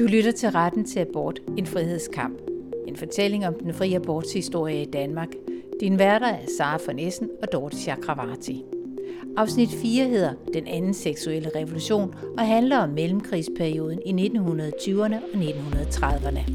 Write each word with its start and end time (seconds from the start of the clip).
Du 0.00 0.06
lytter 0.06 0.32
til 0.32 0.50
Retten 0.50 0.84
til 0.84 1.00
Abort, 1.00 1.40
en 1.56 1.66
frihedskamp. 1.66 2.38
En 2.86 2.96
fortælling 2.96 3.46
om 3.46 3.54
den 3.54 3.74
frie 3.74 3.96
aborts 3.96 4.32
historie 4.32 4.82
i 4.82 4.84
Danmark. 4.84 5.28
Din 5.80 5.98
værter 5.98 6.26
er 6.26 6.46
Sara 6.58 6.78
von 6.86 6.98
Essen 6.98 7.28
og 7.42 7.52
Dorte 7.52 7.76
Chakravarti. 7.76 8.64
Afsnit 9.36 9.68
4 9.68 10.08
hedder 10.08 10.32
Den 10.54 10.66
anden 10.66 10.94
seksuelle 10.94 11.50
revolution 11.56 12.14
og 12.38 12.46
handler 12.46 12.78
om 12.78 12.88
mellemkrigsperioden 12.88 14.00
i 14.06 14.28
1920'erne 14.28 15.14
og 15.14 15.40
1930'erne. 15.40 16.52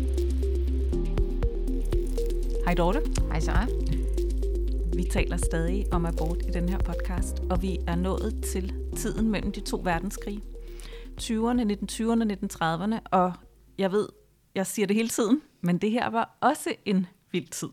Hej 2.66 2.74
Dorte. 2.74 3.00
Hej 3.32 3.40
Sara. 3.40 3.68
Vi 4.96 5.04
taler 5.04 5.38
stadig 5.38 5.86
om 5.92 6.06
abort 6.06 6.42
i 6.48 6.52
den 6.52 6.70
her 6.70 6.78
podcast, 6.78 7.40
og 7.50 7.62
vi 7.62 7.80
er 7.88 7.96
nået 7.96 8.36
til 8.44 8.74
tiden 8.96 9.32
mellem 9.32 9.52
de 9.52 9.60
to 9.60 9.82
verdenskrige. 9.84 10.42
20'erne, 11.22 11.62
1920'erne, 11.62 12.34
1930'erne, 12.34 13.00
og 13.12 13.34
jeg 13.78 13.92
ved, 13.92 14.08
jeg 14.56 14.68
siger 14.68 14.86
det 14.86 14.96
hele 14.96 15.10
tiden, 15.10 15.42
men 15.62 15.78
det 15.78 15.92
her 15.92 16.10
var 16.10 16.38
også 16.42 16.76
en 16.86 17.08
vild 17.32 17.48
tid. 17.48 17.70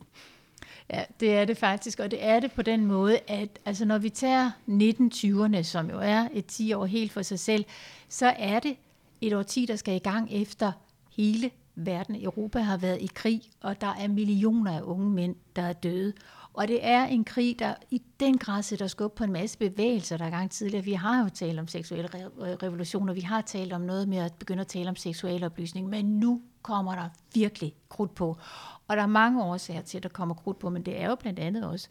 Ja, 0.90 1.04
det 1.20 1.34
er 1.34 1.44
det 1.44 1.56
faktisk, 1.56 2.00
og 2.00 2.10
det 2.10 2.24
er 2.24 2.40
det 2.40 2.52
på 2.52 2.62
den 2.62 2.86
måde, 2.86 3.18
at 3.28 3.58
altså, 3.64 3.84
når 3.84 3.98
vi 3.98 4.08
tager 4.08 4.50
1920'erne, 4.68 5.62
som 5.62 5.90
jo 5.90 5.98
er 5.98 6.28
et 6.32 6.46
10 6.46 6.72
år 6.72 6.86
helt 6.86 7.12
for 7.12 7.22
sig 7.22 7.38
selv, 7.38 7.64
så 8.08 8.26
er 8.26 8.60
det 8.60 8.76
et 9.20 9.32
årti, 9.32 9.66
der 9.66 9.76
skal 9.76 9.94
i 9.94 9.98
gang 9.98 10.32
efter 10.32 10.72
hele 11.16 11.50
verden. 11.74 12.24
Europa 12.24 12.58
har 12.58 12.76
været 12.76 13.00
i 13.00 13.10
krig, 13.14 13.42
og 13.60 13.80
der 13.80 13.94
er 14.00 14.08
millioner 14.08 14.76
af 14.76 14.82
unge 14.82 15.10
mænd, 15.10 15.36
der 15.56 15.62
er 15.62 15.72
døde. 15.72 16.12
Og 16.54 16.68
det 16.68 16.78
er 16.82 17.04
en 17.04 17.24
krig, 17.24 17.58
der 17.58 17.74
i 17.90 18.02
den 18.20 18.38
grad 18.38 18.62
sætter 18.62 18.86
skub 18.86 19.14
på 19.14 19.24
en 19.24 19.32
masse 19.32 19.58
bevægelser, 19.58 20.16
der 20.16 20.24
er 20.24 20.30
gang 20.30 20.50
tidligere. 20.50 20.84
Vi 20.84 20.92
har 20.92 21.22
jo 21.22 21.28
talt 21.28 21.58
om 21.58 21.68
seksuelle 21.68 22.10
øh, 22.14 22.30
revolutioner, 22.40 23.12
vi 23.12 23.20
har 23.20 23.40
talt 23.40 23.72
om 23.72 23.80
noget 23.80 24.08
med 24.08 24.18
at 24.18 24.34
begynde 24.38 24.60
at 24.60 24.66
tale 24.66 24.88
om 24.88 24.96
seksuel 24.96 25.44
oplysning, 25.44 25.88
men 25.88 26.04
nu 26.04 26.42
kommer 26.62 26.94
der 26.94 27.08
virkelig 27.34 27.74
krudt 27.88 28.14
på. 28.14 28.36
Og 28.88 28.96
der 28.96 29.02
er 29.02 29.06
mange 29.06 29.42
årsager 29.42 29.82
til, 29.82 29.96
at 29.96 30.02
der 30.02 30.08
kommer 30.08 30.34
krudt 30.34 30.58
på, 30.58 30.70
men 30.70 30.82
det 30.82 31.00
er 31.00 31.08
jo 31.08 31.14
blandt 31.14 31.38
andet 31.38 31.66
også, 31.66 31.88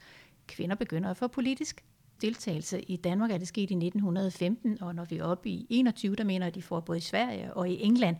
kvinder 0.47 0.75
begynder 0.75 1.09
at 1.09 1.17
få 1.17 1.27
politisk 1.27 1.83
deltagelse. 2.21 2.81
I 2.81 2.95
Danmark 2.95 3.31
er 3.31 3.37
det 3.37 3.47
sket 3.47 3.71
i 3.71 3.73
1915, 3.73 4.83
og 4.83 4.95
når 4.95 5.05
vi 5.05 5.17
er 5.17 5.23
oppe 5.23 5.49
i 5.49 5.67
21, 5.69 6.15
der 6.15 6.23
mener 6.23 6.47
at 6.47 6.55
de 6.55 6.61
får 6.61 6.79
både 6.79 6.97
i 6.97 7.01
Sverige 7.01 7.53
og 7.53 7.69
i 7.69 7.83
England. 7.83 8.15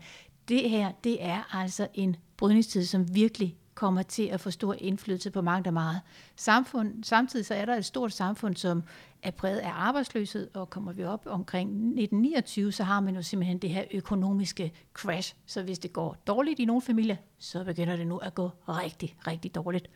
Det 0.48 0.70
her, 0.70 0.92
det 1.04 1.24
er 1.24 1.54
altså 1.54 1.88
en 1.94 2.16
brydningstid, 2.36 2.84
som 2.84 3.14
virkelig 3.14 3.56
kommer 3.74 4.02
til 4.02 4.26
at 4.26 4.40
få 4.40 4.50
stor 4.50 4.74
indflydelse 4.78 5.30
på 5.30 5.42
mange 5.42 5.64
der 5.64 5.70
meget. 5.70 6.00
Samfund, 6.36 7.04
samtidig 7.04 7.46
så 7.46 7.54
er 7.54 7.64
der 7.64 7.76
et 7.76 7.84
stort 7.84 8.12
samfund, 8.12 8.56
som 8.56 8.82
er 9.22 9.30
præget 9.30 9.58
af 9.58 9.70
arbejdsløshed, 9.74 10.50
og 10.54 10.70
kommer 10.70 10.92
vi 10.92 11.04
op 11.04 11.26
omkring 11.26 11.68
1929, 11.68 12.72
så 12.72 12.84
har 12.84 13.00
man 13.00 13.14
jo 13.14 13.22
simpelthen 13.22 13.58
det 13.58 13.70
her 13.70 13.84
økonomiske 13.94 14.72
crash. 14.92 15.34
Så 15.46 15.62
hvis 15.62 15.78
det 15.78 15.92
går 15.92 16.16
dårligt 16.26 16.60
i 16.60 16.64
nogle 16.64 16.82
familier, 16.82 17.16
så 17.38 17.64
begynder 17.64 17.96
det 17.96 18.06
nu 18.06 18.16
at 18.16 18.34
gå 18.34 18.50
rigtig, 18.68 19.16
rigtig 19.26 19.54
dårligt. 19.54 19.90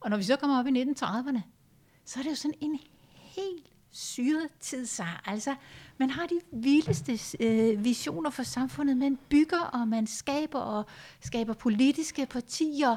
Og 0.00 0.10
når 0.10 0.16
vi 0.16 0.22
så 0.22 0.36
kommer 0.36 0.58
op 0.58 0.66
i 0.66 0.82
1930'erne, 0.82 1.40
så 2.04 2.18
er 2.18 2.22
det 2.22 2.30
jo 2.30 2.34
sådan 2.34 2.58
en 2.60 2.78
helt 3.12 3.66
syret 3.90 4.48
tid, 4.60 4.86
så 4.86 5.04
altså, 5.24 5.54
man 5.98 6.10
har 6.10 6.26
de 6.26 6.40
vildeste 6.52 7.18
øh, 7.40 7.84
visioner 7.84 8.30
for 8.30 8.42
samfundet. 8.42 8.96
Man 8.96 9.18
bygger, 9.28 9.60
og 9.60 9.88
man 9.88 10.06
skaber, 10.06 10.58
og 10.58 10.86
skaber 11.20 11.54
politiske 11.54 12.26
partier. 12.26 12.96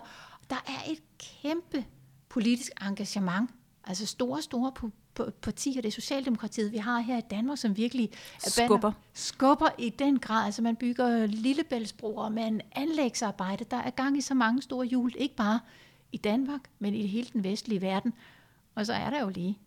Der 0.49 0.55
er 0.67 0.91
et 0.91 1.03
kæmpe 1.17 1.85
politisk 2.29 2.71
engagement. 2.81 3.49
Altså 3.83 4.05
store, 4.05 4.41
store 4.41 4.91
partier, 5.41 5.81
det 5.81 5.87
er 5.87 5.91
Socialdemokratiet, 5.91 6.71
vi 6.71 6.77
har 6.77 6.99
her 6.99 7.17
i 7.17 7.21
Danmark, 7.21 7.57
som 7.57 7.77
virkelig 7.77 8.09
skubber. 8.39 8.91
skubber 9.13 9.69
i 9.77 9.89
den 9.89 10.19
grad. 10.19 10.45
Altså 10.45 10.61
man 10.61 10.75
bygger 10.75 11.25
lillebæltsbroer, 11.25 12.29
man 12.29 12.61
anlægsarbejde. 12.71 13.63
Der 13.71 13.77
er 13.77 13.89
gang 13.89 14.17
i 14.17 14.21
så 14.21 14.33
mange 14.33 14.61
store 14.61 14.85
hjul, 14.85 15.13
ikke 15.17 15.35
bare 15.35 15.59
i 16.11 16.17
Danmark, 16.17 16.61
men 16.79 16.93
i 16.93 17.07
hele 17.07 17.27
den 17.33 17.43
vestlige 17.43 17.81
verden. 17.81 18.13
Og 18.75 18.85
så 18.85 18.93
er 18.93 19.09
der 19.09 19.21
jo 19.21 19.29
lige 19.29 19.57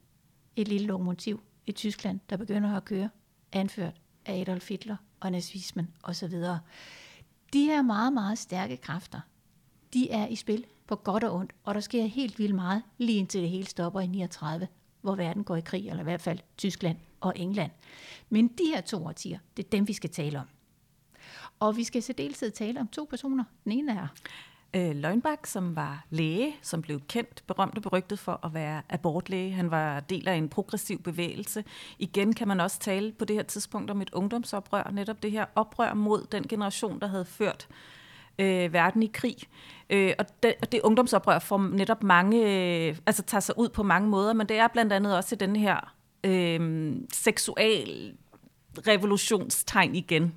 et 0.56 0.68
lille 0.68 0.86
lokomotiv 0.86 1.40
i 1.66 1.72
Tyskland, 1.72 2.20
der 2.30 2.36
begynder 2.36 2.76
at 2.76 2.84
køre, 2.84 3.08
anført 3.54 3.94
af 4.26 4.40
Adolf 4.40 4.68
Hitler 4.68 4.96
og 5.20 5.32
nazismen 5.32 5.94
osv. 6.02 6.32
De 7.52 7.64
her 7.64 7.82
meget, 7.82 8.12
meget 8.12 8.38
stærke 8.38 8.76
kræfter, 8.76 9.20
de 9.92 10.10
er 10.10 10.26
i 10.26 10.36
spil 10.36 10.64
på 10.86 10.96
godt 10.96 11.24
og 11.24 11.34
ondt, 11.34 11.52
og 11.64 11.74
der 11.74 11.80
sker 11.80 12.04
helt 12.04 12.38
vildt 12.38 12.54
meget, 12.54 12.82
lige 12.98 13.18
indtil 13.18 13.42
det 13.42 13.50
hele 13.50 13.66
stopper 13.66 14.00
i 14.00 14.06
39, 14.06 14.68
hvor 15.00 15.14
verden 15.14 15.44
går 15.44 15.56
i 15.56 15.60
krig, 15.60 15.88
eller 15.88 16.00
i 16.00 16.04
hvert 16.04 16.20
fald 16.20 16.38
Tyskland 16.56 16.96
og 17.20 17.32
England. 17.36 17.70
Men 18.28 18.48
de 18.48 18.64
her 18.74 18.80
to 18.80 19.06
årtier, 19.06 19.38
det 19.56 19.64
er 19.64 19.70
dem, 19.70 19.88
vi 19.88 19.92
skal 19.92 20.10
tale 20.10 20.40
om. 20.40 20.46
Og 21.58 21.76
vi 21.76 21.84
skal 21.84 22.02
så 22.02 22.06
særdeleshed 22.06 22.50
tale 22.50 22.80
om 22.80 22.88
to 22.88 23.06
personer. 23.10 23.44
Den 23.64 23.72
ene 23.72 23.92
er 23.92 24.08
øh, 24.74 24.96
Løgnbak, 24.96 25.46
som 25.46 25.76
var 25.76 26.04
læge, 26.10 26.56
som 26.62 26.82
blev 26.82 27.00
kendt, 27.08 27.44
berømt 27.46 27.76
og 27.76 27.82
berygtet 27.82 28.18
for 28.18 28.40
at 28.44 28.54
være 28.54 28.82
abortlæge. 28.88 29.52
Han 29.52 29.70
var 29.70 30.00
del 30.00 30.28
af 30.28 30.34
en 30.34 30.48
progressiv 30.48 31.02
bevægelse. 31.02 31.64
Igen 31.98 32.32
kan 32.32 32.48
man 32.48 32.60
også 32.60 32.78
tale 32.78 33.12
på 33.12 33.24
det 33.24 33.36
her 33.36 33.42
tidspunkt 33.42 33.90
om 33.90 34.02
et 34.02 34.10
ungdomsoprør, 34.12 34.90
netop 34.92 35.22
det 35.22 35.30
her 35.30 35.44
oprør 35.54 35.94
mod 35.94 36.26
den 36.32 36.42
generation, 36.42 37.00
der 37.00 37.06
havde 37.06 37.24
ført 37.24 37.68
øh, 38.38 38.72
verden 38.72 39.02
i 39.02 39.10
krig. 39.14 39.36
Øh, 39.90 40.12
og 40.18 40.26
det, 40.42 40.72
det 40.72 40.80
ungdomsoprør 40.80 41.38
får 41.38 41.58
netop 41.58 42.02
mange, 42.02 42.38
øh, 42.38 42.96
altså 43.06 43.22
tager 43.22 43.40
sig 43.40 43.58
ud 43.58 43.68
på 43.68 43.82
mange 43.82 44.08
måder, 44.08 44.32
men 44.32 44.46
det 44.46 44.58
er 44.58 44.68
blandt 44.68 44.92
andet 44.92 45.16
også 45.16 45.34
i 45.34 45.38
den 45.38 45.56
her 45.56 45.94
øh, 46.24 46.92
seksual 47.12 48.12
revolutionstegn 48.86 49.94
igen. 49.94 50.34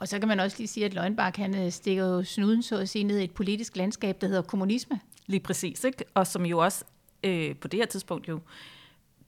Og 0.00 0.08
så 0.08 0.18
kan 0.18 0.28
man 0.28 0.40
også 0.40 0.56
lige 0.58 0.68
sige, 0.68 0.86
at 0.86 0.94
Løgnbak 0.94 1.36
han 1.36 1.64
øh, 1.64 1.72
stikker 1.72 2.06
jo 2.06 2.24
snuden 2.24 2.62
så 2.62 2.76
at 2.76 2.88
sige 2.88 3.04
ned 3.04 3.18
i 3.18 3.24
et 3.24 3.30
politisk 3.30 3.76
landskab, 3.76 4.20
der 4.20 4.26
hedder 4.26 4.42
kommunisme. 4.42 5.00
Lige 5.26 5.40
præcis, 5.40 5.84
ikke? 5.84 6.04
og 6.14 6.26
som 6.26 6.46
jo 6.46 6.58
også 6.58 6.84
øh, 7.24 7.56
på 7.56 7.68
det 7.68 7.78
her 7.80 7.86
tidspunkt 7.86 8.28
jo, 8.28 8.40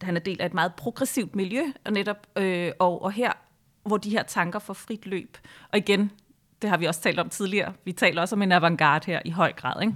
han 0.02 0.16
er 0.16 0.20
del 0.20 0.40
af 0.40 0.46
et 0.46 0.54
meget 0.54 0.74
progressivt 0.74 1.36
miljø, 1.36 1.62
og 1.84 1.92
netop 1.92 2.26
øh, 2.36 2.72
og, 2.78 3.02
og 3.02 3.12
her, 3.12 3.32
hvor 3.82 3.96
de 3.96 4.10
her 4.10 4.22
tanker 4.22 4.58
får 4.58 4.74
frit 4.74 5.06
løb. 5.06 5.38
Og 5.72 5.78
igen, 5.78 6.10
det 6.62 6.70
har 6.70 6.76
vi 6.76 6.86
også 6.86 7.00
talt 7.00 7.18
om 7.18 7.28
tidligere, 7.28 7.72
vi 7.84 7.92
taler 7.92 8.20
også 8.20 8.34
om 8.34 8.42
en 8.42 8.52
avantgarde 8.52 9.06
her 9.06 9.20
i 9.24 9.30
høj 9.30 9.52
grad, 9.52 9.82
ikke? 9.82 9.94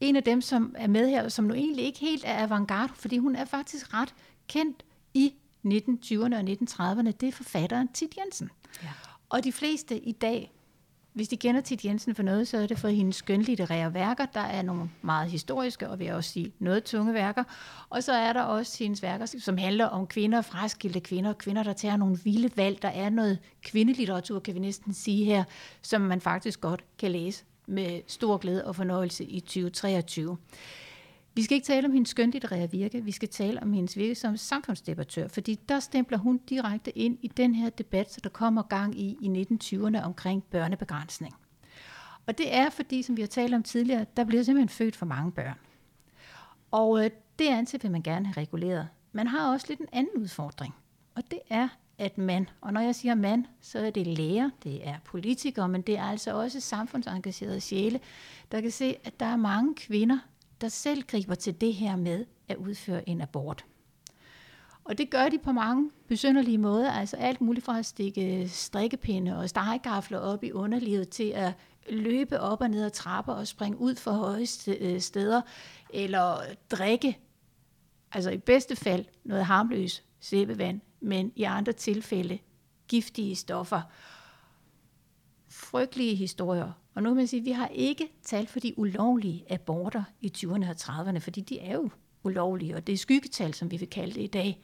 En 0.00 0.16
af 0.16 0.22
dem, 0.22 0.40
som 0.40 0.74
er 0.78 0.86
med 0.86 1.08
her, 1.08 1.28
som 1.28 1.44
nu 1.44 1.54
egentlig 1.54 1.84
ikke 1.84 1.98
helt 1.98 2.24
er 2.26 2.42
avantgarde, 2.42 2.92
fordi 2.96 3.18
hun 3.18 3.36
er 3.36 3.44
faktisk 3.44 3.94
ret 3.94 4.14
kendt 4.48 4.82
i 5.14 5.34
1920'erne 5.66 6.36
og 6.36 6.40
1930'erne, 6.40 7.10
det 7.10 7.28
er 7.28 7.32
forfatteren 7.32 7.88
Tid 7.88 8.08
Jensen. 8.18 8.50
Ja. 8.82 8.88
Og 9.28 9.44
de 9.44 9.52
fleste 9.52 9.98
i 9.98 10.12
dag, 10.12 10.52
hvis 11.12 11.28
de 11.28 11.36
kender 11.36 11.60
Tit 11.60 11.84
Jensen 11.84 12.14
for 12.14 12.22
noget, 12.22 12.48
så 12.48 12.58
er 12.58 12.66
det 12.66 12.78
for 12.78 12.88
hendes 12.88 13.16
skønlitterære 13.16 13.94
værker. 13.94 14.26
Der 14.26 14.40
er 14.40 14.62
nogle 14.62 14.90
meget 15.02 15.30
historiske, 15.30 15.88
og 15.88 15.98
vil 15.98 16.04
jeg 16.04 16.14
også 16.14 16.30
sige 16.30 16.52
noget 16.58 16.84
tunge 16.84 17.14
værker. 17.14 17.44
Og 17.90 18.02
så 18.02 18.12
er 18.12 18.32
der 18.32 18.42
også 18.42 18.84
hendes 18.84 19.02
værker, 19.02 19.26
som 19.26 19.58
handler 19.58 19.86
om 19.86 20.06
kvinder, 20.06 20.42
fraskilte 20.42 21.00
kvinder, 21.00 21.32
kvinder, 21.32 21.62
der 21.62 21.72
tager 21.72 21.96
nogle 21.96 22.18
vilde 22.24 22.50
valg. 22.56 22.82
Der 22.82 22.88
er 22.88 23.10
noget 23.10 23.38
kvindelitteratur, 23.62 24.38
kan 24.40 24.54
vi 24.54 24.60
næsten 24.60 24.94
sige 24.94 25.24
her, 25.24 25.44
som 25.82 26.00
man 26.00 26.20
faktisk 26.20 26.60
godt 26.60 26.84
kan 26.98 27.10
læse 27.10 27.44
med 27.66 28.00
stor 28.06 28.36
glæde 28.36 28.64
og 28.64 28.76
fornøjelse 28.76 29.24
i 29.24 29.40
2023. 29.40 30.36
Vi 31.36 31.42
skal 31.42 31.54
ikke 31.54 31.66
tale 31.66 31.86
om 31.86 31.92
hendes 31.92 32.08
skønlitterære 32.08 32.70
virke, 32.70 33.04
vi 33.04 33.12
skal 33.12 33.28
tale 33.28 33.62
om 33.62 33.72
hendes 33.72 33.96
virke 33.96 34.14
som 34.14 34.36
samfundsdebattør, 34.36 35.28
fordi 35.28 35.60
der 35.68 35.80
stempler 35.80 36.18
hun 36.18 36.38
direkte 36.38 36.98
ind 36.98 37.18
i 37.22 37.28
den 37.28 37.54
her 37.54 37.70
debat, 37.70 38.12
så 38.12 38.20
der 38.24 38.28
kommer 38.28 38.62
gang 38.62 39.00
i 39.00 39.16
i 39.20 39.46
1920'erne 39.52 40.02
omkring 40.04 40.44
børnebegrænsning. 40.44 41.34
Og 42.26 42.38
det 42.38 42.54
er 42.54 42.70
fordi, 42.70 43.02
som 43.02 43.16
vi 43.16 43.22
har 43.22 43.26
talt 43.26 43.54
om 43.54 43.62
tidligere, 43.62 44.06
der 44.16 44.24
bliver 44.24 44.42
simpelthen 44.42 44.68
født 44.68 44.96
for 44.96 45.06
mange 45.06 45.32
børn. 45.32 45.58
Og 46.70 47.04
øh, 47.04 47.10
det 47.38 47.48
anser 47.48 47.78
vil 47.82 47.90
man 47.90 48.02
gerne 48.02 48.26
have 48.26 48.34
reguleret. 48.36 48.88
Man 49.12 49.26
har 49.26 49.52
også 49.52 49.66
lidt 49.68 49.80
en 49.80 49.88
anden 49.92 50.22
udfordring, 50.22 50.74
og 51.14 51.22
det 51.30 51.40
er, 51.50 51.68
at 51.98 52.18
man, 52.18 52.48
og 52.60 52.72
når 52.72 52.80
jeg 52.80 52.94
siger 52.94 53.14
man, 53.14 53.46
så 53.60 53.78
er 53.78 53.90
det 53.90 54.06
læger, 54.06 54.50
det 54.62 54.88
er 54.88 54.94
politikere, 55.04 55.68
men 55.68 55.82
det 55.82 55.98
er 55.98 56.04
altså 56.04 56.34
også 56.34 56.60
samfundsengagerede 56.60 57.60
sjæle, 57.60 58.00
der 58.52 58.60
kan 58.60 58.70
se, 58.70 58.96
at 59.04 59.20
der 59.20 59.26
er 59.26 59.36
mange 59.36 59.74
kvinder, 59.74 60.18
der 60.60 60.68
selv 60.68 61.02
griber 61.02 61.34
til 61.34 61.60
det 61.60 61.74
her 61.74 61.96
med 61.96 62.24
at 62.48 62.56
udføre 62.56 63.08
en 63.08 63.20
abort. 63.20 63.64
Og 64.84 64.98
det 64.98 65.10
gør 65.10 65.28
de 65.28 65.38
på 65.38 65.52
mange 65.52 65.90
besynderlige 66.08 66.58
måder, 66.58 66.92
altså 66.92 67.16
alt 67.16 67.40
muligt 67.40 67.64
fra 67.64 67.78
at 67.78 67.86
stikke 67.86 68.42
øh, 68.42 68.48
strikkepinde 68.48 69.38
og 69.38 69.48
stegegafler 69.48 70.18
op 70.18 70.44
i 70.44 70.52
underlivet 70.52 71.08
til 71.08 71.30
at 71.30 71.52
løbe 71.90 72.40
op 72.40 72.60
og 72.60 72.70
ned 72.70 72.84
ad 72.84 72.90
trapper 72.90 73.32
og 73.32 73.46
springe 73.46 73.78
ud 73.78 73.96
for 73.96 74.10
høje 74.10 74.46
øh, 74.80 75.00
steder, 75.00 75.42
eller 75.90 76.38
drikke, 76.70 77.18
altså 78.12 78.30
i 78.30 78.38
bedste 78.38 78.76
fald 78.76 79.04
noget 79.24 79.44
harmløs 79.44 80.04
sæbevand, 80.20 80.80
men 81.00 81.32
i 81.36 81.42
andre 81.42 81.72
tilfælde 81.72 82.38
giftige 82.88 83.36
stoffer. 83.36 83.82
Frygtelige 85.48 86.14
historier 86.14 86.72
og 86.96 87.02
nu 87.02 87.08
kan 87.08 87.16
man 87.16 87.26
sige, 87.26 87.40
at 87.40 87.46
vi 87.46 87.50
har 87.50 87.68
ikke 87.68 88.08
tal 88.22 88.46
for 88.46 88.60
de 88.60 88.78
ulovlige 88.78 89.52
aborter 89.52 90.02
i 90.20 90.32
20'erne 90.36 90.68
og 90.68 90.76
30'erne, 90.80 91.18
fordi 91.18 91.40
de 91.40 91.60
er 91.60 91.74
jo 91.74 91.90
ulovlige, 92.24 92.76
og 92.76 92.86
det 92.86 92.92
er 92.92 92.96
skyggetal, 92.96 93.54
som 93.54 93.70
vi 93.70 93.76
vil 93.76 93.90
kalde 93.90 94.14
det 94.14 94.22
i 94.22 94.26
dag. 94.26 94.62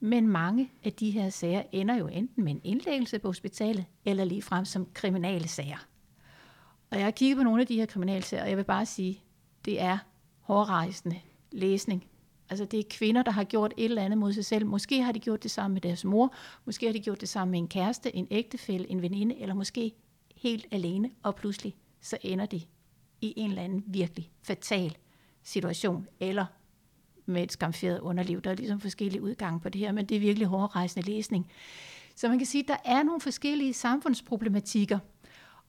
Men 0.00 0.28
mange 0.28 0.70
af 0.84 0.92
de 0.92 1.10
her 1.10 1.30
sager 1.30 1.62
ender 1.72 1.94
jo 1.94 2.06
enten 2.06 2.44
med 2.44 2.52
en 2.52 2.60
indlæggelse 2.64 3.18
på 3.18 3.28
hospitalet, 3.28 3.84
eller 4.04 4.24
lige 4.24 4.42
frem 4.42 4.64
som 4.64 4.86
kriminale 4.94 5.48
sager. 5.48 5.86
Og 6.90 6.96
jeg 6.96 7.06
har 7.06 7.10
kigget 7.10 7.36
på 7.36 7.42
nogle 7.42 7.60
af 7.60 7.66
de 7.66 7.76
her 7.76 7.86
kriminalsager, 7.86 8.42
og 8.42 8.48
jeg 8.48 8.56
vil 8.56 8.64
bare 8.64 8.86
sige, 8.86 9.22
det 9.64 9.80
er 9.80 9.98
hårdrejsende 10.40 11.20
læsning. 11.52 12.06
Altså 12.50 12.64
det 12.64 12.78
er 12.78 12.84
kvinder, 12.90 13.22
der 13.22 13.30
har 13.30 13.44
gjort 13.44 13.74
et 13.76 13.84
eller 13.84 14.02
andet 14.02 14.18
mod 14.18 14.32
sig 14.32 14.44
selv. 14.44 14.66
Måske 14.66 15.02
har 15.02 15.12
de 15.12 15.18
gjort 15.18 15.42
det 15.42 15.50
sammen 15.50 15.74
med 15.74 15.80
deres 15.80 16.04
mor, 16.04 16.34
måske 16.64 16.86
har 16.86 16.92
de 16.92 17.00
gjort 17.00 17.20
det 17.20 17.28
sammen 17.28 17.50
med 17.50 17.58
en 17.58 17.68
kæreste, 17.68 18.16
en 18.16 18.26
ægtefælle, 18.30 18.90
en 18.90 19.02
veninde, 19.02 19.40
eller 19.40 19.54
måske 19.54 19.92
helt 20.44 20.66
alene, 20.70 21.10
og 21.22 21.34
pludselig 21.34 21.76
så 22.00 22.18
ender 22.22 22.46
de 22.46 22.60
i 23.20 23.34
en 23.36 23.50
eller 23.50 23.62
anden 23.62 23.84
virkelig 23.86 24.30
fatal 24.42 24.96
situation, 25.42 26.06
eller 26.20 26.46
med 27.26 27.42
et 27.42 27.52
skamferet 27.52 28.00
underliv. 28.00 28.40
Der 28.40 28.50
er 28.50 28.54
ligesom 28.54 28.80
forskellige 28.80 29.22
udgange 29.22 29.60
på 29.60 29.68
det 29.68 29.78
her, 29.78 29.92
men 29.92 30.06
det 30.06 30.16
er 30.16 30.20
virkelig 30.20 30.48
hårdrejsende 30.48 31.10
læsning. 31.10 31.50
Så 32.16 32.28
man 32.28 32.38
kan 32.38 32.46
sige, 32.46 32.62
at 32.62 32.68
der 32.68 32.76
er 32.84 33.02
nogle 33.02 33.20
forskellige 33.20 33.74
samfundsproblematikker, 33.74 34.98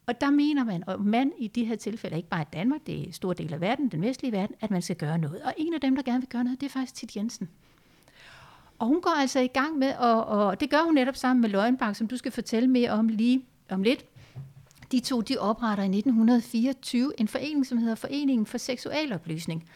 og 0.05 0.21
der 0.21 0.29
mener 0.29 0.63
man, 0.63 0.83
og 0.87 1.01
man 1.01 1.31
i 1.37 1.47
de 1.47 1.65
her 1.65 1.75
tilfælde, 1.75 2.17
ikke 2.17 2.29
bare 2.29 2.41
i 2.41 2.51
Danmark, 2.53 2.81
det 2.87 2.99
er 2.99 3.03
en 3.03 3.13
stor 3.13 3.33
del 3.33 3.53
af 3.53 3.61
verden, 3.61 3.89
den 3.89 4.01
vestlige 4.01 4.31
verden, 4.31 4.55
at 4.61 4.71
man 4.71 4.81
skal 4.81 4.95
gøre 4.95 5.17
noget. 5.17 5.41
Og 5.41 5.53
en 5.57 5.73
af 5.73 5.81
dem, 5.81 5.95
der 5.95 6.03
gerne 6.03 6.21
vil 6.21 6.29
gøre 6.29 6.43
noget, 6.43 6.61
det 6.61 6.65
er 6.65 6.71
faktisk 6.71 6.95
Tit 6.95 7.15
Jensen. 7.15 7.49
Og 8.79 8.87
hun 8.87 9.01
går 9.01 9.19
altså 9.19 9.39
i 9.39 9.47
gang 9.47 9.77
med, 9.77 9.93
og, 9.95 10.25
og 10.25 10.59
det 10.59 10.69
gør 10.69 10.83
hun 10.85 10.93
netop 10.93 11.15
sammen 11.15 11.41
med 11.41 11.49
Løgnbak, 11.49 11.95
som 11.95 12.07
du 12.07 12.17
skal 12.17 12.31
fortælle 12.31 12.69
mere 12.69 12.89
om 12.89 13.07
lige 13.07 13.45
om 13.69 13.83
lidt. 13.83 14.05
De 14.91 14.99
to 14.99 15.21
de 15.21 15.37
opretter 15.37 15.83
i 15.83 15.87
1924 15.87 17.19
en 17.19 17.27
forening, 17.27 17.65
som 17.65 17.77
hedder 17.77 17.95
Foreningen 17.95 18.45
for 18.45 18.57
Seksualoplysning. 18.57 19.69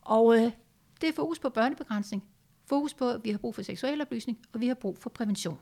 Og 0.00 0.36
øh, 0.36 0.52
det 1.00 1.08
er 1.08 1.12
fokus 1.12 1.38
på 1.38 1.48
børnebegrænsning, 1.48 2.24
fokus 2.68 2.94
på, 2.94 3.10
at 3.10 3.24
vi 3.24 3.30
har 3.30 3.38
brug 3.38 3.54
for 3.54 3.62
seksualoplysning, 3.62 4.38
og 4.52 4.60
vi 4.60 4.68
har 4.68 4.74
brug 4.74 4.98
for 4.98 5.10
prævention. 5.10 5.58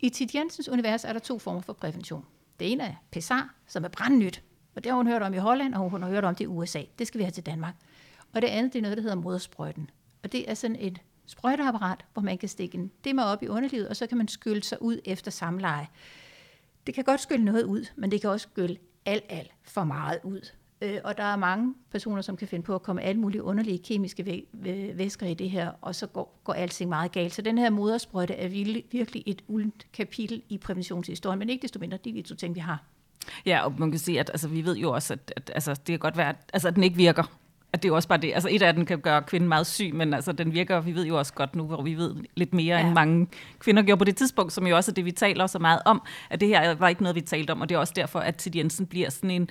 I 0.00 0.08
Tid 0.08 0.26
Jensens 0.34 0.68
univers 0.68 1.04
er 1.04 1.12
der 1.12 1.20
to 1.20 1.38
former 1.38 1.60
for 1.60 1.72
prævention. 1.72 2.24
Det 2.60 2.72
ene 2.72 2.82
er 2.82 2.94
PESAR, 3.10 3.54
som 3.66 3.84
er 3.84 3.88
brandnyt, 3.88 4.42
og 4.74 4.84
det 4.84 4.90
har 4.90 4.96
hun 4.96 5.06
hørt 5.06 5.22
om 5.22 5.34
i 5.34 5.36
Holland, 5.36 5.74
og 5.74 5.90
hun 5.90 6.02
har 6.02 6.10
hørt 6.10 6.24
om 6.24 6.34
det 6.34 6.44
i 6.44 6.46
USA. 6.46 6.82
Det 6.98 7.06
skal 7.06 7.18
vi 7.18 7.24
have 7.24 7.32
til 7.32 7.46
Danmark. 7.46 7.74
Og 8.32 8.42
det 8.42 8.48
andet, 8.48 8.72
det 8.72 8.78
er 8.78 8.82
noget, 8.82 8.96
der 8.96 9.02
hedder 9.02 9.16
modersprøjten. 9.16 9.90
Og 10.22 10.32
det 10.32 10.50
er 10.50 10.54
sådan 10.54 10.76
et 10.80 10.98
sprøjteapparat, 11.26 12.04
hvor 12.12 12.22
man 12.22 12.38
kan 12.38 12.48
stikke 12.48 12.78
en 12.78 12.90
dimmer 13.04 13.22
op 13.22 13.42
i 13.42 13.48
underlivet, 13.48 13.88
og 13.88 13.96
så 13.96 14.06
kan 14.06 14.18
man 14.18 14.28
skylle 14.28 14.62
sig 14.62 14.82
ud 14.82 15.00
efter 15.04 15.30
samleje. 15.30 15.88
Det 16.86 16.94
kan 16.94 17.04
godt 17.04 17.20
skylle 17.20 17.44
noget 17.44 17.64
ud, 17.64 17.86
men 17.96 18.10
det 18.10 18.20
kan 18.20 18.30
også 18.30 18.48
skylle 18.52 18.76
alt, 19.06 19.24
alt 19.28 19.50
for 19.62 19.84
meget 19.84 20.18
ud. 20.22 20.50
Øh, 20.82 20.98
og 21.04 21.16
der 21.16 21.22
er 21.22 21.36
mange 21.36 21.74
personer, 21.90 22.22
som 22.22 22.36
kan 22.36 22.48
finde 22.48 22.64
på 22.64 22.74
at 22.74 22.82
komme 22.82 23.02
alle 23.02 23.20
mulige 23.20 23.42
underlige 23.42 23.78
kemiske 23.78 24.44
væsker 24.94 25.26
i 25.26 25.34
det 25.34 25.50
her, 25.50 25.70
og 25.80 25.94
så 25.94 26.06
går, 26.06 26.40
går 26.44 26.52
alting 26.52 26.88
meget 26.88 27.12
galt. 27.12 27.34
Så 27.34 27.42
den 27.42 27.58
her 27.58 27.70
modersprøjte 27.70 28.34
er 28.34 28.48
virkelig 28.90 29.22
et 29.26 29.42
uldent 29.48 29.86
kapitel 29.92 30.42
i 30.48 30.58
præventionshistorien, 30.58 31.38
men 31.38 31.48
ikke 31.48 31.62
desto 31.62 31.80
mindre, 31.80 31.98
det 32.04 32.14
vi 32.14 32.20
de 32.22 32.28
to 32.28 32.34
ting, 32.34 32.54
vi 32.54 32.60
har. 32.60 32.84
Ja, 33.46 33.64
og 33.64 33.74
man 33.78 33.90
kan 33.90 33.98
sige, 33.98 34.20
at 34.20 34.30
altså, 34.30 34.48
vi 34.48 34.64
ved 34.64 34.76
jo 34.76 34.92
også, 34.92 35.12
at, 35.12 35.32
at 35.36 35.50
altså, 35.54 35.74
det 35.74 35.86
kan 35.86 35.98
godt 35.98 36.16
være, 36.16 36.28
at, 36.28 36.36
altså, 36.52 36.68
at 36.68 36.74
den 36.74 36.82
ikke 36.82 36.96
virker. 36.96 37.39
At 37.72 37.82
det 37.82 37.88
er 37.88 37.92
også 37.92 38.08
bare 38.08 38.18
det. 38.18 38.32
Altså 38.34 38.48
et 38.52 38.62
af 38.62 38.74
den 38.74 38.86
kan 38.86 38.98
gøre 38.98 39.22
kvinden 39.22 39.48
meget 39.48 39.66
syg, 39.66 39.94
men 39.94 40.14
altså, 40.14 40.32
den 40.32 40.52
virker, 40.52 40.80
vi 40.80 40.94
ved 40.94 41.06
jo 41.06 41.18
også 41.18 41.32
godt 41.32 41.56
nu, 41.56 41.64
hvor 41.64 41.82
vi 41.82 41.94
ved 41.94 42.14
lidt 42.36 42.54
mere, 42.54 42.78
ja. 42.78 42.86
end 42.86 42.94
mange 42.94 43.26
kvinder 43.58 43.82
gjorde 43.82 43.98
på 43.98 44.04
det 44.04 44.16
tidspunkt, 44.16 44.52
som 44.52 44.66
jo 44.66 44.76
også 44.76 44.90
er 44.90 44.94
det, 44.94 45.04
vi 45.04 45.12
taler 45.12 45.46
så 45.46 45.58
meget 45.58 45.80
om, 45.84 46.02
at 46.30 46.40
det 46.40 46.48
her 46.48 46.74
var 46.74 46.88
ikke 46.88 47.02
noget, 47.02 47.16
vi 47.16 47.20
talte 47.20 47.50
om, 47.50 47.60
og 47.60 47.68
det 47.68 47.74
er 47.74 47.78
også 47.78 47.92
derfor, 47.96 48.18
at 48.18 48.36
Tid 48.36 48.56
Jensen 48.56 48.86
bliver 48.86 49.10
sådan 49.10 49.30
en 49.30 49.50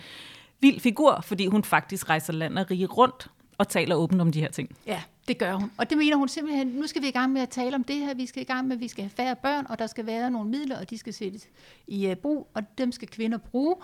vild 0.62 0.80
figur, 0.80 1.21
fordi 1.24 1.48
hun 1.48 1.63
faktisk 1.63 2.10
rejser 2.10 2.33
land 2.33 2.57
og 2.57 2.71
rige 2.71 2.86
rundt 2.86 3.27
og 3.57 3.68
taler 3.68 3.95
åbent 3.95 4.21
om 4.21 4.31
de 4.31 4.39
her 4.39 4.51
ting. 4.51 4.75
Ja, 4.86 5.01
det 5.27 5.38
gør 5.38 5.54
hun. 5.54 5.71
Og 5.77 5.89
det 5.89 5.98
mener 5.98 6.16
hun 6.16 6.27
simpelthen, 6.27 6.68
nu 6.68 6.88
skal 6.88 7.01
vi 7.01 7.07
i 7.07 7.12
gang 7.12 7.33
med 7.33 7.42
at 7.42 7.50
tale 7.50 7.75
om 7.75 7.83
det 7.83 7.95
her, 7.95 8.13
vi 8.13 8.25
skal 8.25 8.42
i 8.42 8.45
gang 8.45 8.68
med, 8.68 8.75
at 8.75 8.81
vi 8.81 8.88
skal 8.88 9.04
have 9.04 9.12
færre 9.18 9.36
børn, 9.36 9.66
og 9.69 9.80
der 9.80 9.88
skal 9.88 10.06
være 10.06 10.31
nogle 10.31 10.50
midler, 10.50 10.80
og 10.80 10.89
de 10.89 10.98
skal 10.98 11.13
sættes 11.13 11.48
i 11.88 12.12
uh, 12.12 12.16
brug, 12.16 12.48
og 12.54 12.63
dem 12.77 12.92
skal 12.92 13.07
kvinder 13.07 13.38
bruge, 13.38 13.75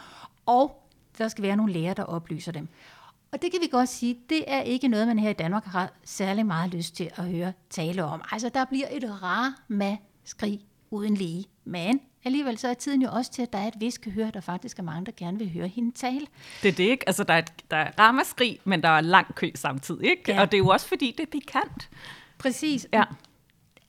og 0.46 0.90
der 1.18 1.28
skal 1.28 1.42
være 1.42 1.56
nogle 1.56 1.74
læger, 1.74 1.94
der 1.94 2.04
oplyser 2.04 2.52
dem. 2.52 2.68
Og 3.36 3.42
det 3.42 3.52
kan 3.52 3.62
vi 3.62 3.68
godt 3.68 3.90
sige, 3.90 4.18
det 4.30 4.44
er 4.48 4.62
ikke 4.62 4.88
noget, 4.88 5.08
man 5.08 5.20
her 5.20 5.30
i 5.30 5.34
Danmark 5.34 5.66
har 5.66 5.94
særlig 6.04 6.46
meget 6.46 6.74
lyst 6.74 6.96
til 6.96 7.10
at 7.16 7.24
høre 7.24 7.54
tale 7.70 8.04
om. 8.04 8.22
Altså, 8.32 8.50
der 8.50 8.66
bliver 8.66 8.86
et 8.92 9.04
skrig 10.24 10.60
uden 10.92 11.14
lige. 11.14 11.46
Men 11.66 12.00
alligevel 12.26 12.58
så 12.58 12.68
er 12.68 12.74
tiden 12.74 13.02
jo 13.02 13.10
også 13.12 13.32
til, 13.32 13.42
at 13.42 13.54
der 13.54 13.60
er 13.60 13.68
et 13.68 13.74
vis 13.80 14.00
høre, 14.12 14.32
der 14.34 14.42
faktisk 14.42 14.80
er 14.80 14.84
mange, 14.84 15.06
der 15.06 15.12
gerne 15.18 15.38
vil 15.38 15.54
høre 15.54 15.68
hende 15.68 15.92
tale. 15.92 16.26
Det 16.64 16.70
er 16.70 16.74
det, 16.74 16.84
ikke? 16.84 17.10
Altså, 17.10 17.24
der 17.24 17.34
er, 17.34 17.38
et, 17.38 17.54
der 17.72 17.78
er 17.78 17.92
ramaskrig, 18.00 18.60
men 18.64 18.84
der 18.84 18.90
er 18.90 19.02
lang 19.02 19.36
kø 19.36 19.52
samtidig, 19.56 20.10
ikke? 20.10 20.32
Ja. 20.32 20.42
Og 20.42 20.52
det 20.52 20.58
er 20.58 20.62
jo 20.62 20.68
også, 20.68 20.88
fordi 20.88 21.16
det 21.18 21.24
er 21.24 21.32
pikant. 21.32 21.90
Præcis. 22.38 22.88
Ja. 22.94 23.04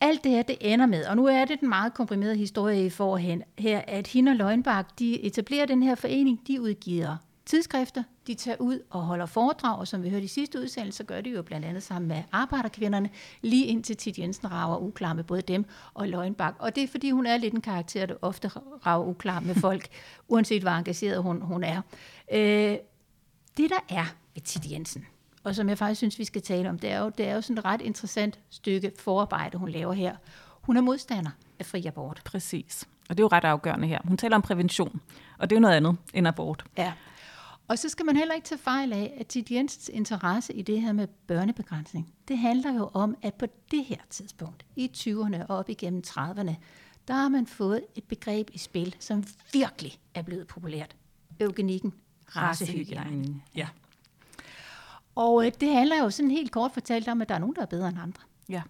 Alt 0.00 0.24
det 0.24 0.32
her, 0.32 0.42
det 0.42 0.56
ender 0.60 0.86
med, 0.86 1.06
og 1.06 1.16
nu 1.16 1.26
er 1.26 1.44
det 1.44 1.60
den 1.60 1.68
meget 1.68 1.94
komprimerede 1.94 2.36
historie 2.36 2.86
i 2.86 2.90
forhen 2.90 3.42
her, 3.58 3.82
at 3.86 4.06
hende 4.06 4.30
og 4.30 4.36
Løgnbak, 4.36 4.98
de 4.98 5.24
etablerer 5.24 5.66
den 5.66 5.82
her 5.82 5.94
forening, 5.94 6.40
de 6.46 6.60
udgiver 6.60 7.16
tidsskrifter, 7.46 8.02
de 8.26 8.34
tager 8.34 8.56
ud 8.60 8.80
og 8.90 9.02
holder 9.02 9.26
foredrag, 9.26 9.78
og 9.78 9.88
som 9.88 10.02
vi 10.02 10.10
hørte 10.10 10.24
i 10.24 10.28
sidste 10.28 10.60
udsendelse, 10.60 10.96
så 10.96 11.04
gør 11.04 11.20
de 11.20 11.30
jo 11.30 11.42
blandt 11.42 11.66
andet 11.66 11.82
sammen 11.82 12.08
med 12.08 12.22
arbejderkvinderne, 12.32 13.10
lige 13.42 13.66
indtil 13.66 13.96
Tit 13.96 14.18
Jensen 14.18 14.52
rager 14.52 14.78
uklar 14.78 15.12
med 15.12 15.24
både 15.24 15.42
dem 15.42 15.64
og 15.94 16.08
Løgnbak. 16.08 16.54
Og 16.58 16.74
det 16.74 16.82
er, 16.82 16.88
fordi 16.88 17.10
hun 17.10 17.26
er 17.26 17.36
lidt 17.36 17.54
en 17.54 17.60
karakter, 17.60 18.06
der 18.06 18.14
ofte 18.22 18.48
rager 18.86 19.06
uklar 19.06 19.40
med 19.40 19.54
folk, 19.54 19.88
uanset 20.28 20.62
hvor 20.62 20.70
engageret 20.70 21.22
hun, 21.22 21.40
hun 21.40 21.64
er. 21.64 21.82
Øh, 22.32 22.76
det 23.56 23.70
der 23.70 23.84
er 23.88 24.04
ved 24.34 24.42
Tit 24.42 24.70
Jensen, 24.70 25.06
og 25.44 25.54
som 25.54 25.68
jeg 25.68 25.78
faktisk 25.78 25.98
synes, 25.98 26.18
vi 26.18 26.24
skal 26.24 26.42
tale 26.42 26.68
om, 26.68 26.78
det 26.78 26.90
er 26.90 26.98
jo, 26.98 27.08
det 27.18 27.28
er 27.28 27.34
jo 27.34 27.40
sådan 27.40 27.58
et 27.58 27.64
ret 27.64 27.80
interessant 27.80 28.40
stykke 28.50 28.92
forarbejde, 28.98 29.58
hun 29.58 29.68
laver 29.68 29.92
her. 29.92 30.16
Hun 30.62 30.76
er 30.76 30.80
modstander 30.80 31.30
af 31.58 31.66
fri 31.66 31.86
abort. 31.86 32.22
Præcis. 32.24 32.88
Og 33.08 33.16
det 33.16 33.22
er 33.22 33.24
jo 33.24 33.28
ret 33.32 33.44
afgørende 33.44 33.88
her. 33.88 33.98
Hun 34.04 34.16
taler 34.16 34.36
om 34.36 34.42
prævention, 34.42 35.00
og 35.38 35.50
det 35.50 35.56
er 35.56 35.58
jo 35.58 35.60
noget 35.60 35.74
andet 35.74 35.96
end 36.14 36.28
abort. 36.28 36.64
Ja. 36.78 36.92
Og 37.68 37.78
så 37.78 37.88
skal 37.88 38.06
man 38.06 38.16
heller 38.16 38.34
ikke 38.34 38.46
tage 38.46 38.58
fejl 38.58 38.92
af, 38.92 39.16
at 39.20 39.26
Tid 39.26 39.44
Jensens 39.50 39.90
interesse 39.92 40.54
i 40.54 40.62
det 40.62 40.80
her 40.80 40.92
med 40.92 41.06
børnebegrænsning, 41.26 42.14
det 42.28 42.38
handler 42.38 42.74
jo 42.74 42.90
om, 42.94 43.16
at 43.22 43.34
på 43.34 43.46
det 43.70 43.84
her 43.84 43.96
tidspunkt, 44.10 44.66
i 44.76 44.90
20'erne 44.96 45.46
og 45.48 45.56
op 45.56 45.68
igennem 45.68 46.02
30'erne, 46.06 46.54
der 47.08 47.14
har 47.14 47.28
man 47.28 47.46
fået 47.46 47.80
et 47.94 48.04
begreb 48.04 48.50
i 48.52 48.58
spil, 48.58 48.96
som 48.98 49.24
virkelig 49.52 49.98
er 50.14 50.22
blevet 50.22 50.46
populært. 50.46 50.96
Eugenikken, 51.40 51.94
racehygiejne. 52.36 53.42
Ja. 53.56 53.68
Og 55.14 55.46
øh, 55.46 55.52
det 55.60 55.72
handler 55.72 55.98
jo 55.98 56.10
sådan 56.10 56.30
helt 56.30 56.52
kort 56.52 56.72
fortalt 56.72 57.08
om, 57.08 57.22
at 57.22 57.28
der 57.28 57.34
er 57.34 57.38
nogen, 57.38 57.54
der 57.54 57.62
er 57.62 57.66
bedre 57.66 57.88
end 57.88 57.98
andre. 57.98 58.22
Ja. 58.48 58.62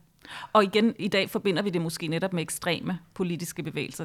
Og 0.53 0.65
igen, 0.65 0.95
i 0.99 1.09
dag 1.09 1.31
forbinder 1.31 1.63
vi 1.63 1.71
det 1.71 1.81
måske 1.81 2.09
netop 2.09 2.33
med 2.33 2.43
ekstreme 2.43 2.99
politiske 3.15 3.63
bevægelser 3.63 4.05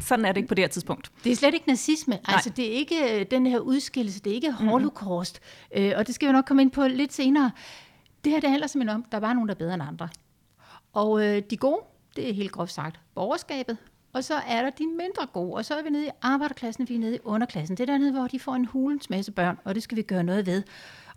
sådan 0.00 0.24
er 0.24 0.32
det 0.32 0.36
ikke 0.36 0.48
på 0.48 0.54
det 0.54 0.62
her 0.62 0.68
tidspunkt. 0.68 1.12
Det 1.24 1.32
er 1.32 1.36
slet 1.36 1.54
ikke 1.54 1.68
nazisme. 1.68 2.14
Nej. 2.14 2.34
Altså, 2.34 2.50
det 2.50 2.66
er 2.66 2.72
ikke 2.72 3.20
øh, 3.20 3.26
den 3.30 3.46
her 3.46 3.58
udskillelse, 3.58 4.20
det 4.20 4.30
er 4.30 4.34
ikke 4.34 4.52
holocaust. 4.52 5.40
Mm-hmm. 5.74 5.84
Øh, 5.84 5.92
og 5.96 6.06
det 6.06 6.14
skal 6.14 6.28
vi 6.28 6.32
nok 6.32 6.44
komme 6.44 6.62
ind 6.62 6.70
på 6.70 6.86
lidt 6.86 7.12
senere. 7.12 7.50
Det 8.24 8.32
her, 8.32 8.40
det 8.40 8.50
handler 8.50 8.66
simpelthen 8.66 8.96
om, 8.96 9.04
der 9.12 9.18
var 9.18 9.32
nogen, 9.32 9.48
der 9.48 9.54
er 9.54 9.58
bedre 9.58 9.74
end 9.74 9.82
andre. 9.82 10.08
Og 10.92 11.26
øh, 11.26 11.42
de 11.50 11.56
gode, 11.56 11.80
det 12.16 12.30
er 12.30 12.34
helt 12.34 12.52
groft 12.52 12.72
sagt 12.72 13.00
borgerskabet, 13.14 13.76
og 14.12 14.24
så 14.24 14.34
er 14.34 14.62
der 14.62 14.70
de 14.70 14.86
mindre 14.86 15.26
gode, 15.32 15.54
og 15.54 15.64
så 15.64 15.74
er 15.74 15.82
vi 15.82 15.90
nede 15.90 16.06
i 16.06 16.10
arbejderklassen, 16.22 16.88
vi 16.88 16.94
er 16.94 16.98
nede 16.98 17.16
i 17.16 17.18
underklassen. 17.24 17.76
Det 17.76 17.82
er 17.82 17.92
dernede, 17.92 18.12
hvor 18.12 18.26
de 18.26 18.40
får 18.40 18.54
en 18.54 18.64
hulens 18.64 19.10
masse 19.10 19.32
børn, 19.32 19.58
og 19.64 19.74
det 19.74 19.82
skal 19.82 19.96
vi 19.96 20.02
gøre 20.02 20.22
noget 20.22 20.46
ved. 20.46 20.62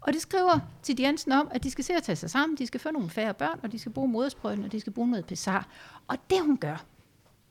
Og 0.02 0.14
det 0.14 0.22
skriver 0.22 0.60
til 0.84 0.96
Jensen 1.00 1.32
om, 1.32 1.48
at 1.52 1.64
de 1.64 1.72
skal 1.72 1.84
se 1.84 1.94
at 1.94 2.04
tage 2.04 2.16
sig 2.16 2.30
sammen, 2.30 2.58
de 2.58 2.68
skal 2.68 2.80
få 2.80 2.92
nogle 2.92 3.10
færre 3.10 3.34
børn, 3.34 3.60
og 3.64 3.72
de 3.72 3.80
skal 3.80 3.92
bruge 3.92 4.08
modersprøjten, 4.08 4.64
og 4.64 4.72
de 4.72 4.80
skal 4.80 4.94
bruge 4.94 5.10
noget 5.10 5.26
pesar. 5.26 5.68
Og 6.08 6.18
det 6.30 6.40
hun 6.42 6.58
gør, 6.58 6.86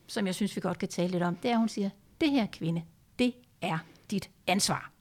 som 0.09 0.25
jeg 0.25 0.35
synes, 0.35 0.55
vi 0.55 0.61
godt 0.61 0.79
kan 0.79 0.89
tale 0.89 1.11
lidt 1.11 1.23
om, 1.23 1.35
det 1.35 1.49
er, 1.49 1.53
at 1.53 1.59
hun 1.59 1.69
siger, 1.69 1.89
det 2.21 2.31
her 2.31 2.47
kvinde, 2.51 2.83
det 3.19 3.33
er 3.61 3.77
dit 4.11 4.29
ansvar. 4.47 4.91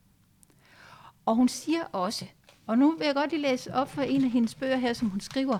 Og 1.27 1.35
hun 1.35 1.49
siger 1.49 1.83
også, 1.93 2.25
og 2.67 2.79
nu 2.79 2.97
vil 2.99 3.05
jeg 3.05 3.15
godt 3.15 3.31
lige 3.31 3.43
læse 3.43 3.75
op 3.75 3.91
for 3.91 4.03
en 4.03 4.25
af 4.25 4.31
hendes 4.31 4.55
bøger 4.55 4.77
her, 4.77 4.93
som 4.93 5.09
hun 5.09 5.21
skriver, 5.21 5.59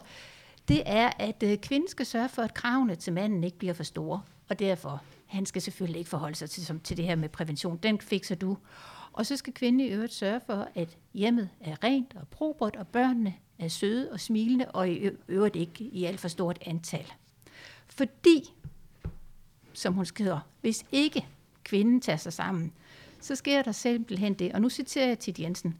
det 0.69 0.83
er, 0.87 1.11
at 1.19 1.43
øh, 1.43 1.59
kvinden 1.59 1.89
skal 1.89 2.07
sørge 2.07 2.29
for, 2.29 2.43
at 2.43 2.55
kravene 2.55 2.97
til 2.97 3.13
manden 3.13 3.45
ikke 3.45 3.59
bliver 3.59 3.75
for 3.75 3.83
store, 3.83 4.23
og 4.49 4.59
derfor, 4.59 5.03
han 5.27 5.47
skal 5.47 5.63
selvfølgelig 5.63 5.99
ikke 5.99 6.11
forholde 6.11 6.37
sig 6.37 6.51
til, 6.51 6.67
som, 6.67 6.81
til 6.81 6.97
det 6.97 7.05
her 7.05 7.17
med 7.17 7.29
prævention. 7.29 7.77
Den 7.77 8.01
fikser 8.01 8.35
du. 8.35 8.57
Og 9.13 9.27
så 9.27 9.37
skal 9.37 9.53
kvinden 9.53 9.81
i 9.81 9.89
øvrigt 9.89 10.13
sørge 10.13 10.41
for, 10.47 10.69
at 10.75 10.99
hjemmet 11.15 11.49
er 11.61 11.85
rent 11.85 12.17
og 12.17 12.29
probert, 12.29 12.77
og 12.77 12.89
børnene 12.89 13.35
er 13.59 13.69
søde 13.69 14.13
og 14.13 14.21
smilende, 14.21 14.71
og 14.71 14.91
i 14.91 15.11
øvrigt 15.29 15.57
ikke 15.57 15.85
i 15.85 16.05
alt 16.05 16.21
for 16.21 16.29
stort 16.29 16.59
antal. 16.67 17.13
Fordi 17.87 18.55
som 19.79 19.95
hun 19.95 20.07
skriver, 20.07 20.41
hvis 20.61 20.85
ikke 20.93 21.27
kvinden 21.65 22.01
tager 22.01 22.17
sig 22.17 22.33
sammen, 22.33 22.73
så 23.21 23.35
sker 23.35 23.63
der 23.63 23.73
simpelthen 23.73 24.35
det, 24.35 24.53
og 24.53 24.61
nu 24.61 24.71
citerer 24.71 25.07
jeg 25.07 25.19
Tit 25.19 25.39
Jensen, 25.39 25.79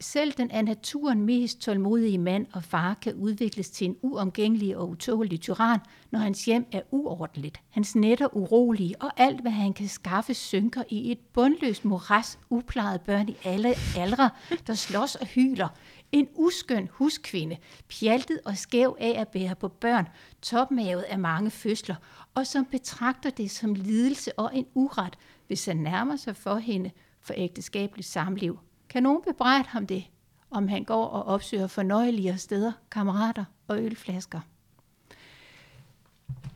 selv 0.00 0.32
den 0.32 0.50
af 0.50 0.64
naturen 0.64 1.22
mest 1.22 1.60
tålmodige 1.60 2.18
mand 2.18 2.46
og 2.52 2.64
far 2.64 2.94
kan 2.94 3.14
udvikles 3.14 3.70
til 3.70 3.86
en 3.86 3.96
uomgængelig 4.02 4.76
og 4.76 4.88
utålig 4.88 5.40
tyran, 5.40 5.80
når 6.10 6.18
hans 6.18 6.44
hjem 6.44 6.66
er 6.72 6.80
uordentligt, 6.90 7.60
hans 7.70 7.96
netter 7.96 8.36
urolige, 8.36 9.02
og 9.02 9.10
alt, 9.16 9.40
hvad 9.40 9.52
han 9.52 9.72
kan 9.72 9.88
skaffe, 9.88 10.34
synker 10.34 10.82
i 10.88 11.12
et 11.12 11.18
bundløst 11.18 11.84
moras, 11.84 12.38
uplejede 12.50 12.98
børn 12.98 13.28
i 13.28 13.36
alle 13.44 13.74
aldre, 13.96 14.30
der 14.66 14.74
slås 14.74 15.14
og 15.14 15.26
hyler. 15.26 15.68
En 16.12 16.28
uskøn 16.34 16.88
huskvinde, 16.92 17.56
pjaltet 17.88 18.40
og 18.44 18.56
skæv 18.56 18.96
af 19.00 19.20
at 19.20 19.28
bære 19.28 19.54
på 19.54 19.68
børn, 19.68 20.08
topmavet 20.42 21.02
af 21.02 21.18
mange 21.18 21.50
fødsler, 21.50 21.94
og 22.34 22.46
som 22.46 22.64
betragter 22.64 23.30
det 23.30 23.50
som 23.50 23.74
lidelse 23.74 24.38
og 24.38 24.56
en 24.56 24.66
uret, 24.74 25.18
hvis 25.46 25.66
han 25.66 25.76
nærmer 25.76 26.16
sig 26.16 26.36
for 26.36 26.56
hende 26.56 26.90
for 27.20 27.34
ægteskabeligt 27.36 28.08
samliv. 28.08 28.58
Kan 28.88 29.02
nogen 29.02 29.22
bebrejde 29.26 29.68
ham 29.68 29.86
det, 29.86 30.04
om 30.50 30.68
han 30.68 30.84
går 30.84 31.06
og 31.06 31.22
opsøger 31.22 31.66
fornøjeligere 31.66 32.38
steder, 32.38 32.72
kammerater 32.90 33.44
og 33.68 33.82
ølflasker? 33.82 34.40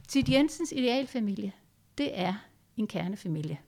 Tid 0.09 0.31
Jensens 0.31 0.73
idealfamilie, 0.73 1.53
det 1.99 2.19
er 2.19 2.35
en 2.77 2.87
kernefamilie 2.87 3.59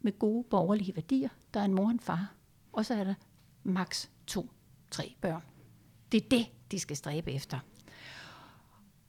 med 0.00 0.18
gode 0.18 0.44
borgerlige 0.44 0.96
værdier. 0.96 1.28
Der 1.54 1.60
er 1.60 1.64
en 1.64 1.74
mor 1.74 1.84
og 1.84 1.90
en 1.90 2.00
far, 2.00 2.34
og 2.72 2.86
så 2.86 2.94
er 2.94 3.04
der 3.04 3.14
maks 3.62 4.10
to, 4.26 4.50
tre 4.90 5.14
børn. 5.20 5.42
Det 6.12 6.24
er 6.24 6.28
det, 6.28 6.46
de 6.70 6.78
skal 6.78 6.96
stræbe 6.96 7.32
efter. 7.32 7.58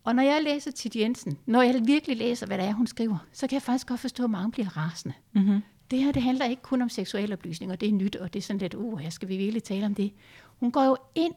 Og 0.10 0.16
når 0.16 0.24
jeg 0.24 0.44
læser 0.44 0.72
Tid 0.72 0.96
Jensen, 0.96 1.38
når 1.46 1.62
jeg 1.62 1.82
virkelig 1.86 2.18
læser, 2.18 2.46
hvad 2.46 2.58
det 2.58 2.66
er, 2.66 2.74
hun 2.74 2.88
skriver, 2.88 3.18
så 3.32 3.48
kan 3.48 3.54
jeg 3.54 3.62
faktisk 3.62 3.88
godt 3.88 4.00
forstå, 4.00 4.24
at 4.24 4.30
mange 4.30 4.52
bliver 4.52 4.78
rasende. 4.78 5.16
Mm-hmm. 5.34 5.62
Det 5.92 6.04
her, 6.04 6.12
det 6.12 6.24
handler 6.24 6.46
ikke 6.46 6.62
kun 6.62 6.82
om 6.82 6.90
seksuel 6.90 7.34
oplysning, 7.34 7.72
og 7.72 7.82
det 7.82 7.90
er 7.90 7.94
nyt, 7.94 8.16
og 8.16 8.34
det 8.34 8.40
er 8.40 8.44
sådan 8.44 8.60
lidt, 8.60 8.74
uh, 8.74 9.00
her 9.00 9.10
skal 9.10 9.30
vi 9.30 9.38
virkelig 9.38 9.64
tale 9.64 9.86
om 9.86 9.96
det. 9.96 10.14
Hun 10.60 10.72
går 10.72 10.84
jo 10.84 10.98
ind 11.16 11.34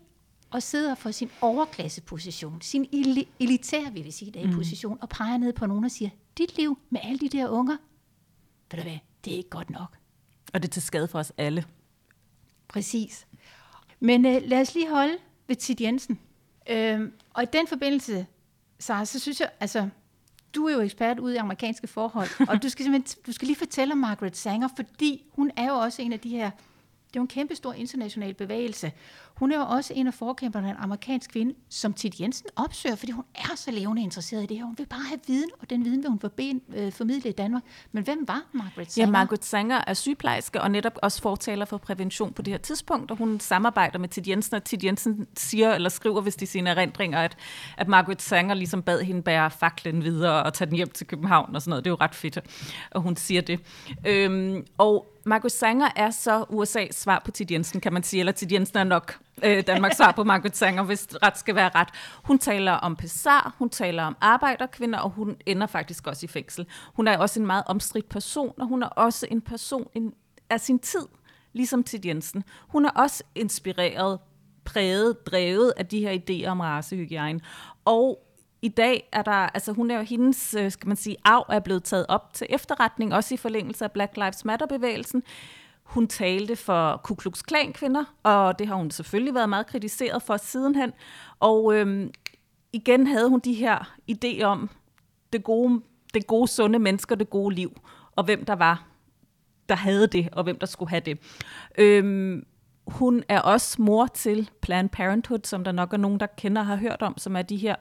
og 0.50 0.62
sidder 0.62 0.94
for 0.94 1.10
sin 1.10 1.30
overklasseposition, 1.40 2.60
sin 2.60 2.88
elitær, 3.40 3.90
vil 3.90 4.04
vi 4.04 4.10
sige, 4.10 4.30
der 4.30 4.46
mm. 4.46 4.54
position, 4.54 4.98
og 5.00 5.08
peger 5.08 5.36
ned 5.36 5.52
på 5.52 5.66
nogen 5.66 5.84
og 5.84 5.90
siger, 5.90 6.10
dit 6.38 6.56
liv 6.56 6.78
med 6.90 7.00
alle 7.02 7.18
de 7.18 7.28
der 7.28 7.48
unger, 7.48 7.76
ved 8.70 8.78
du 8.78 8.82
hvad, 8.82 8.98
det 9.24 9.32
er 9.32 9.36
ikke 9.36 9.50
godt 9.50 9.70
nok. 9.70 9.96
Og 10.52 10.62
det 10.62 10.68
er 10.68 10.72
til 10.72 10.82
skade 10.82 11.08
for 11.08 11.18
os 11.18 11.32
alle. 11.36 11.64
Præcis. 12.68 13.26
Men 14.00 14.26
øh, 14.26 14.42
lad 14.44 14.60
os 14.60 14.74
lige 14.74 14.90
holde 14.90 15.16
ved 15.46 15.56
Tid 15.56 15.80
Jensen. 15.80 16.18
Øhm, 16.70 17.12
og 17.30 17.42
i 17.42 17.46
den 17.52 17.66
forbindelse, 17.66 18.26
så, 18.82 19.04
så 19.04 19.18
synes 19.18 19.40
jeg, 19.40 19.50
altså, 19.60 19.88
du 20.54 20.66
er 20.66 20.72
jo 20.72 20.80
ekspert 20.80 21.18
ude 21.18 21.34
i 21.34 21.36
amerikanske 21.36 21.86
forhold, 21.86 22.28
og 22.50 22.62
du 22.62 22.68
skal, 22.68 23.04
du 23.26 23.32
skal 23.32 23.46
lige 23.46 23.56
fortælle 23.56 23.92
om 23.92 23.98
Margaret 23.98 24.36
Sanger, 24.36 24.68
fordi 24.76 25.24
hun 25.32 25.50
er 25.56 25.68
jo 25.68 25.74
også 25.74 26.02
en 26.02 26.12
af 26.12 26.20
de 26.20 26.28
her 26.28 26.50
det 27.12 27.18
er 27.18 27.20
jo 27.20 27.24
en 27.24 27.28
kæmpe 27.28 27.54
stor 27.54 27.72
international 27.72 28.34
bevægelse. 28.34 28.92
Hun 29.42 29.52
er 29.52 29.56
jo 29.56 29.64
også 29.64 29.92
en 29.96 30.06
af 30.06 30.14
forkæmperne 30.14 30.68
af 30.68 30.70
en 30.70 30.76
amerikansk 30.78 31.30
kvinde, 31.30 31.54
som 31.68 31.92
Tid 31.92 32.11
Jensen 32.20 32.46
opsøger, 32.56 32.96
fordi 32.96 33.12
hun 33.12 33.25
er 33.34 33.56
så 33.56 33.70
levende 33.70 34.02
interesseret 34.02 34.42
i 34.42 34.46
det 34.46 34.56
her. 34.56 34.64
Hun 34.64 34.75
vil 34.78 34.87
bare 34.87 35.04
have 35.08 35.20
viden, 35.26 35.50
og 35.61 35.70
den 35.70 35.84
viden 35.84 36.02
vil 36.02 36.11
hun 36.11 36.20
forben, 36.20 36.62
øh, 36.76 36.92
formidle 36.92 37.30
i 37.30 37.32
Danmark. 37.32 37.62
Men 37.92 38.04
hvem 38.04 38.28
var 38.28 38.42
Margaret 38.52 38.92
Sanger? 38.92 39.06
Ja, 39.06 39.11
Margaret 39.11 39.44
Sanger 39.44 39.80
er 39.87 39.94
sygeplejerske 39.94 40.61
og 40.61 40.70
netop 40.70 40.99
også 41.02 41.22
fortaler 41.22 41.64
for 41.64 41.76
prævention 41.76 42.32
på 42.32 42.42
det 42.42 42.52
her 42.52 42.58
tidspunkt, 42.58 43.11
og 43.11 43.16
hun 43.16 43.40
samarbejder 43.40 43.99
med 43.99 44.08
Tid 44.08 44.28
Jensen, 44.28 44.56
og 44.56 44.64
Tid 44.64 44.84
Jensen 44.84 45.26
siger 45.37 45.75
eller 45.75 45.88
skriver, 45.88 46.20
hvis 46.20 46.37
de 46.37 46.46
sine 46.46 46.70
erindringer, 46.70 47.18
at, 47.18 47.37
at 47.76 47.88
Margaret 47.88 48.22
Sanger 48.22 48.54
ligesom 48.54 48.82
bad 48.82 49.00
hende 49.00 49.22
bære 49.22 49.50
faklen 49.50 50.04
videre 50.04 50.42
og 50.42 50.54
tage 50.54 50.68
den 50.68 50.76
hjem 50.76 50.90
til 50.90 51.06
København 51.06 51.54
og 51.54 51.62
sådan 51.62 51.70
noget. 51.70 51.84
Det 51.84 51.90
er 51.90 51.92
jo 51.92 51.99
ret 52.00 52.14
fedt, 52.14 52.38
og 52.90 53.02
hun 53.02 53.16
siger 53.16 53.40
det. 53.40 53.61
Øhm, 54.06 54.66
og 54.78 55.06
Margaret 55.25 55.52
Sanger 55.52 55.88
er 55.96 56.11
så 56.11 56.42
USA's 56.42 56.92
svar 56.92 57.22
på 57.25 57.30
Tid 57.30 57.52
Jensen, 57.52 57.80
kan 57.80 57.92
man 57.92 58.02
sige, 58.02 58.20
eller 58.20 58.32
Tid 58.32 58.52
Jensen 58.52 58.78
er 58.78 58.84
nok 58.84 59.18
øh, 59.44 59.66
Danmarks 59.66 59.96
svar 59.96 60.12
på 60.12 60.24
Margaret 60.24 60.56
Sanger, 60.56 60.82
hvis 60.82 61.08
ret 61.22 61.38
skal 61.38 61.54
være 61.54 61.70
ret. 61.74 61.88
Hun 62.24 62.38
taler 62.38 62.72
om 62.72 62.96
pesar, 62.96 63.54
hun 63.58 63.70
taler 63.70 64.02
om 64.02 64.16
arbejderkvinder, 64.20 64.98
og 64.98 65.10
hun 65.10 65.36
ender 65.46 65.66
faktisk 65.66 66.06
også 66.06 66.26
i 66.26 66.28
fængsel. 66.28 66.66
Hun 66.94 67.08
er 67.08 67.18
også 67.18 67.40
en 67.40 67.46
meget 67.46 67.64
omstridt 67.66 68.08
person, 68.08 68.54
og 68.58 68.66
hun 68.66 68.82
er 68.82 68.88
også 68.88 69.26
en 69.30 69.40
person 69.40 69.88
en, 69.94 70.12
af 70.50 70.60
sin 70.60 70.78
tid, 70.78 71.06
ligesom 71.52 71.84
Tid 71.84 72.06
Jensen. 72.06 72.44
Hun 72.68 72.84
er 72.84 72.90
også 72.90 73.24
inspireret, 73.34 74.18
præget, 74.64 75.26
drevet 75.26 75.72
af 75.76 75.86
de 75.86 76.00
her 76.00 76.18
idéer 76.18 76.48
om 76.48 76.60
racehygiejne. 76.60 77.40
Og 77.84 78.18
i 78.62 78.68
dag 78.68 79.08
er 79.12 79.22
der, 79.22 79.32
altså 79.32 79.72
hun 79.72 79.90
er 79.90 79.96
jo 79.96 80.02
hendes, 80.02 80.54
øh, 80.54 80.70
skal 80.70 80.88
man 80.88 80.96
sige, 80.96 81.16
arv 81.24 81.46
er 81.48 81.60
blevet 81.60 81.84
taget 81.84 82.06
op 82.08 82.34
til 82.34 82.46
efterretning, 82.50 83.14
også 83.14 83.34
i 83.34 83.36
forlængelse 83.36 83.84
af 83.84 83.92
Black 83.92 84.16
Lives 84.16 84.44
Matter-bevægelsen. 84.44 85.22
Hun 85.92 86.08
talte 86.08 86.56
for 86.56 87.00
Ku 87.04 87.14
Klux 87.14 87.42
Klan-kvinder, 87.42 88.04
og 88.22 88.58
det 88.58 88.66
har 88.66 88.75
hun 88.75 88.90
selvfølgelig 88.90 89.34
været 89.34 89.49
meget 89.49 89.66
kritiseret 89.66 90.22
for 90.22 90.37
sidenhen. 90.37 90.92
Og 91.40 91.75
øhm, 91.75 92.11
igen 92.72 93.06
havde 93.06 93.28
hun 93.28 93.40
de 93.40 93.54
her 93.54 93.94
idéer 94.11 94.44
om 94.44 94.70
det 95.32 95.44
gode, 95.44 95.82
det 96.14 96.26
gode, 96.26 96.49
sunde 96.49 96.78
mennesker, 96.78 97.14
det 97.14 97.30
gode 97.30 97.54
liv, 97.54 97.80
og 98.16 98.25
hvem 98.25 98.44
der 98.44 98.54
var, 98.54 98.87
der 99.68 99.75
havde 99.75 100.06
det, 100.06 100.28
og 100.32 100.44
hvem 100.44 100.58
der 100.58 100.66
skulle 100.66 100.90
have 100.90 101.00
det. 101.00 101.18
Øhm, 101.78 102.46
hun 102.87 103.25
er 103.28 103.40
også 103.40 103.82
mor 103.82 104.06
til 104.06 104.50
Planned 104.62 104.90
Parenthood, 104.90 105.40
som 105.44 105.64
der 105.64 105.72
nok 105.72 105.92
er 105.92 105.96
nogen, 105.96 106.20
der 106.20 106.26
kender 106.26 106.61
og 106.62 106.66
har 106.66 106.76
hørt 106.76 107.02
om, 107.02 107.18
som 107.18 107.37
er 107.37 107.42
de 107.42 107.56
her 107.56 107.75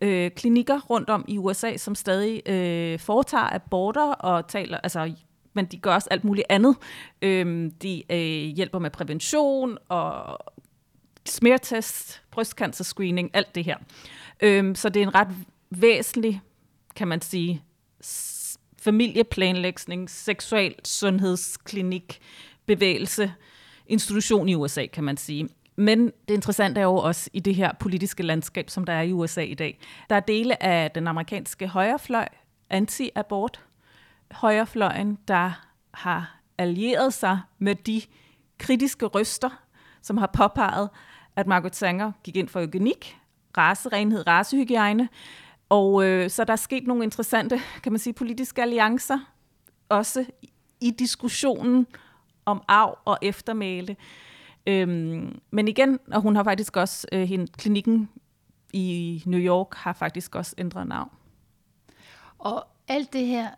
øh, 0.00 0.30
klinikker 0.30 0.80
rundt 0.80 1.10
om 1.10 1.24
i 1.28 1.38
USA, 1.38 1.76
som 1.76 1.94
stadig 1.94 2.48
øh, 2.48 2.98
foretager 2.98 3.54
aborter 3.54 4.12
og 4.12 4.48
taler, 4.48 4.78
altså 4.78 5.14
men 5.54 5.64
de 5.64 5.78
gør 5.78 5.94
også 5.94 6.08
alt 6.10 6.24
muligt 6.24 6.46
andet. 6.48 6.76
Øhm, 7.22 7.70
de 7.70 8.02
øh, 8.10 8.56
hjælper 8.56 8.78
med 8.78 8.90
prævention 8.90 9.78
og 9.88 10.38
smertest, 11.26 12.22
brystcancer-screening, 12.30 13.30
alt 13.32 13.54
det 13.54 13.64
her. 13.64 13.76
Øhm, 14.42 14.74
så 14.74 14.88
det 14.88 15.02
er 15.02 15.06
en 15.06 15.14
ret 15.14 15.28
væsentlig, 15.70 16.40
kan 16.96 17.08
man 17.08 17.20
sige, 17.20 17.62
familieplanlægning, 18.78 20.10
seksuel 20.10 20.74
sundhedsklinik, 20.84 22.18
bevægelse, 22.66 23.32
institution 23.86 24.48
i 24.48 24.54
USA, 24.54 24.86
kan 24.86 25.04
man 25.04 25.16
sige. 25.16 25.48
Men 25.76 26.06
det 26.28 26.34
interessante 26.34 26.80
er 26.80 26.84
jo 26.84 26.96
også 26.96 27.30
i 27.32 27.40
det 27.40 27.54
her 27.54 27.72
politiske 27.80 28.22
landskab, 28.22 28.70
som 28.70 28.84
der 28.84 28.92
er 28.92 29.02
i 29.02 29.12
USA 29.12 29.40
i 29.40 29.54
dag. 29.54 29.78
Der 30.10 30.16
er 30.16 30.20
dele 30.20 30.62
af 30.62 30.90
den 30.90 31.06
amerikanske 31.06 31.68
højrefløj, 31.68 32.28
anti-abort, 32.70 33.60
højrefløjen, 34.32 35.18
der 35.28 35.66
har 35.94 36.40
allieret 36.58 37.14
sig 37.14 37.40
med 37.58 37.74
de 37.74 38.02
kritiske 38.58 39.06
røster, 39.06 39.50
som 40.02 40.16
har 40.16 40.30
påpeget, 40.32 40.90
at 41.36 41.46
Margaret 41.46 41.76
Sanger 41.76 42.12
gik 42.24 42.36
ind 42.36 42.48
for 42.48 42.60
eugenik, 42.60 43.18
racerenhed, 43.58 44.26
racehygiejne, 44.26 45.08
og 45.68 46.04
øh, 46.04 46.30
så 46.30 46.44
der 46.44 46.52
er 46.52 46.56
sket 46.56 46.86
nogle 46.86 47.04
interessante, 47.04 47.60
kan 47.82 47.92
man 47.92 47.98
sige, 47.98 48.12
politiske 48.12 48.62
alliancer, 48.62 49.18
også 49.88 50.24
i 50.80 50.90
diskussionen 50.90 51.86
om 52.44 52.62
arv 52.68 52.98
og 53.04 53.18
eftermæle. 53.22 53.96
Øhm, 54.66 55.40
men 55.50 55.68
igen, 55.68 55.98
og 56.12 56.20
hun 56.20 56.36
har 56.36 56.44
faktisk 56.44 56.76
også, 56.76 57.06
øh, 57.12 57.22
hende, 57.22 57.46
klinikken 57.46 58.08
i 58.72 59.22
New 59.26 59.40
York 59.40 59.74
har 59.74 59.92
faktisk 59.92 60.34
også 60.34 60.54
ændret 60.58 60.86
navn. 60.86 61.10
Og 62.38 62.64
alt 62.88 63.12
det 63.12 63.26
her, 63.26 63.48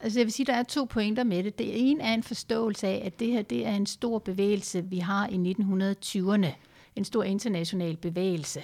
altså 0.00 0.18
jeg 0.18 0.26
vil 0.26 0.32
sige, 0.32 0.46
der 0.46 0.52
er 0.52 0.62
to 0.62 0.84
pointer 0.84 1.24
med 1.24 1.44
det. 1.44 1.58
Det 1.58 1.90
ene 1.90 2.02
er 2.02 2.14
en 2.14 2.22
forståelse 2.22 2.86
af, 2.86 3.02
at 3.04 3.20
det 3.20 3.28
her 3.28 3.42
det 3.42 3.66
er 3.66 3.72
en 3.72 3.86
stor 3.86 4.18
bevægelse, 4.18 4.84
vi 4.84 4.98
har 4.98 5.28
i 5.28 5.54
1920'erne. 5.58 6.48
En 6.96 7.04
stor 7.04 7.22
international 7.22 7.96
bevægelse. 7.96 8.62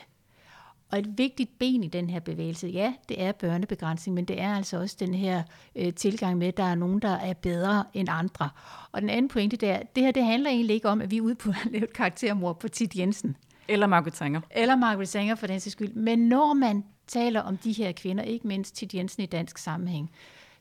Og 0.92 0.98
et 0.98 1.18
vigtigt 1.18 1.58
ben 1.58 1.84
i 1.84 1.88
den 1.88 2.10
her 2.10 2.20
bevægelse, 2.20 2.68
ja, 2.68 2.92
det 3.08 3.22
er 3.22 3.32
børnebegrænsning, 3.32 4.14
men 4.14 4.24
det 4.24 4.40
er 4.40 4.56
altså 4.56 4.80
også 4.80 4.96
den 5.00 5.14
her 5.14 5.42
øh, 5.76 5.94
tilgang 5.94 6.38
med, 6.38 6.46
at 6.46 6.56
der 6.56 6.64
er 6.64 6.74
nogen, 6.74 6.98
der 6.98 7.16
er 7.16 7.32
bedre 7.32 7.84
end 7.94 8.08
andre. 8.10 8.48
Og 8.92 9.00
den 9.00 9.10
anden 9.10 9.28
pointe 9.28 9.56
der, 9.56 9.78
det 9.96 10.04
her 10.04 10.10
det 10.10 10.24
handler 10.24 10.50
egentlig 10.50 10.74
ikke 10.74 10.88
om, 10.88 11.00
at 11.00 11.10
vi 11.10 11.16
er 11.16 11.20
ude 11.20 11.34
på 11.34 11.50
at 11.50 11.72
lave 11.72 11.84
et 11.84 11.92
karaktermor 11.92 12.52
på 12.52 12.68
Tit 12.68 12.96
Jensen. 12.96 13.36
Eller 13.68 13.86
Margaret 13.86 14.16
Sanger. 14.16 14.40
Eller 14.50 14.76
Margaret 14.76 15.08
Sanger 15.08 15.34
for 15.34 15.46
den 15.46 15.60
sags 15.60 15.72
skyld. 15.72 15.94
Men 15.94 16.18
når 16.18 16.54
man 16.54 16.84
taler 17.06 17.40
om 17.40 17.56
de 17.56 17.72
her 17.72 17.92
kvinder, 17.92 18.24
ikke 18.24 18.46
mindst 18.46 18.76
Tit 18.76 18.94
Jensen 18.94 19.22
i 19.22 19.26
dansk 19.26 19.58
sammenhæng, 19.58 20.10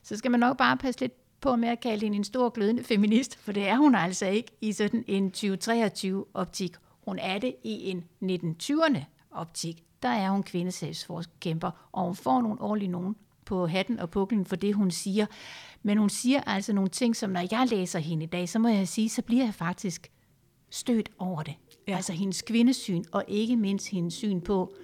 så 0.02 0.16
skal 0.16 0.30
man 0.30 0.40
nok 0.40 0.56
bare 0.56 0.76
passe 0.76 1.00
lidt 1.00 1.12
på 1.40 1.56
med 1.56 1.68
at 1.68 1.80
kalde 1.80 2.06
hende 2.06 2.16
en 2.16 2.24
stor 2.24 2.48
glødende 2.48 2.82
feminist, 2.82 3.38
for 3.38 3.52
det 3.52 3.68
er 3.68 3.76
hun 3.76 3.94
altså 3.94 4.26
ikke 4.26 4.52
i 4.60 4.72
sådan 4.72 5.04
en 5.06 5.32
2023-optik. 5.36 6.74
Hun 7.04 7.18
er 7.18 7.38
det 7.38 7.54
i 7.64 7.90
en 7.90 8.04
1920'erne 8.22 8.98
optik 9.30 9.84
der 10.02 10.08
er 10.08 10.30
hun 10.30 10.42
kvindesagsforkæmper, 10.42 11.88
og 11.92 12.04
hun 12.04 12.16
får 12.16 12.40
nogle 12.40 12.60
ordentlige 12.60 12.90
nogen 12.90 13.16
på 13.44 13.66
hatten 13.66 13.98
og 13.98 14.10
puklen 14.10 14.44
for 14.44 14.56
det, 14.56 14.74
hun 14.74 14.90
siger. 14.90 15.26
Men 15.82 15.98
hun 15.98 16.10
siger 16.10 16.40
altså 16.40 16.72
nogle 16.72 16.90
ting, 16.90 17.16
som 17.16 17.30
når 17.30 17.40
jeg 17.50 17.66
læser 17.70 17.98
hende 17.98 18.24
i 18.24 18.26
dag, 18.26 18.48
så 18.48 18.58
må 18.58 18.68
jeg 18.68 18.88
sige, 18.88 19.08
så 19.08 19.22
bliver 19.22 19.44
jeg 19.44 19.54
faktisk 19.54 20.10
stødt 20.70 21.10
over 21.18 21.42
det. 21.42 21.54
Ja. 21.88 21.96
Altså 21.96 22.12
hendes 22.12 22.42
kvindesyn, 22.42 23.04
og 23.12 23.24
ikke 23.28 23.56
mindst 23.56 23.88
hendes 23.88 24.14
syn 24.14 24.40
på, 24.40 24.74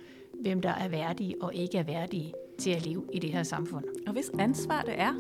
hvem 0.43 0.61
der 0.61 0.75
er 0.75 0.89
værdige 0.89 1.35
og 1.41 1.55
ikke 1.55 1.79
er 1.79 1.83
værdige 1.83 2.33
til 2.59 2.71
at 2.71 2.87
leve 2.87 3.05
i 3.13 3.19
det 3.19 3.33
her 3.33 3.43
samfund. 3.43 3.85
Og 4.07 4.13
hvis 4.13 4.31
ansvar 4.39 4.83
det 4.83 4.95
er 4.97 5.15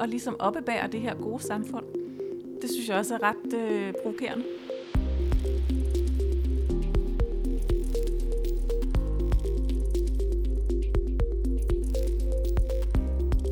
at 0.00 0.08
ligesom 0.08 0.36
oppebære 0.38 0.88
det 0.88 1.00
her 1.00 1.14
gode 1.14 1.42
samfund, 1.42 1.84
det 2.62 2.70
synes 2.70 2.88
jeg 2.88 2.96
også 2.96 3.14
er 3.14 3.18
ret 3.22 3.54
øh, 3.54 3.92
provokerende. 4.02 4.44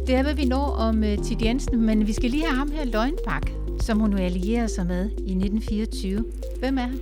Det 0.07 0.14
er, 0.14 0.23
hvad 0.23 0.35
vi 0.35 0.45
når 0.45 0.64
om 0.64 0.99
uh, 0.99 1.25
Tid 1.25 1.37
Jensen, 1.43 1.87
men 1.87 2.07
vi 2.07 2.12
skal 2.12 2.31
lige 2.31 2.45
have 2.45 2.57
ham 2.57 2.71
her 2.71 2.85
Løgnbak, 2.85 3.50
som 3.81 3.99
hun 3.99 4.11
nu 4.11 4.17
allierer 4.17 4.67
sig 4.67 4.87
med 4.87 5.11
i 5.11 5.33
1924. 5.33 6.25
Hvem 6.59 6.79
er 6.79 6.83
han? 6.83 7.00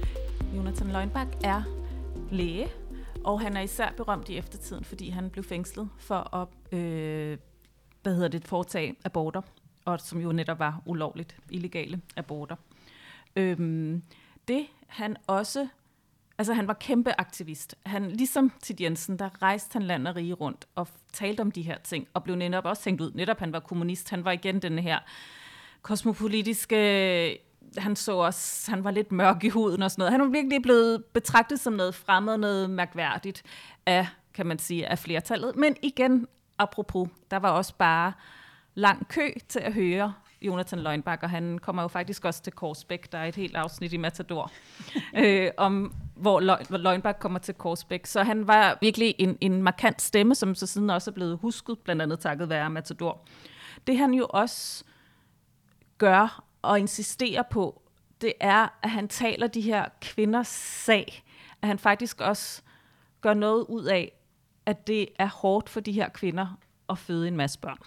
Jonathan 0.57 0.89
Løgnbak 0.93 1.27
er 1.45 1.63
læge, 2.31 2.67
og 3.25 3.41
han 3.41 3.57
er 3.57 3.61
især 3.61 3.93
berømt 3.97 4.29
i 4.29 4.37
eftertiden, 4.37 4.85
fordi 4.85 5.09
han 5.09 5.31
blev 5.31 5.45
fængslet 5.45 5.89
for 5.99 6.35
at 6.37 6.79
øh, 6.79 7.39
hvad 8.03 8.15
hedder 8.15 8.29
det, 8.29 8.45
foretage 8.45 8.97
aborter. 9.05 9.43
og 9.85 10.01
som 10.01 10.21
jo 10.21 10.33
netop 10.33 10.59
var 10.59 10.83
ulovligt 10.87 11.37
illegale 11.51 12.01
aborter. 12.17 12.57
Øhm, 13.37 14.03
det 14.49 14.67
han 14.87 15.17
også, 15.27 15.69
altså 16.39 16.53
han 16.53 16.69
var 16.69 16.75
kæmpe 16.75 17.21
aktivist. 17.21 17.75
Han, 17.87 18.11
ligesom 18.11 18.53
Tid 18.63 18.81
Jensen, 18.81 19.19
der 19.19 19.43
rejste 19.43 19.73
han 19.73 19.83
land 19.83 20.09
og 20.09 20.17
rige 20.17 20.35
rundt 20.35 20.67
og 20.75 20.89
talte 21.13 21.41
om 21.41 21.51
de 21.51 21.63
her 21.63 21.79
ting, 21.79 22.09
og 22.15 22.25
blev 22.25 22.37
netop 22.37 22.65
også 22.65 22.83
tænkt 22.83 23.01
ud. 23.01 23.13
Netop 23.13 23.39
han 23.39 23.53
var 23.53 23.61
kommunist, 23.61 24.11
han 24.11 24.25
var 24.25 24.33
igen 24.33 24.63
den 24.63 24.79
her 24.79 24.99
kosmopolitiske 25.83 27.39
han 27.79 27.97
så 27.97 28.17
også, 28.17 28.71
han 28.71 28.85
var 28.85 28.91
lidt 28.91 29.13
mørk 29.13 29.45
i 29.45 29.49
huden 29.49 29.83
og 29.83 29.91
sådan 29.91 30.01
noget. 30.01 30.13
Han 30.13 30.21
var 30.21 30.27
virkelig 30.27 30.63
blevet 30.63 31.05
betragtet 31.05 31.61
som 31.61 31.73
noget 31.73 31.95
fremmed, 31.95 32.37
noget 32.37 32.71
mærkværdigt 32.71 33.43
af, 33.87 34.07
kan 34.35 34.47
man 34.47 34.59
sige, 34.59 34.87
af 34.87 34.99
flertallet. 34.99 35.57
Men 35.57 35.77
igen, 35.83 36.27
apropos, 36.59 37.09
der 37.31 37.37
var 37.37 37.51
også 37.51 37.75
bare 37.79 38.13
lang 38.75 39.09
kø 39.09 39.29
til 39.49 39.61
at 39.61 39.73
høre 39.73 40.13
Jonathan 40.43 40.79
Løgnbak, 40.79 41.23
og 41.23 41.31
han 41.31 41.59
kommer 41.59 41.83
jo 41.83 41.89
faktisk 41.89 42.25
også 42.25 42.43
til 42.43 42.53
Korsbæk. 42.53 43.13
Der 43.13 43.19
er 43.19 43.25
et 43.25 43.37
helt 43.37 43.57
afsnit 43.57 43.93
i 43.93 43.97
Matador, 43.97 44.51
øh, 45.25 45.51
om 45.57 45.95
hvor, 46.17 46.41
Løg, 46.41 46.59
hvor 46.69 46.79
Løgnbak 46.79 47.17
kommer 47.21 47.39
til 47.39 47.55
Korsbæk. 47.55 48.07
Så 48.07 48.23
han 48.23 48.49
var 48.49 48.79
virkelig 48.81 49.15
en, 49.19 49.39
en 49.41 49.63
markant 49.63 50.03
stemme, 50.03 50.35
som 50.35 50.55
så 50.55 50.67
siden 50.67 50.91
også 50.91 51.11
er 51.11 51.15
blevet 51.15 51.39
husket, 51.39 51.79
blandt 51.79 52.03
andet 52.03 52.21
takket 52.21 52.49
være 52.49 52.71
Matador. 52.71 53.21
Det 53.87 53.99
han 53.99 54.15
jo 54.15 54.27
også 54.31 54.85
gør 55.99 56.45
og 56.63 56.79
insisterer 56.79 57.43
på, 57.43 57.83
det 58.21 58.33
er, 58.41 58.69
at 58.83 58.91
han 58.91 59.09
taler 59.09 59.47
de 59.47 59.61
her 59.61 59.85
kvinders 60.01 60.49
sag. 60.49 61.25
At 61.63 61.69
han 61.69 61.79
faktisk 61.79 62.21
også 62.21 62.63
gør 63.21 63.35
noget 63.35 63.67
ud 63.69 63.85
af, 63.85 64.13
at 64.67 64.87
det 64.87 65.09
er 65.19 65.27
hårdt 65.27 65.69
for 65.69 65.81
de 65.81 65.93
her 65.93 66.09
kvinder 66.09 66.59
at 66.89 66.99
føde 66.99 67.29
en 67.29 67.37
masse 67.37 67.59
børn. 67.59 67.79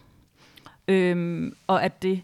Øhm, 0.87 1.55
og 1.67 1.83
at 1.83 2.01
det 2.01 2.23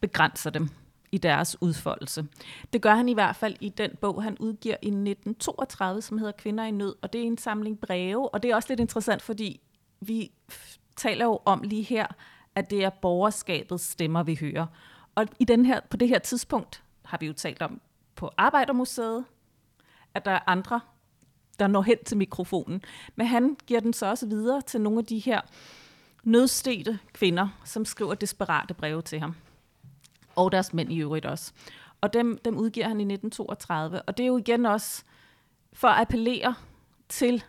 begrænser 0.00 0.50
dem 0.50 0.68
i 1.12 1.18
deres 1.18 1.62
udfoldelse. 1.62 2.26
Det 2.72 2.82
gør 2.82 2.94
han 2.94 3.08
i 3.08 3.14
hvert 3.14 3.36
fald 3.36 3.56
i 3.60 3.68
den 3.68 3.90
bog, 4.00 4.22
han 4.22 4.38
udgiver 4.38 4.76
i 4.82 4.86
1932, 4.86 6.02
som 6.02 6.18
hedder 6.18 6.32
Kvinder 6.32 6.64
i 6.64 6.70
nød, 6.70 6.94
og 7.02 7.12
det 7.12 7.20
er 7.20 7.24
en 7.24 7.38
samling 7.38 7.80
breve, 7.80 8.34
og 8.34 8.42
det 8.42 8.50
er 8.50 8.54
også 8.54 8.68
lidt 8.68 8.80
interessant, 8.80 9.22
fordi 9.22 9.60
vi 10.00 10.30
taler 10.96 11.24
jo 11.24 11.40
om 11.44 11.62
lige 11.62 11.82
her, 11.82 12.06
at 12.54 12.70
det 12.70 12.84
er 12.84 12.90
borgerskabets 12.90 13.84
stemmer, 13.84 14.22
vi 14.22 14.38
hører. 14.40 14.66
Og 15.14 15.26
i 15.38 15.44
den 15.44 15.66
her, 15.66 15.80
på 15.90 15.96
det 15.96 16.08
her 16.08 16.18
tidspunkt 16.18 16.82
har 17.04 17.18
vi 17.18 17.26
jo 17.26 17.32
talt 17.32 17.62
om 17.62 17.80
på 18.14 18.30
Arbejdermuseet, 18.36 19.24
at 20.14 20.24
der 20.24 20.30
er 20.30 20.40
andre, 20.46 20.80
der 21.58 21.66
når 21.66 21.82
hen 21.82 21.98
til 22.06 22.16
mikrofonen. 22.16 22.82
Men 23.16 23.26
han 23.26 23.56
giver 23.66 23.80
den 23.80 23.92
så 23.92 24.06
også 24.06 24.26
videre 24.26 24.62
til 24.62 24.80
nogle 24.80 24.98
af 24.98 25.04
de 25.04 25.18
her 25.18 25.40
nødstede 26.24 26.98
kvinder, 27.12 27.48
som 27.64 27.84
skriver 27.84 28.14
desperate 28.14 28.74
breve 28.74 29.02
til 29.02 29.20
ham. 29.20 29.34
Og 30.36 30.52
deres 30.52 30.74
mænd 30.74 30.92
i 30.92 30.98
øvrigt 30.98 31.26
også. 31.26 31.52
Og 32.00 32.12
dem, 32.12 32.38
dem 32.44 32.56
udgiver 32.56 32.88
han 32.88 33.00
i 33.00 33.04
1932. 33.04 34.02
Og 34.02 34.16
det 34.16 34.24
er 34.24 34.28
jo 34.28 34.38
igen 34.38 34.66
også 34.66 35.04
for 35.72 35.88
at 35.88 36.00
appellere 36.00 36.54
til 37.08 37.44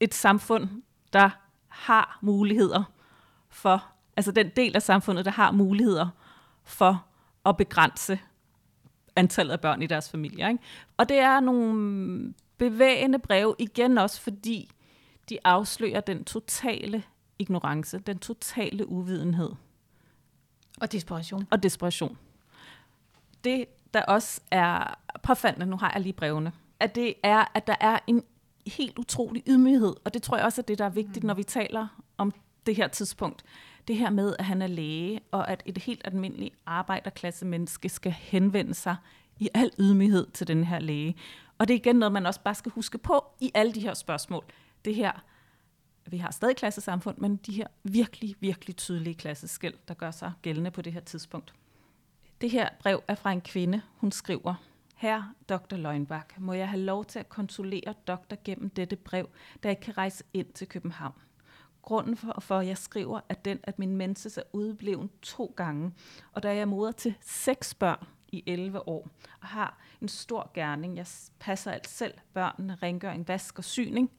et 0.00 0.14
samfund, 0.14 0.68
der 1.12 1.30
har 1.68 2.18
muligheder 2.22 2.84
for, 3.48 3.84
altså 4.16 4.32
den 4.32 4.50
del 4.56 4.76
af 4.76 4.82
samfundet, 4.82 5.24
der 5.24 5.30
har 5.30 5.52
muligheder 5.52 6.08
for 6.68 7.04
at 7.46 7.56
begrænse 7.56 8.18
antallet 9.16 9.52
af 9.52 9.60
børn 9.60 9.82
i 9.82 9.86
deres 9.86 10.10
familier. 10.10 10.48
Ikke? 10.48 10.62
Og 10.96 11.08
det 11.08 11.18
er 11.18 11.40
nogle 11.40 12.34
bevægende 12.58 13.18
breve, 13.18 13.54
igen 13.58 13.98
også 13.98 14.20
fordi 14.20 14.70
de 15.28 15.38
afslører 15.44 16.00
den 16.00 16.24
totale 16.24 17.02
ignorance, 17.38 17.98
den 17.98 18.18
totale 18.18 18.88
uvidenhed. 18.88 19.50
Og 20.80 20.92
desperation. 20.92 21.46
Og 21.50 21.62
desperation. 21.62 22.18
Det, 23.44 23.64
der 23.94 24.02
også 24.02 24.40
er 24.50 24.94
påfaldende, 25.22 25.66
nu 25.66 25.76
har 25.76 25.92
jeg 25.94 26.02
lige 26.02 26.12
brevene, 26.12 26.52
at 26.80 26.94
det 26.94 27.14
er, 27.22 27.44
at 27.54 27.66
der 27.66 27.76
er 27.80 27.98
en 28.06 28.22
helt 28.66 28.98
utrolig 28.98 29.42
ydmyghed, 29.46 29.94
og 30.04 30.14
det 30.14 30.22
tror 30.22 30.36
jeg 30.36 30.46
også 30.46 30.60
er 30.60 30.64
det, 30.64 30.78
der 30.78 30.84
er 30.84 30.90
vigtigt, 30.90 31.22
mm. 31.22 31.26
når 31.26 31.34
vi 31.34 31.42
taler 31.42 31.86
om 32.16 32.32
det 32.66 32.76
her 32.76 32.88
tidspunkt 32.88 33.44
det 33.88 33.96
her 33.96 34.10
med, 34.10 34.36
at 34.38 34.44
han 34.44 34.62
er 34.62 34.66
læge, 34.66 35.20
og 35.30 35.50
at 35.50 35.62
et 35.66 35.78
helt 35.78 36.02
almindeligt 36.04 36.54
arbejderklasse 36.66 37.46
menneske 37.46 37.88
skal 37.88 38.12
henvende 38.12 38.74
sig 38.74 38.96
i 39.38 39.48
al 39.54 39.70
ydmyghed 39.78 40.26
til 40.30 40.46
den 40.46 40.64
her 40.64 40.78
læge. 40.78 41.16
Og 41.58 41.68
det 41.68 41.74
er 41.74 41.78
igen 41.78 41.96
noget, 41.96 42.12
man 42.12 42.26
også 42.26 42.40
bare 42.40 42.54
skal 42.54 42.72
huske 42.72 42.98
på 42.98 43.24
i 43.40 43.50
alle 43.54 43.72
de 43.72 43.80
her 43.80 43.94
spørgsmål. 43.94 44.44
Det 44.84 44.94
her, 44.94 45.12
vi 46.06 46.16
har 46.16 46.30
stadig 46.30 46.56
klassesamfund, 46.56 47.18
men 47.18 47.36
de 47.36 47.52
her 47.52 47.66
virkelig, 47.82 48.36
virkelig 48.40 48.76
tydelige 48.76 49.14
klasseskæld, 49.14 49.74
der 49.88 49.94
gør 49.94 50.10
sig 50.10 50.32
gældende 50.42 50.70
på 50.70 50.82
det 50.82 50.92
her 50.92 51.00
tidspunkt. 51.00 51.54
Det 52.40 52.50
her 52.50 52.68
brev 52.80 53.02
er 53.08 53.14
fra 53.14 53.32
en 53.32 53.40
kvinde. 53.40 53.82
Hun 53.96 54.12
skriver, 54.12 54.54
Herre 54.96 55.32
Dr. 55.48 55.76
Løgnbak, 55.76 56.40
må 56.40 56.52
jeg 56.52 56.68
have 56.68 56.82
lov 56.82 57.04
til 57.04 57.18
at 57.18 57.28
konsulere 57.28 57.94
doktor 58.06 58.36
gennem 58.44 58.70
dette 58.70 58.96
brev, 58.96 59.28
da 59.62 59.68
jeg 59.68 59.80
kan 59.80 59.98
rejse 59.98 60.24
ind 60.34 60.52
til 60.52 60.68
København. 60.68 61.14
Grunden 61.88 62.16
for, 62.16 62.38
for, 62.40 62.58
at 62.58 62.66
jeg 62.66 62.78
skriver, 62.78 63.20
at 63.28 63.44
den, 63.44 63.60
at 63.62 63.78
min 63.78 63.96
menses 63.96 64.38
er 64.38 64.42
udeblevet 64.52 65.08
to 65.22 65.54
gange, 65.56 65.92
og 66.32 66.42
da 66.42 66.48
jeg 66.48 66.58
er 66.58 66.64
moder 66.64 66.92
til 66.92 67.14
seks 67.20 67.74
børn 67.74 68.06
i 68.28 68.42
11 68.46 68.88
år, 68.88 69.08
og 69.40 69.46
har 69.46 69.78
en 70.00 70.08
stor 70.08 70.50
gerning, 70.54 70.96
jeg 70.96 71.06
passer 71.40 71.70
alt 71.70 71.88
selv, 71.88 72.14
børnene, 72.34 72.78
rengøring, 72.82 73.28
vask 73.28 73.58
og 73.58 73.64
syning, 73.64 74.10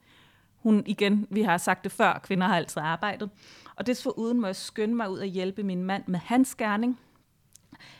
hun 0.56 0.82
igen, 0.86 1.26
vi 1.30 1.42
har 1.42 1.58
sagt 1.58 1.84
det 1.84 1.92
før, 1.92 2.20
kvinder 2.22 2.46
har 2.46 2.56
altid 2.56 2.82
arbejdet. 2.82 3.30
Og 3.76 3.86
desforuden 3.86 4.40
må 4.40 4.46
jeg 4.46 4.56
skynde 4.56 4.94
mig 4.94 5.10
ud 5.10 5.18
og 5.18 5.26
hjælpe 5.26 5.62
min 5.62 5.82
mand 5.84 6.04
med 6.06 6.18
hans 6.18 6.54
gerning. 6.54 7.00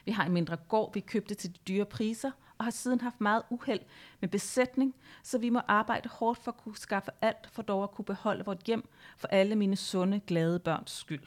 Vi 0.05 0.13
har 0.13 0.25
en 0.25 0.33
mindre 0.33 0.57
gård, 0.57 0.95
vi 0.95 1.01
købte 1.01 1.35
til 1.35 1.55
de 1.55 1.59
dyre 1.69 1.85
priser, 1.85 2.31
og 2.61 2.65
har 2.65 2.71
siden 2.71 3.01
haft 3.01 3.21
meget 3.21 3.43
uheld 3.51 3.81
med 4.21 4.29
besætning, 4.29 4.95
så 5.23 5.39
vi 5.39 5.51
må 5.51 5.61
arbejde 5.69 6.09
hårdt 6.09 6.39
for 6.39 6.51
at 6.51 6.57
kunne 6.57 6.77
skaffe 6.77 7.11
alt, 7.23 7.49
for 7.53 7.63
dog 7.63 7.83
at 7.83 7.91
kunne 7.91 8.05
beholde 8.05 8.45
vort 8.45 8.59
hjem 8.67 8.89
for 9.17 9.29
alle 9.29 9.57
mine 9.57 9.77
sunde, 9.77 10.21
glade 10.27 10.59
børns 10.59 10.91
skyld. 10.91 11.23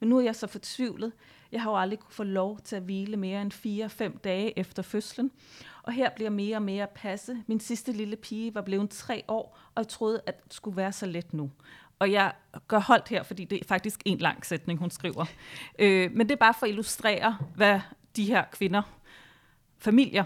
Men 0.00 0.08
nu 0.08 0.18
er 0.18 0.22
jeg 0.22 0.36
så 0.36 0.46
fortvivlet. 0.46 1.12
Jeg 1.52 1.62
har 1.62 1.70
jo 1.70 1.76
aldrig 1.76 1.98
kunne 1.98 2.12
få 2.12 2.22
lov 2.22 2.60
til 2.60 2.76
at 2.76 2.82
hvile 2.82 3.16
mere 3.16 3.42
end 3.42 4.12
4-5 4.14 4.18
dage 4.18 4.58
efter 4.58 4.82
fødslen. 4.82 5.30
Og 5.82 5.92
her 5.92 6.10
bliver 6.10 6.30
mere 6.30 6.56
og 6.56 6.62
mere 6.62 6.86
passe. 6.94 7.42
Min 7.46 7.60
sidste 7.60 7.92
lille 7.92 8.16
pige 8.16 8.54
var 8.54 8.62
blevet 8.62 8.90
tre 8.90 9.24
år, 9.28 9.58
og 9.74 9.82
jeg 9.82 9.88
troede, 9.88 10.20
at 10.26 10.44
det 10.44 10.54
skulle 10.54 10.76
være 10.76 10.92
så 10.92 11.06
let 11.06 11.34
nu. 11.34 11.50
Og 11.98 12.12
jeg 12.12 12.32
gør 12.68 12.80
holdt 12.80 13.08
her, 13.08 13.22
fordi 13.22 13.44
det 13.44 13.60
er 13.60 13.64
faktisk 13.68 14.02
en 14.04 14.18
lang 14.18 14.46
sætning, 14.46 14.78
hun 14.78 14.90
skriver. 14.90 15.24
Øh, 15.78 16.12
men 16.12 16.28
det 16.28 16.34
er 16.34 16.38
bare 16.38 16.54
for 16.58 16.66
at 16.66 16.70
illustrere, 16.70 17.38
hvad 17.54 17.80
de 18.16 18.24
her 18.24 18.44
kvinder, 18.52 18.82
familier, 19.78 20.24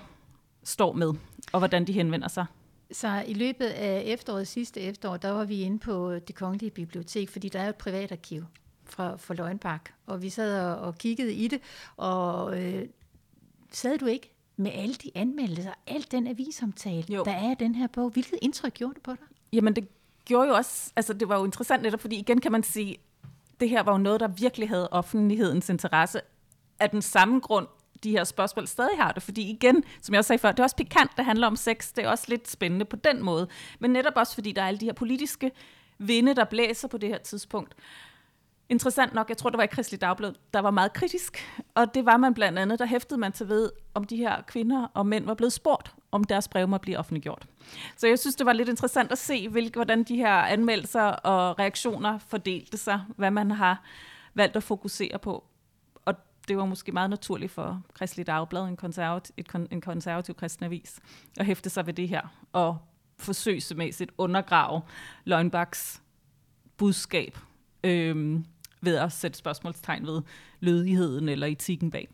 står 0.64 0.92
med, 0.92 1.12
og 1.52 1.58
hvordan 1.58 1.86
de 1.86 1.92
henvender 1.92 2.28
sig. 2.28 2.46
Så 2.92 3.24
i 3.26 3.34
løbet 3.34 3.66
af 3.66 4.02
efteråret, 4.06 4.48
sidste 4.48 4.80
efterår, 4.80 5.16
der 5.16 5.30
var 5.30 5.44
vi 5.44 5.60
inde 5.60 5.78
på 5.78 6.14
det 6.14 6.34
kongelige 6.34 6.70
bibliotek, 6.70 7.28
fordi 7.28 7.48
der 7.48 7.60
er 7.60 7.68
et 7.68 7.76
privat 7.76 8.12
arkiv 8.12 8.44
fra, 8.84 9.16
fra 9.16 9.34
Løgnbak, 9.34 9.90
og 10.06 10.22
vi 10.22 10.30
sad 10.30 10.66
og, 10.66 10.76
og 10.76 10.98
kiggede 10.98 11.34
i 11.34 11.48
det, 11.48 11.60
og 11.96 12.62
øh, 12.62 12.88
sad 13.70 13.98
du 13.98 14.06
ikke 14.06 14.34
med 14.56 14.70
alle 14.74 14.94
de 14.94 15.10
anmeldelser, 15.14 15.72
alt 15.86 16.12
den 16.12 16.26
avisomtale, 16.26 17.04
jo. 17.08 17.22
der 17.24 17.32
er 17.32 17.54
den 17.54 17.74
her 17.74 17.86
bog. 17.86 18.10
Hvilket 18.10 18.38
indtryk 18.42 18.74
gjorde 18.74 18.94
det 18.94 19.02
på 19.02 19.10
dig? 19.10 19.26
Jamen 19.52 19.76
det 19.76 19.88
gjorde 20.24 20.48
jo 20.48 20.54
også, 20.54 20.92
altså 20.96 21.12
det 21.12 21.28
var 21.28 21.38
jo 21.38 21.44
interessant 21.44 21.82
netop, 21.82 22.00
fordi 22.00 22.16
igen 22.16 22.40
kan 22.40 22.52
man 22.52 22.62
sige, 22.62 22.96
det 23.60 23.68
her 23.68 23.82
var 23.82 23.92
jo 23.92 23.98
noget, 23.98 24.20
der 24.20 24.28
virkelig 24.28 24.68
havde 24.68 24.88
offentlighedens 24.88 25.68
interesse. 25.68 26.20
Af 26.80 26.90
den 26.90 27.02
samme 27.02 27.40
grund 27.40 27.66
de 28.04 28.10
her 28.10 28.24
spørgsmål 28.24 28.66
stadig 28.66 28.96
har 28.96 29.12
det. 29.12 29.22
Fordi 29.22 29.50
igen, 29.50 29.84
som 30.02 30.12
jeg 30.12 30.18
også 30.18 30.28
sagde 30.28 30.40
før, 30.40 30.52
det 30.52 30.58
er 30.58 30.64
også 30.64 30.76
pikant, 30.76 31.10
det 31.16 31.24
handler 31.24 31.46
om 31.46 31.56
sex. 31.56 31.92
Det 31.92 32.04
er 32.04 32.08
også 32.08 32.24
lidt 32.28 32.50
spændende 32.50 32.84
på 32.84 32.96
den 32.96 33.22
måde. 33.22 33.48
Men 33.78 33.90
netop 33.90 34.12
også 34.16 34.34
fordi 34.34 34.52
der 34.52 34.62
er 34.62 34.66
alle 34.66 34.80
de 34.80 34.84
her 34.84 34.92
politiske 34.92 35.50
vinde, 35.98 36.34
der 36.34 36.44
blæser 36.44 36.88
på 36.88 36.98
det 36.98 37.08
her 37.08 37.18
tidspunkt. 37.18 37.74
Interessant 38.68 39.14
nok, 39.14 39.28
jeg 39.28 39.36
tror, 39.36 39.50
det 39.50 39.56
var 39.56 39.64
i 39.64 39.66
Kristelig 39.66 40.00
Dagblad, 40.00 40.32
der 40.54 40.60
var 40.60 40.70
meget 40.70 40.92
kritisk. 40.92 41.60
Og 41.74 41.94
det 41.94 42.06
var 42.06 42.16
man 42.16 42.34
blandt 42.34 42.58
andet, 42.58 42.78
der 42.78 42.86
hæftede 42.86 43.20
man 43.20 43.32
til 43.32 43.48
ved, 43.48 43.70
om 43.94 44.04
de 44.04 44.16
her 44.16 44.42
kvinder 44.42 44.86
og 44.94 45.06
mænd 45.06 45.24
var 45.24 45.34
blevet 45.34 45.52
spurgt, 45.52 45.94
om 46.12 46.24
deres 46.24 46.48
brev 46.48 46.68
må 46.68 46.78
blive 46.78 46.98
offentliggjort. 46.98 47.46
Så 47.96 48.06
jeg 48.06 48.18
synes, 48.18 48.36
det 48.36 48.46
var 48.46 48.52
lidt 48.52 48.68
interessant 48.68 49.12
at 49.12 49.18
se, 49.18 49.48
hvilke, 49.48 49.74
hvordan 49.74 50.02
de 50.02 50.16
her 50.16 50.32
anmeldelser 50.32 51.02
og 51.02 51.58
reaktioner 51.58 52.18
fordelte 52.18 52.78
sig, 52.78 53.00
hvad 53.16 53.30
man 53.30 53.50
har 53.50 53.82
valgt 54.34 54.56
at 54.56 54.62
fokusere 54.62 55.18
på 55.18 55.44
det 56.48 56.56
var 56.56 56.64
måske 56.64 56.92
meget 56.92 57.10
naturligt 57.10 57.52
for 57.52 57.82
Kristelig 57.94 58.26
Dagblad, 58.26 58.62
en 58.62 58.76
konservativ, 58.76 59.34
et, 59.36 59.68
en 59.70 59.80
konservativ 59.80 60.34
kristen 60.34 60.64
avis, 60.64 61.00
at 61.38 61.46
hæfte 61.46 61.70
sig 61.70 61.86
ved 61.86 61.94
det 61.94 62.08
her, 62.08 62.46
og 62.52 62.78
forsøgsmæssigt 63.18 64.12
undergrave 64.18 64.82
Løgnbaks 65.24 66.02
budskab 66.76 67.38
øh, 67.84 68.40
ved 68.80 68.96
at 68.96 69.12
sætte 69.12 69.38
spørgsmålstegn 69.38 70.06
ved 70.06 70.22
lødigheden 70.60 71.28
eller 71.28 71.46
etikken 71.46 71.90
bag. 71.90 72.08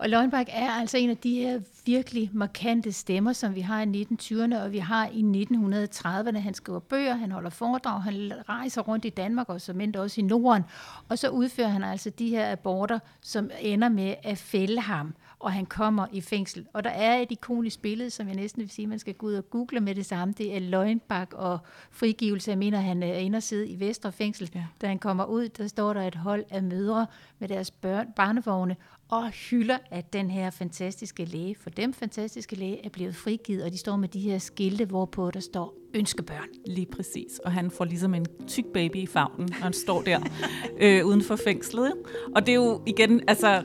Og 0.00 0.08
Løgnbak 0.08 0.46
er 0.50 0.70
altså 0.70 0.98
en 0.98 1.10
af 1.10 1.16
de 1.16 1.34
her 1.34 1.60
virkelig 1.86 2.30
markante 2.32 2.92
stemmer, 2.92 3.32
som 3.32 3.54
vi 3.54 3.60
har 3.60 3.82
i 3.82 4.06
1920'erne, 4.12 4.62
og 4.62 4.72
vi 4.72 4.78
har 4.78 5.08
i 5.12 5.44
1930'erne. 5.52 6.38
Han 6.38 6.54
skriver 6.54 6.78
bøger, 6.78 7.14
han 7.14 7.32
holder 7.32 7.50
foredrag, 7.50 8.02
han 8.02 8.32
rejser 8.48 8.82
rundt 8.82 9.04
i 9.04 9.08
Danmark, 9.08 9.48
og 9.48 9.60
så 9.60 9.72
mindre 9.72 10.00
også 10.00 10.20
i 10.20 10.24
Norden. 10.24 10.62
Og 11.08 11.18
så 11.18 11.28
udfører 11.28 11.68
han 11.68 11.84
altså 11.84 12.10
de 12.10 12.28
her 12.28 12.52
aborter, 12.52 12.98
som 13.20 13.50
ender 13.60 13.88
med 13.88 14.14
at 14.22 14.38
fælde 14.38 14.80
ham 14.80 15.14
og 15.40 15.52
han 15.52 15.66
kommer 15.66 16.06
i 16.12 16.20
fængsel. 16.20 16.66
Og 16.72 16.84
der 16.84 16.90
er 16.90 17.16
et 17.16 17.30
ikonisk 17.30 17.82
billede, 17.82 18.10
som 18.10 18.28
jeg 18.28 18.36
næsten 18.36 18.60
vil 18.60 18.70
sige, 18.70 18.86
man 18.86 18.98
skal 18.98 19.14
gå 19.14 19.26
ud 19.26 19.34
og 19.34 19.50
google 19.50 19.80
med 19.80 19.94
det 19.94 20.06
samme. 20.06 20.34
Det 20.38 20.56
er 20.56 20.60
Løgnbak 20.60 21.32
og 21.32 21.58
frigivelse. 21.90 22.50
Jeg 22.50 22.58
mener, 22.58 22.80
han 22.80 23.02
er 23.02 23.14
inde 23.14 23.36
og 23.36 23.42
sidde 23.42 23.68
i 23.68 23.80
Vestre 23.80 24.12
fængsel. 24.12 24.50
Ja. 24.54 24.64
Da 24.80 24.86
han 24.86 24.98
kommer 24.98 25.24
ud, 25.24 25.48
der 25.48 25.66
står 25.66 25.92
der 25.92 26.02
et 26.02 26.14
hold 26.14 26.44
af 26.50 26.62
mødre 26.62 27.06
med 27.38 27.48
deres 27.48 27.70
børn, 27.70 28.12
barnevogne 28.16 28.76
og 29.10 29.30
hylder, 29.30 29.78
at 29.90 30.12
den 30.12 30.30
her 30.30 30.50
fantastiske 30.50 31.24
læge, 31.24 31.56
for 31.60 31.70
dem 31.70 31.92
fantastiske 31.92 32.56
læge, 32.56 32.84
er 32.84 32.88
blevet 32.88 33.16
frigivet, 33.16 33.64
og 33.64 33.72
de 33.72 33.78
står 33.78 33.96
med 33.96 34.08
de 34.08 34.20
her 34.20 34.38
skilte, 34.38 34.84
hvorpå 34.84 35.30
der 35.30 35.40
står 35.40 35.74
ønskebørn. 35.94 36.48
Lige 36.66 36.86
præcis, 36.86 37.38
og 37.44 37.52
han 37.52 37.70
får 37.70 37.84
ligesom 37.84 38.14
en 38.14 38.26
tyk 38.46 38.64
baby 38.74 38.96
i 38.96 39.06
favnen, 39.06 39.48
når 39.48 39.62
han 39.62 39.72
står 39.72 40.02
der 40.02 40.20
øh, 40.82 41.06
uden 41.06 41.22
for 41.22 41.36
fængslet. 41.36 41.92
Og 42.34 42.46
det 42.46 42.52
er 42.52 42.56
jo 42.56 42.82
igen, 42.86 43.20
altså 43.28 43.62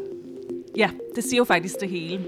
Ja, 0.77 0.89
det 1.15 1.23
siger 1.23 1.37
jo 1.37 1.43
faktisk 1.43 1.75
det 1.81 1.89
hele. 1.89 2.25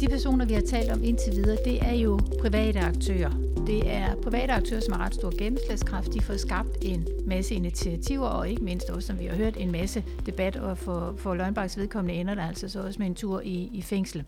De 0.00 0.08
personer, 0.08 0.46
vi 0.46 0.54
har 0.54 0.60
talt 0.60 0.92
om 0.92 1.04
indtil 1.04 1.32
videre, 1.32 1.56
det 1.64 1.82
er 1.82 1.94
jo 1.94 2.20
private 2.40 2.80
aktører. 2.80 3.51
Det 3.66 3.90
er 3.90 4.14
private 4.14 4.52
aktører, 4.52 4.80
som 4.80 4.92
har 4.92 5.04
ret 5.04 5.14
stor 5.14 5.38
gennemslagskraft. 5.38 6.14
De 6.14 6.20
får 6.20 6.36
skabt 6.36 6.68
en 6.82 7.08
masse 7.26 7.54
initiativer, 7.54 8.26
og 8.26 8.48
ikke 8.48 8.64
mindst 8.64 8.90
også, 8.90 9.06
som 9.06 9.18
vi 9.18 9.24
har 9.24 9.36
hørt, 9.36 9.56
en 9.56 9.72
masse 9.72 10.04
debat, 10.26 10.56
og 10.56 10.78
for, 10.78 11.14
for 11.18 11.34
Lønbaks 11.34 11.76
vedkommende 11.76 12.20
ender 12.20 12.34
der 12.34 12.46
altså 12.46 12.68
så 12.68 12.82
også 12.82 12.98
med 12.98 13.06
en 13.06 13.14
tur 13.14 13.40
i, 13.40 13.70
i 13.72 13.82
fængsel. 13.82 14.24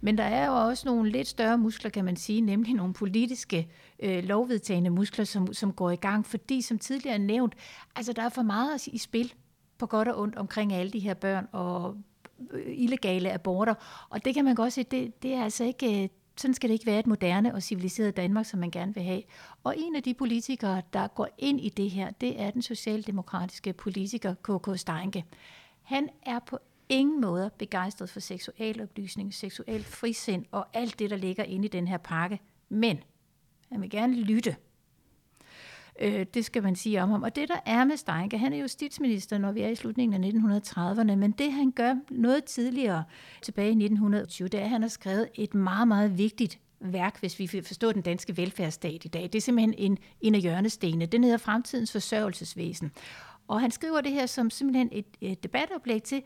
Men 0.00 0.18
der 0.18 0.24
er 0.24 0.46
jo 0.46 0.52
også 0.52 0.88
nogle 0.88 1.10
lidt 1.10 1.28
større 1.28 1.58
muskler, 1.58 1.90
kan 1.90 2.04
man 2.04 2.16
sige, 2.16 2.40
nemlig 2.40 2.74
nogle 2.74 2.94
politiske 2.94 3.68
øh, 4.02 4.24
lovvedtagende 4.24 4.90
muskler, 4.90 5.24
som, 5.24 5.52
som 5.52 5.72
går 5.72 5.90
i 5.90 5.96
gang, 5.96 6.26
fordi 6.26 6.62
som 6.62 6.78
tidligere 6.78 7.18
nævnt, 7.18 7.54
altså 7.96 8.12
der 8.12 8.22
er 8.22 8.28
for 8.28 8.42
meget 8.42 8.86
i 8.86 8.98
spil 8.98 9.32
på 9.78 9.86
godt 9.86 10.08
og 10.08 10.20
ondt 10.20 10.36
omkring 10.36 10.72
alle 10.72 10.92
de 10.92 10.98
her 10.98 11.14
børn 11.14 11.48
og 11.52 11.96
øh, 12.50 12.62
illegale 12.66 13.32
aborter. 13.32 13.74
Og 14.10 14.24
det 14.24 14.34
kan 14.34 14.44
man 14.44 14.54
godt 14.54 14.72
se, 14.72 14.82
det, 14.82 15.22
det 15.22 15.34
er 15.34 15.44
altså 15.44 15.64
ikke, 15.64 16.02
øh, 16.02 16.08
sådan 16.36 16.54
skal 16.54 16.68
det 16.68 16.74
ikke 16.74 16.86
være 16.86 16.98
et 16.98 17.06
moderne 17.06 17.54
og 17.54 17.62
civiliseret 17.62 18.16
Danmark, 18.16 18.46
som 18.46 18.60
man 18.60 18.70
gerne 18.70 18.94
vil 18.94 19.02
have. 19.02 19.22
Og 19.64 19.74
en 19.78 19.96
af 19.96 20.02
de 20.02 20.14
politikere, 20.14 20.82
der 20.92 21.08
går 21.08 21.28
ind 21.38 21.60
i 21.60 21.68
det 21.68 21.90
her, 21.90 22.10
det 22.10 22.40
er 22.40 22.50
den 22.50 22.62
socialdemokratiske 22.62 23.72
politiker 23.72 24.34
K.K. 24.34 24.78
Steinke. 24.78 25.24
Han 25.82 26.08
er 26.26 26.38
på 26.38 26.58
ingen 26.88 27.20
måder 27.20 27.48
begejstret 27.48 28.10
for 28.10 28.20
seksualoplysning, 28.20 29.34
seksuel 29.34 29.84
frisind 29.84 30.44
og 30.50 30.66
alt 30.74 30.98
det, 30.98 31.10
der 31.10 31.16
ligger 31.16 31.44
inde 31.44 31.64
i 31.64 31.68
den 31.68 31.88
her 31.88 31.98
pakke. 31.98 32.40
Men 32.68 32.98
han 33.72 33.82
vil 33.82 33.90
gerne 33.90 34.14
lytte. 34.14 34.56
Øh, 36.00 36.26
det 36.34 36.44
skal 36.44 36.62
man 36.62 36.76
sige 36.76 37.02
om 37.02 37.10
ham. 37.10 37.22
Og 37.22 37.36
det, 37.36 37.48
der 37.48 37.60
er 37.66 37.84
med 37.84 37.96
Steinke, 37.96 38.38
han 38.38 38.52
er 38.52 38.58
justitsminister, 38.58 39.38
når 39.38 39.52
vi 39.52 39.60
er 39.60 39.68
i 39.68 39.74
slutningen 39.74 40.24
af 40.24 40.28
1930'erne, 40.28 41.14
men 41.14 41.30
det, 41.30 41.52
han 41.52 41.70
gør 41.70 41.94
noget 42.10 42.44
tidligere, 42.44 43.04
tilbage 43.42 43.68
i 43.68 43.70
1920, 43.70 44.48
det 44.48 44.60
er, 44.60 44.64
at 44.64 44.70
han 44.70 44.82
har 44.82 44.88
skrevet 44.88 45.28
et 45.34 45.54
meget, 45.54 45.88
meget 45.88 46.18
vigtigt 46.18 46.58
værk, 46.80 47.20
hvis 47.20 47.38
vi 47.38 47.46
forstår 47.46 47.92
den 47.92 48.02
danske 48.02 48.36
velfærdsstat 48.36 49.04
i 49.04 49.08
dag. 49.08 49.22
Det 49.22 49.34
er 49.34 49.40
simpelthen 49.40 49.74
en, 49.78 49.98
en 50.20 50.34
af 50.34 50.40
hjørnestenene. 50.40 51.06
Den 51.06 51.24
hedder 51.24 51.38
Fremtidens 51.38 51.92
Forsørgelsesvæsen. 51.92 52.92
Og 53.48 53.60
han 53.60 53.70
skriver 53.70 54.00
det 54.00 54.12
her 54.12 54.26
som 54.26 54.50
simpelthen 54.50 54.88
et, 54.92 55.06
et 55.20 55.42
debatoplæg 55.42 56.02
til, 56.02 56.22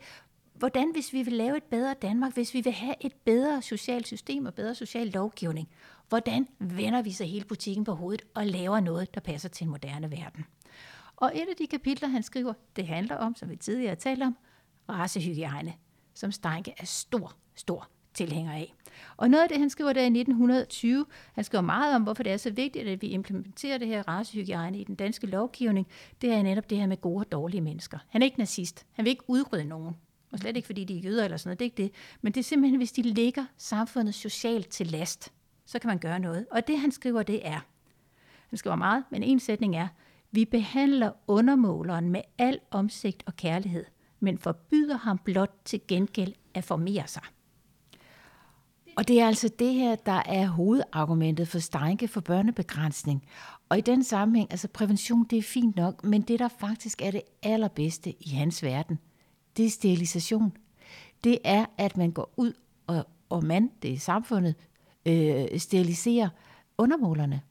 hvordan 0.55 0.91
hvis 0.93 1.13
vi 1.13 1.23
vil 1.23 1.33
lave 1.33 1.57
et 1.57 1.63
bedre 1.63 1.95
Danmark, 2.01 2.33
hvis 2.33 2.53
vi 2.53 2.61
vil 2.61 2.73
have 2.73 2.95
et 3.01 3.13
bedre 3.13 3.61
socialt 3.61 4.07
system 4.07 4.45
og 4.45 4.53
bedre 4.53 4.75
social 4.75 5.07
lovgivning, 5.07 5.69
hvordan 6.09 6.47
vender 6.59 7.01
vi 7.01 7.11
så 7.11 7.23
hele 7.23 7.45
butikken 7.45 7.83
på 7.83 7.93
hovedet 7.93 8.21
og 8.33 8.45
laver 8.45 8.79
noget, 8.79 9.15
der 9.15 9.21
passer 9.21 9.49
til 9.49 9.63
en 9.63 9.69
moderne 9.69 10.11
verden. 10.11 10.45
Og 11.15 11.31
et 11.35 11.49
af 11.49 11.55
de 11.57 11.67
kapitler, 11.67 12.07
han 12.07 12.23
skriver, 12.23 12.53
det 12.75 12.87
handler 12.87 13.15
om, 13.15 13.35
som 13.35 13.49
vi 13.49 13.55
tidligere 13.55 13.89
har 13.89 13.95
talt 13.95 14.23
om, 14.23 14.37
racehygiejne, 14.89 15.73
som 16.13 16.31
Steinke 16.31 16.73
er 16.77 16.85
stor, 16.85 17.35
stor 17.55 17.89
tilhænger 18.13 18.53
af. 18.53 18.73
Og 19.17 19.29
noget 19.29 19.43
af 19.43 19.49
det, 19.49 19.59
han 19.59 19.69
skriver 19.69 19.93
der 19.93 20.01
i 20.01 20.05
1920, 20.05 21.05
han 21.33 21.43
skriver 21.43 21.61
meget 21.61 21.95
om, 21.95 22.03
hvorfor 22.03 22.23
det 22.23 22.31
er 22.31 22.37
så 22.37 22.51
vigtigt, 22.51 22.87
at 22.87 23.01
vi 23.01 23.07
implementerer 23.07 23.77
det 23.77 23.87
her 23.87 24.07
racehygiejne 24.07 24.79
i 24.79 24.83
den 24.83 24.95
danske 24.95 25.27
lovgivning, 25.27 25.87
det 26.21 26.33
er 26.33 26.43
netop 26.43 26.69
det 26.69 26.77
her 26.77 26.87
med 26.87 27.01
gode 27.01 27.21
og 27.21 27.31
dårlige 27.31 27.61
mennesker. 27.61 27.97
Han 28.09 28.21
er 28.21 28.25
ikke 28.25 28.39
nazist. 28.39 28.85
Han 28.91 29.05
vil 29.05 29.09
ikke 29.09 29.23
udrydde 29.27 29.65
nogen. 29.65 29.95
Og 30.31 30.39
slet 30.39 30.55
ikke, 30.55 30.65
fordi 30.65 30.83
de 30.83 30.97
er 30.97 31.01
jøder 31.01 31.25
eller 31.25 31.37
sådan 31.37 31.49
noget. 31.49 31.59
Det 31.59 31.65
er 31.65 31.67
ikke 31.67 31.83
det. 31.83 31.91
Men 32.21 32.33
det 32.33 32.39
er 32.39 32.43
simpelthen, 32.43 32.77
hvis 32.77 32.91
de 32.91 33.01
ligger 33.01 33.45
samfundet 33.57 34.15
socialt 34.15 34.69
til 34.69 34.87
last, 34.87 35.31
så 35.69 35.79
kan 35.79 35.87
man 35.87 35.99
gøre 35.99 36.19
noget. 36.19 36.45
Og 36.51 36.67
det, 36.67 36.79
han 36.79 36.91
skriver, 36.91 37.23
det 37.23 37.47
er, 37.47 37.59
han 38.49 38.57
skriver 38.57 38.75
meget, 38.75 39.03
men 39.11 39.23
en 39.23 39.39
sætning 39.39 39.75
er, 39.75 39.87
vi 40.31 40.45
behandler 40.45 41.11
undermåleren 41.27 42.09
med 42.09 42.21
al 42.37 42.59
omsigt 42.71 43.23
og 43.25 43.35
kærlighed, 43.35 43.85
men 44.19 44.37
forbyder 44.37 44.97
ham 44.97 45.17
blot 45.17 45.55
til 45.65 45.81
gengæld 45.87 46.33
at 46.53 46.63
formere 46.63 47.07
sig. 47.07 47.23
Og 48.97 49.07
det 49.07 49.21
er 49.21 49.27
altså 49.27 49.49
det 49.59 49.73
her, 49.73 49.95
der 49.95 50.21
er 50.25 50.47
hovedargumentet 50.47 51.47
for 51.47 51.59
Steinke 51.59 52.07
for 52.07 52.21
børnebegrænsning. 52.21 53.25
Og 53.69 53.77
i 53.77 53.81
den 53.81 54.03
sammenhæng, 54.03 54.51
altså 54.51 54.67
prævention, 54.67 55.23
det 55.29 55.37
er 55.37 55.43
fint 55.43 55.75
nok, 55.75 56.03
men 56.03 56.21
det 56.21 56.39
der 56.39 56.47
faktisk 56.47 57.01
er 57.01 57.11
det 57.11 57.21
allerbedste 57.43 58.13
i 58.19 58.29
hans 58.29 58.63
verden, 58.63 58.99
det 59.57 59.65
er 59.65 59.69
sterilisation. 59.69 60.57
Det 61.23 61.37
er, 61.43 61.65
at 61.77 61.97
man 61.97 62.11
går 62.11 62.33
ud, 62.37 62.53
og, 62.87 63.07
og 63.29 63.43
man, 63.43 63.71
det 63.81 63.93
er 63.93 63.99
samfundet, 63.99 64.55
øh, 65.09 65.59
sterilisere 65.59 66.29
undermålerne. 66.77 67.41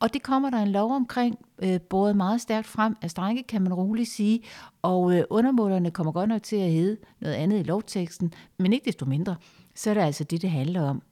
Og 0.00 0.14
det 0.14 0.22
kommer 0.22 0.50
der 0.50 0.58
en 0.58 0.72
lov 0.72 0.92
omkring, 0.92 1.38
øh, 1.58 1.80
både 1.80 2.14
meget 2.14 2.40
stærkt 2.40 2.66
frem 2.66 2.96
af 3.02 3.10
strække, 3.10 3.42
kan 3.42 3.62
man 3.62 3.74
roligt 3.74 4.08
sige, 4.08 4.40
og 4.82 5.16
øh, 5.16 5.24
undermålerne 5.30 5.90
kommer 5.90 6.12
godt 6.12 6.28
nok 6.28 6.42
til 6.42 6.56
at 6.56 6.72
hedde 6.72 6.96
noget 7.20 7.34
andet 7.34 7.60
i 7.60 7.62
lovteksten, 7.62 8.32
men 8.58 8.72
ikke 8.72 8.84
desto 8.84 9.06
mindre, 9.06 9.36
så 9.74 9.90
er 9.90 9.94
det 9.94 10.00
altså 10.00 10.24
det, 10.24 10.42
det 10.42 10.50
handler 10.50 10.82
om. 10.82 11.02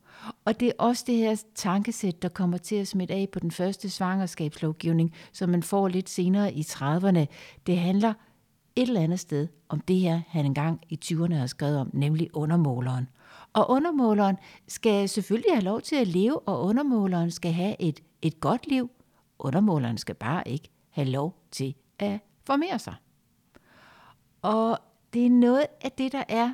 Og 0.44 0.61
det 0.61 0.68
er 0.68 0.72
også 0.79 1.05
det 1.07 1.16
her 1.16 1.37
tankesæt, 1.55 2.22
der 2.22 2.29
kommer 2.29 2.59
til 2.59 2.77
at 2.77 2.88
smitte 2.88 3.14
af 3.14 3.29
på 3.33 3.38
den 3.38 3.51
første 3.51 3.90
svangerskabslovgivning, 3.90 5.12
som 5.33 5.49
man 5.49 5.62
får 5.62 5.88
lidt 5.88 6.11
senere 6.11 6.53
i 6.53 6.61
30'erne. 6.61 7.25
Det 7.66 7.79
handler 7.79 8.14
et 8.77 8.88
eller 8.88 9.01
andet 9.01 9.20
sted 9.20 9.49
om 9.68 9.81
det 9.81 9.96
her, 9.96 10.20
han 10.29 10.46
engang 10.46 10.81
i 10.88 10.99
20'erne 11.05 11.35
har 11.35 11.46
skrevet 11.46 11.79
om, 11.79 11.90
nemlig 11.92 12.31
undermåleren. 12.33 13.09
Og 13.57 13.71
undermåleren 13.71 14.37
skal 14.69 15.09
selvfølgelig 15.09 15.53
have 15.53 15.64
lov 15.64 15.81
til 15.81 15.97
at 15.97 16.09
leve, 16.09 16.38
og 16.40 16.62
undermåleren 16.62 17.31
skal 17.31 17.53
have 17.53 17.77
et, 17.81 18.01
et 18.23 18.40
godt 18.40 18.66
liv. 18.66 18.90
Undermåleren 19.38 19.99
skal 19.99 20.14
bare 20.14 20.49
ikke 20.49 20.71
have 20.90 21.09
lov 21.09 21.42
til 21.51 21.75
at 21.99 22.21
formere 22.45 22.79
sig. 22.79 22.95
Og 24.42 24.79
det 25.12 25.27
er 25.27 25.31
noget 25.31 25.66
af 25.81 25.92
det, 25.92 26.12
der 26.12 26.25
er 26.29 26.53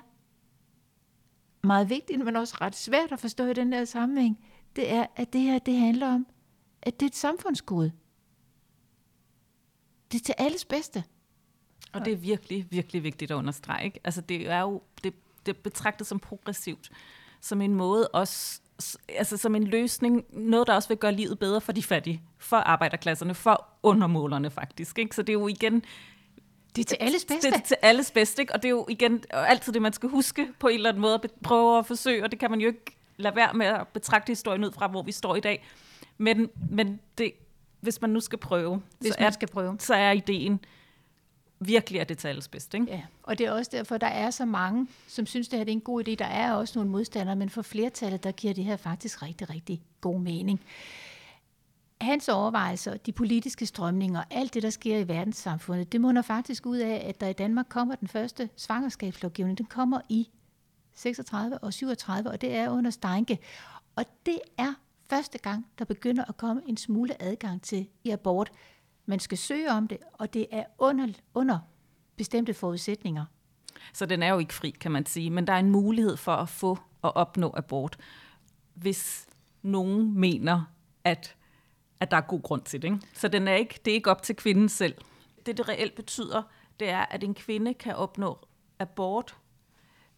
meget 1.67 1.91
vigtigt, 1.91 2.25
men 2.25 2.37
også 2.37 2.57
ret 2.61 2.77
svært 2.77 3.13
at 3.13 3.19
forstå 3.19 3.47
i 3.47 3.55
den 3.55 3.73
der 3.73 3.85
sammenhæng. 3.85 4.45
Det 4.77 4.93
er, 4.93 5.07
at 5.17 5.33
det 5.33 5.41
her 5.41 5.59
det 5.59 5.77
handler 5.77 6.15
om, 6.15 6.27
at 6.83 7.01
det 7.01 7.07
er 7.07 7.11
et 7.11 7.17
samfundsgode. 7.17 7.93
Det 10.13 10.21
er 10.21 10.25
til 10.25 10.35
alles 10.39 10.65
bedste. 10.65 11.05
Og 11.93 12.05
det 12.05 12.13
er 12.13 12.17
virkelig, 12.17 12.67
virkelig 12.71 13.03
vigtigt 13.03 13.31
at 13.31 13.35
understrege. 13.35 13.85
Ikke? 13.85 14.01
Altså 14.05 14.21
det 14.21 14.51
er 14.51 14.61
jo 14.61 14.83
det, 15.05 15.15
det 15.47 15.57
betragtet 15.57 16.07
som 16.07 16.19
progressivt, 16.19 16.91
som 17.41 17.61
en 17.61 17.75
måde 17.75 18.09
også, 18.09 18.61
altså 19.09 19.37
som 19.37 19.55
en 19.55 19.65
løsning, 19.65 20.25
noget 20.31 20.67
der 20.67 20.75
også 20.75 20.89
vil 20.89 20.99
gøre 20.99 21.13
livet 21.13 21.39
bedre 21.39 21.61
for 21.61 21.73
de 21.73 21.83
fattige, 21.83 22.23
for 22.39 22.57
arbejderklasserne, 22.57 23.35
for 23.35 23.69
undermålerne 23.83 24.51
faktisk. 24.51 24.99
Ikke? 24.99 25.15
Så 25.15 25.23
det 25.23 25.29
er 25.29 25.39
jo 25.41 25.49
igen, 25.49 25.85
det 26.77 26.83
er 26.83 26.87
til 26.87 26.97
alles 27.01 27.25
bedste. 27.25 27.51
Det 27.51 27.57
er 27.57 27.61
til 27.61 27.77
alles 27.83 28.11
bedste, 28.11 28.43
ikke? 28.43 28.55
og 28.55 28.63
det 28.63 28.69
er 28.69 28.71
jo 28.71 28.87
igen 28.89 29.25
altid 29.31 29.73
det, 29.73 29.83
man 29.83 29.93
skal 29.93 30.09
huske 30.09 30.49
på 30.59 30.69
en 30.69 30.75
eller 30.75 30.89
anden 30.89 31.01
måde 31.01 31.15
at 31.15 31.31
prøve 31.43 31.79
at 31.79 31.87
forsøge, 31.87 32.25
og 32.25 32.31
det 32.31 32.41
kan 32.41 32.51
man 32.51 32.61
jo 32.61 32.69
ikke 32.69 32.97
lade 33.17 33.37
være 33.37 33.55
med 33.55 33.67
at 33.67 33.89
betragte 33.89 34.31
historien 34.31 34.65
ud 34.65 34.73
fra, 34.73 34.89
hvor 34.89 35.03
vi 35.03 35.13
står 35.13 35.37
i 35.37 35.41
dag. 35.41 35.67
Men, 36.19 36.51
men 36.71 37.01
det, 37.19 37.33
hvis 37.81 38.01
man 38.01 38.11
nu 38.11 38.21
skal 38.21 38.39
prøve, 38.39 38.83
hvis 38.99 39.13
så, 39.13 39.17
man 39.21 39.27
er, 39.27 39.31
skal 39.31 39.49
prøve. 39.49 39.77
så 39.79 39.95
er 39.95 40.13
ideen, 40.13 40.61
virkelig 41.67 41.99
er 42.01 42.05
det 42.05 42.19
til 42.19 42.29
alles 42.29 42.49
bedste. 42.49 42.79
Ikke? 42.79 42.93
Ja, 42.93 43.03
og 43.23 43.39
det 43.39 43.47
er 43.47 43.53
også 43.53 43.71
derfor, 43.75 43.99
der 43.99 44.07
er 44.07 44.31
så 44.31 44.45
mange, 44.45 44.89
som 45.09 45.27
synes, 45.27 45.49
det 45.49 45.59
her 45.59 45.67
er 45.67 45.71
en 45.71 45.81
god 45.81 46.09
idé. 46.09 46.15
Der 46.15 46.25
er 46.25 46.53
også 46.53 46.79
nogle 46.79 46.91
modstandere, 46.91 47.37
men 47.37 47.51
for 47.51 47.63
flertallet, 47.63 48.25
der 48.25 48.33
giver 48.33 48.55
det 48.55 48.65
her 48.65 48.77
faktisk 48.77 49.23
rigtig, 49.23 49.51
rigtig 49.51 49.83
god 50.01 50.21
mening. 50.21 50.61
Hans 52.01 52.29
overvejelser, 52.29 52.97
de 52.97 53.13
politiske 53.13 53.67
strømninger, 53.67 54.23
alt 54.31 54.55
det, 54.55 54.63
der 54.63 54.71
sker 54.71 54.99
i 54.99 55.09
verdenssamfundet, 55.09 55.93
det 55.93 56.01
munder 56.01 56.23
faktisk 56.23 56.67
ud 56.67 56.79
af, 56.79 57.05
at 57.09 57.21
der 57.21 57.29
i 57.29 57.33
Danmark 57.33 57.67
kommer 57.69 57.95
den 57.95 58.09
første 58.09 58.49
svangerskabslovgivning. 58.57 59.59
Den 59.59 59.67
kommer 59.67 60.01
i 60.09 60.29
36 60.95 61.59
og 61.59 61.73
37, 61.73 62.31
og 62.31 62.41
det 62.41 62.57
er 62.57 62.71
under 62.71 62.91
Steinke. 62.91 63.39
Og 63.97 64.05
det 64.27 64.39
er 64.59 64.75
første 65.11 65.39
gang, 65.39 65.67
der 65.79 65.85
begynder 65.85 66.25
at 66.25 66.37
komme 66.37 66.63
en 66.67 66.77
smule 66.77 67.23
adgang 67.23 67.63
til 67.63 67.89
i 68.05 68.11
abort 68.11 68.53
man 69.13 69.21
skal 69.21 69.39
søge 69.39 69.71
om 69.71 69.89
det, 69.89 69.99
og 70.13 70.35
det 70.35 70.47
er 70.51 70.65
under, 70.79 71.09
under 71.35 71.59
bestemte 72.17 72.55
forudsætninger. 72.55 73.25
Så 73.93 74.07
den 74.07 74.23
er 74.23 74.29
jo 74.29 74.39
ikke 74.39 74.55
fri, 74.55 74.71
kan 74.71 74.93
man 74.93 75.07
sige, 75.07 75.31
men 75.31 75.47
der 75.47 75.53
er 75.53 75.59
en 75.59 75.71
mulighed 75.71 76.17
for 76.17 76.33
at 76.33 76.49
få 76.49 76.79
og 77.03 77.17
opnå 77.17 77.55
abort, 77.57 77.97
hvis 78.75 79.27
nogen 79.63 80.21
mener, 80.21 80.65
at, 81.05 81.37
at 82.01 82.11
der 82.11 82.17
er 82.17 82.21
god 82.21 82.43
grund 82.43 82.63
til 82.63 82.83
det. 82.83 82.89
Ikke? 82.89 83.01
Så 83.15 83.29
den 83.29 83.49
er 83.49 83.55
ikke, 83.55 83.81
det 83.85 83.91
er 83.91 83.95
ikke 83.95 84.11
op 84.11 84.23
til 84.23 84.37
kvinden 84.37 84.69
selv. 84.69 84.95
Det, 85.47 85.59
det 85.59 85.69
reelt 85.69 85.95
betyder, 85.95 86.43
det 86.81 86.89
er, 86.89 87.05
at 87.11 87.25
en 87.25 87.35
kvinde 87.35 87.75
kan 87.75 87.97
opnå 87.97 88.39
abort, 88.79 89.37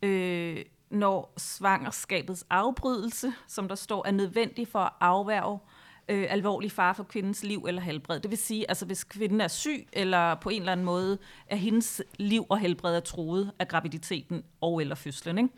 øh, 0.03 0.65
når 0.91 1.33
svangerskabets 1.37 2.47
afbrydelse, 2.51 3.33
som 3.47 3.69
der 3.69 3.75
står, 3.75 4.07
er 4.07 4.13
nødvendig 4.13 4.69
for 4.69 4.79
at 4.79 4.93
afværge 5.01 5.59
øh, 5.63 5.74
øh, 6.09 6.27
alvorlig 6.29 6.73
fare 6.73 6.95
for 6.95 7.03
kvindens 7.03 7.43
liv 7.43 7.65
eller 7.69 7.83
helbred. 7.83 8.21
Det 8.21 8.31
vil 8.31 8.39
sige, 8.39 8.71
altså 8.71 8.87
hvis 8.87 9.05
kvinden 9.05 9.41
er 9.41 9.49
syg, 9.49 9.89
eller 9.93 10.35
på 10.35 10.49
en 10.49 10.63
eller 10.63 10.73
anden 10.73 10.87
måde 10.87 11.19
er 11.47 11.57
hendes 11.57 12.03
liv 12.19 12.47
og 12.49 12.59
helbred 12.59 12.97
er 12.97 13.01
troet 13.01 13.53
af 13.59 13.69
graviditeten 13.69 14.43
og 14.61 14.81
eller 14.81 14.95
fødslen. 14.95 15.39
Ikke? 15.39 15.51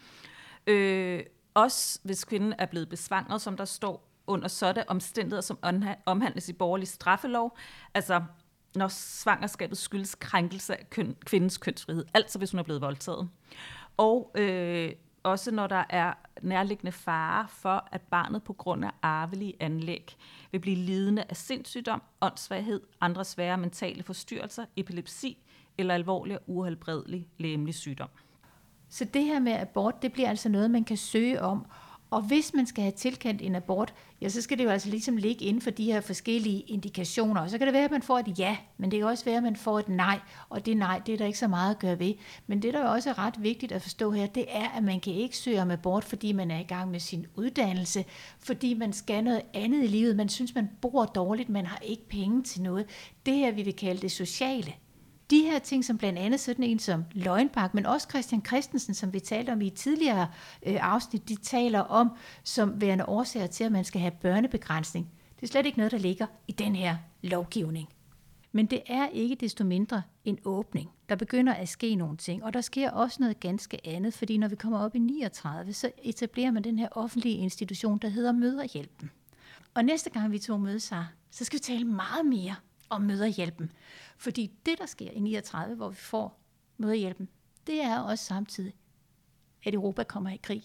Øh, 0.67 1.25
også 1.55 2.01
hvis 2.03 2.25
kvinden 2.25 2.55
er 2.59 2.67
blevet 2.67 2.89
besvangret, 2.89 3.41
som 3.41 3.57
der 3.57 3.65
står 3.65 4.09
under 4.27 4.49
sådanne 4.49 4.91
omstændigheder, 4.91 5.41
som 5.41 5.59
omhandles 6.07 6.49
i 6.49 6.53
borgerlig 6.53 6.89
straffelov, 6.89 7.59
altså 7.95 8.23
når 8.75 8.89
svangerskabet 8.89 9.79
skyldes 9.79 10.15
krænkelse 10.15 10.81
af 10.81 10.91
køn, 10.91 11.17
kvindens 11.25 11.59
kønsfrihed, 11.59 12.05
altså 12.15 12.39
hvis 12.39 12.51
hun 12.51 12.59
er 12.59 12.63
blevet 12.63 12.81
voldtaget. 12.81 13.29
Og 13.97 14.31
øh, 14.35 14.93
også 15.27 15.51
når 15.51 15.67
der 15.67 15.85
er 15.91 16.13
nærliggende 16.43 16.93
fare 16.93 17.49
for, 17.49 17.89
at 17.93 18.01
barnet 18.01 18.43
på 18.43 18.53
grund 18.53 18.85
af 18.85 18.91
arvelige 19.03 19.55
anlæg 19.61 20.17
vil 20.53 20.59
blive 20.59 20.77
lidende 20.77 21.25
af 21.29 21.37
sindssygdom, 21.37 22.03
åndssvaghed, 22.21 22.81
andre 23.01 23.25
svære 23.25 23.59
mentale 23.59 24.03
forstyrrelser, 24.03 24.65
epilepsi 24.77 25.39
eller 25.79 25.95
alvorlig 25.95 26.37
og 26.37 26.43
uhelbredelig 26.47 27.29
lægemlig 27.39 27.75
sygdom. 27.75 28.09
Så 28.89 29.05
det 29.05 29.25
her 29.25 29.41
med 29.41 29.53
abort, 29.53 30.03
det 30.03 30.13
bliver 30.13 30.29
altså 30.29 30.49
noget, 30.49 30.71
man 30.71 30.85
kan 30.85 30.97
søge 30.97 31.43
om, 31.43 31.67
og 32.11 32.23
hvis 32.23 32.55
man 32.55 32.67
skal 32.67 32.83
have 32.83 32.93
tilkendt 32.93 33.43
en 33.43 33.55
abort, 33.55 33.95
ja, 34.21 34.29
så 34.29 34.43
skal 34.43 34.59
det 34.59 34.65
jo 34.65 34.71
altså 34.71 34.89
ligesom 34.91 35.17
ligge 35.17 35.45
inden 35.45 35.63
for 35.63 35.71
de 35.71 35.85
her 35.85 36.01
forskellige 36.01 36.61
indikationer. 36.61 37.41
Og 37.41 37.51
så 37.51 37.59
kan 37.59 37.67
det 37.67 37.75
være, 37.75 37.85
at 37.85 37.91
man 37.91 38.03
får 38.03 38.19
et 38.19 38.39
ja, 38.39 38.57
men 38.79 38.91
det 38.91 38.99
kan 38.99 39.09
også 39.09 39.25
være, 39.25 39.37
at 39.37 39.43
man 39.43 39.57
får 39.57 39.79
et 39.79 39.89
nej, 39.89 40.21
og 40.49 40.67
det 40.67 40.77
nej, 40.77 41.03
det 41.07 41.13
er 41.13 41.19
der 41.19 41.27
ikke 41.27 41.39
så 41.39 41.49
meget 41.49 41.71
at 41.75 41.79
gøre 41.79 41.99
ved. 41.99 42.15
Men 42.47 42.63
det, 42.63 42.75
der 42.75 42.81
er 42.81 42.89
også 42.89 43.13
ret 43.13 43.43
vigtigt 43.43 43.73
at 43.73 43.83
forstå 43.83 44.11
her, 44.11 44.27
det 44.27 44.45
er, 44.49 44.69
at 44.69 44.85
man 44.85 45.01
kan 45.01 45.13
ikke 45.13 45.37
søge 45.37 45.63
om 45.63 45.71
abort, 45.71 46.05
fordi 46.05 46.33
man 46.33 46.51
er 46.51 46.59
i 46.59 46.67
gang 46.69 46.91
med 46.91 47.01
sin 47.01 47.27
uddannelse, 47.35 48.05
fordi 48.39 48.75
man 48.75 48.93
skal 48.93 49.25
noget 49.25 49.43
andet 49.55 49.85
i 49.85 49.87
livet, 49.87 50.17
man 50.17 50.29
synes, 50.29 50.55
man 50.55 50.71
bor 50.81 51.05
dårligt, 51.05 51.49
man 51.49 51.67
har 51.67 51.79
ikke 51.83 52.09
penge 52.09 52.43
til 52.43 52.63
noget. 52.63 52.87
Det 53.27 53.35
her, 53.35 53.53
vi 53.53 53.63
vil 53.63 53.77
kalde 53.77 54.03
det 54.03 54.13
sociale 54.13 54.75
de 55.31 55.43
her 55.43 55.59
ting, 55.59 55.85
som 55.85 55.99
blandt 55.99 56.19
andet 56.19 56.41
sådan 56.41 56.65
en 56.65 56.79
som 56.79 57.05
Løgnbak, 57.13 57.75
men 57.75 57.87
også 57.87 58.07
Christian 58.11 58.45
Christensen, 58.47 58.95
som 58.95 59.13
vi 59.13 59.21
talte 59.21 59.51
om 59.51 59.61
i 59.61 59.67
et 59.67 59.75
tidligere 59.75 60.29
øh, 60.67 60.77
afsnit, 60.81 61.29
de 61.29 61.37
taler 61.37 61.81
om 61.81 62.11
som 62.45 62.81
værende 62.81 63.09
årsager 63.09 63.47
til, 63.47 63.65
at 63.65 63.73
man 63.73 63.85
skal 63.85 64.01
have 64.01 64.11
børnebegrænsning. 64.11 65.11
Det 65.37 65.43
er 65.43 65.47
slet 65.47 65.67
ikke 65.67 65.79
noget, 65.79 65.93
der 65.93 65.99
ligger 65.99 66.27
i 66.49 66.53
den 66.53 66.77
her 66.77 66.97
lovgivning. 67.23 67.89
Men 68.53 68.67
det 68.67 68.83
er 68.87 69.09
ikke 69.09 69.35
desto 69.35 69.65
mindre 69.65 70.03
en 70.25 70.39
åbning. 70.45 70.91
Der 71.09 71.17
begynder 71.17 71.53
at 71.55 71.69
ske 71.69 71.95
nogle 71.95 72.17
ting, 72.17 72.45
og 72.45 72.55
der 72.55 72.61
sker 72.61 72.91
også 72.91 73.17
noget 73.21 73.41
ganske 73.41 73.87
andet, 73.87 74.15
fordi 74.15 74.39
når 74.39 74.49
vi 74.49 74.57
kommer 74.57 74.79
op 74.79 74.95
i 74.95 74.99
39, 74.99 75.73
så 75.73 75.91
etablerer 76.03 76.51
man 76.51 76.65
den 76.65 76.79
her 76.79 76.89
offentlige 76.91 77.37
institution, 77.37 77.99
der 77.99 78.09
hedder 78.09 78.33
Møderhjælpen. 78.33 79.11
Og 79.75 79.85
næste 79.85 80.11
gang 80.11 80.33
vi 80.33 80.39
to 80.39 80.57
mødes 80.57 80.89
her, 80.89 81.05
så 81.31 81.45
skal 81.45 81.59
vi 81.59 81.63
tale 81.63 81.85
meget 81.85 82.27
mere 82.27 82.55
om 82.89 83.03
Møderhjælpen. 83.03 83.73
Fordi 84.17 84.53
det, 84.67 84.79
der 84.79 84.87
sker 84.87 85.11
i 85.11 85.21
39, 85.21 85.77
hvor 85.77 85.89
vi 85.89 85.97
får 85.97 86.41
møderhjælpen, 86.77 87.29
det 87.67 87.83
er 87.83 88.01
også 88.01 88.25
samtidig, 88.25 88.75
at 89.65 89.75
Europa 89.75 90.03
kommer 90.03 90.31
i 90.31 90.41
krig. 90.43 90.63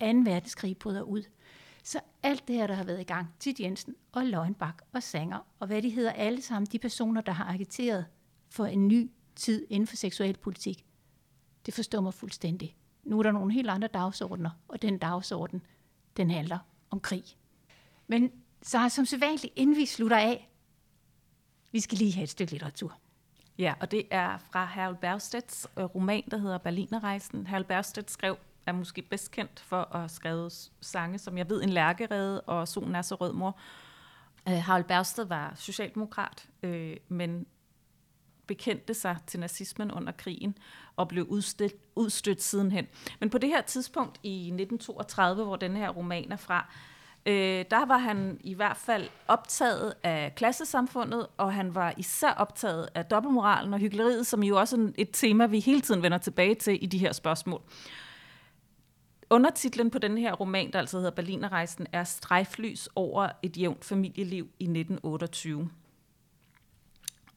2. 0.00 0.06
verdenskrig 0.06 0.76
bryder 0.76 1.02
ud. 1.02 1.22
Så 1.82 2.00
alt 2.22 2.48
det 2.48 2.56
her, 2.56 2.66
der 2.66 2.74
har 2.74 2.84
været 2.84 3.00
i 3.00 3.04
gang, 3.04 3.34
Tid 3.40 3.60
Jensen 3.60 3.94
og 4.12 4.26
Løgnbak 4.26 4.82
og 4.92 5.02
Sanger, 5.02 5.38
og 5.58 5.66
hvad 5.66 5.82
de 5.82 5.90
hedder 5.90 6.10
alle 6.10 6.42
sammen, 6.42 6.66
de 6.72 6.78
personer, 6.78 7.20
der 7.20 7.32
har 7.32 7.44
agiteret 7.44 8.06
for 8.48 8.66
en 8.66 8.88
ny 8.88 9.10
tid 9.36 9.66
inden 9.70 9.86
for 9.86 9.96
seksualpolitik, 9.96 10.86
det 11.66 11.74
forstår 11.74 12.00
mig 12.00 12.14
fuldstændig. 12.14 12.76
Nu 13.04 13.18
er 13.18 13.22
der 13.22 13.32
nogle 13.32 13.52
helt 13.52 13.70
andre 13.70 13.88
dagsordner, 13.88 14.50
og 14.68 14.82
den 14.82 14.98
dagsorden, 14.98 15.62
den 16.16 16.30
handler 16.30 16.58
om 16.90 17.00
krig. 17.00 17.24
Men 18.06 18.32
så 18.62 18.88
som 18.88 19.04
sædvanligt, 19.04 19.52
inden 19.56 19.76
vi 19.76 19.86
slutter 19.86 20.16
af, 20.16 20.50
vi 21.74 21.80
skal 21.80 21.98
lige 21.98 22.12
have 22.12 22.22
et 22.22 22.30
stykke 22.30 22.52
litteratur. 22.52 22.98
Ja, 23.58 23.74
og 23.80 23.90
det 23.90 24.06
er 24.10 24.38
fra 24.50 24.64
Harold 24.64 24.96
Bergstedts 24.96 25.66
øh, 25.78 25.84
roman, 25.84 26.24
der 26.30 26.36
hedder 26.36 26.58
Berlinerrejsen. 26.58 27.46
Harold 27.46 27.64
Bergstedt 27.64 28.10
skrev, 28.10 28.36
er 28.66 28.72
måske 28.72 29.02
bedst 29.02 29.30
kendt 29.30 29.60
for 29.60 29.96
at 29.96 30.10
skrive 30.10 30.50
sange, 30.80 31.18
som 31.18 31.38
jeg 31.38 31.48
ved, 31.48 31.62
En 31.62 31.68
lærkerede 31.68 32.40
og 32.40 32.68
Solen 32.68 32.94
er 32.94 33.02
så 33.02 33.14
rød 33.14 33.32
mor. 33.32 33.58
Uh, 34.46 34.52
Harold 34.52 34.84
Bergsted 34.84 35.24
var 35.24 35.52
socialdemokrat, 35.56 36.48
øh, 36.62 36.96
men 37.08 37.46
bekendte 38.46 38.94
sig 38.94 39.16
til 39.26 39.40
nazismen 39.40 39.90
under 39.90 40.12
krigen 40.12 40.58
og 40.96 41.08
blev 41.08 41.24
udstødt, 41.24 41.74
udstødt 41.96 42.42
sidenhen. 42.42 42.86
Men 43.20 43.30
på 43.30 43.38
det 43.38 43.48
her 43.48 43.62
tidspunkt 43.62 44.20
i 44.22 44.36
1932, 44.36 45.44
hvor 45.44 45.56
den 45.56 45.76
her 45.76 45.88
roman 45.90 46.32
er 46.32 46.36
fra, 46.36 46.72
øh, 47.26 47.64
der 47.70 47.86
var 47.86 47.98
han 47.98 48.40
i 48.44 48.54
hvert 48.54 48.76
fald 48.76 49.08
optaget 49.28 49.94
af 50.02 50.32
klassesamfundet, 50.36 51.26
og 51.36 51.52
han 51.54 51.74
var 51.74 51.94
især 51.96 52.30
optaget 52.30 52.88
af 52.94 53.04
dobbeltmoralen 53.04 53.74
og 53.74 53.80
hyggeleriet, 53.80 54.26
som 54.26 54.42
jo 54.42 54.58
også 54.58 54.76
er 54.76 54.92
et 54.98 55.08
tema, 55.12 55.46
vi 55.46 55.60
hele 55.60 55.80
tiden 55.80 56.02
vender 56.02 56.18
tilbage 56.18 56.54
til 56.54 56.84
i 56.84 56.86
de 56.86 56.98
her 56.98 57.12
spørgsmål. 57.12 57.62
Undertitlen 59.30 59.90
på 59.90 59.98
den 59.98 60.18
her 60.18 60.32
roman, 60.32 60.72
der 60.72 60.78
altså 60.78 60.96
hedder 60.96 61.10
Berlinerrejsen, 61.10 61.86
er 61.92 62.04
Strejflys 62.04 62.88
over 62.96 63.28
et 63.42 63.56
jævnt 63.56 63.84
familieliv 63.84 64.48
i 64.58 64.64
1928. 64.64 65.70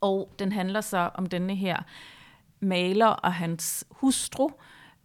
Og 0.01 0.31
den 0.39 0.51
handler 0.51 0.81
så 0.81 1.09
om 1.13 1.25
denne 1.25 1.55
her 1.55 1.83
maler 2.59 3.07
og 3.07 3.33
hans 3.33 3.85
hustru, 3.89 4.49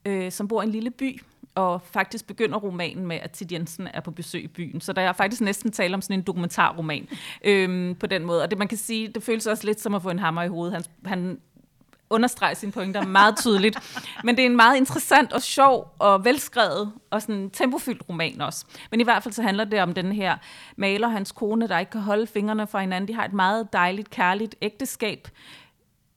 øh, 0.04 0.32
som 0.32 0.48
bor 0.48 0.62
i 0.62 0.64
en 0.64 0.70
lille 0.70 0.90
by, 0.90 1.22
og 1.54 1.82
faktisk 1.82 2.26
begynder 2.26 2.58
romanen 2.58 3.06
med, 3.06 3.16
at 3.22 3.30
Tid 3.30 3.52
Jensen 3.52 3.88
er 3.94 4.00
på 4.00 4.10
besøg 4.10 4.44
i 4.44 4.48
byen. 4.48 4.80
Så 4.80 4.92
der 4.92 5.02
er 5.02 5.12
faktisk 5.12 5.42
næsten 5.42 5.72
tale 5.72 5.94
om 5.94 6.02
sådan 6.02 6.18
en 6.18 6.22
dokumentarroman 6.22 7.08
øhm, 7.44 7.94
på 7.94 8.06
den 8.06 8.24
måde. 8.24 8.42
Og 8.42 8.50
det 8.50 8.58
man 8.58 8.68
kan 8.68 8.78
sige, 8.78 9.08
det 9.08 9.22
føles 9.22 9.46
også 9.46 9.66
lidt 9.66 9.80
som 9.80 9.94
at 9.94 10.02
få 10.02 10.10
en 10.10 10.18
hammer 10.18 10.42
i 10.42 10.48
hovedet. 10.48 10.72
Han, 10.74 10.84
han 11.04 11.40
understreger 12.10 12.54
sine 12.54 12.72
pointer 12.72 13.06
meget 13.06 13.36
tydeligt. 13.36 13.78
Men 14.24 14.36
det 14.36 14.42
er 14.42 14.46
en 14.46 14.56
meget 14.56 14.76
interessant 14.76 15.32
og 15.32 15.42
sjov 15.42 15.94
og 15.98 16.24
velskrevet 16.24 16.92
og 17.10 17.22
sådan 17.22 17.50
tempofyldt 17.50 18.02
roman 18.08 18.40
også. 18.40 18.66
Men 18.90 19.00
i 19.00 19.04
hvert 19.04 19.22
fald 19.22 19.34
så 19.34 19.42
handler 19.42 19.64
det 19.64 19.82
om 19.82 19.94
den 19.94 20.12
her 20.12 20.36
maler 20.76 21.06
og 21.06 21.12
hans 21.12 21.32
kone, 21.32 21.68
der 21.68 21.78
ikke 21.78 21.90
kan 21.90 22.00
holde 22.00 22.26
fingrene 22.26 22.66
fra 22.66 22.80
hinanden. 22.80 23.08
De 23.08 23.14
har 23.14 23.24
et 23.24 23.32
meget 23.32 23.72
dejligt, 23.72 24.10
kærligt 24.10 24.54
ægteskab. 24.62 25.28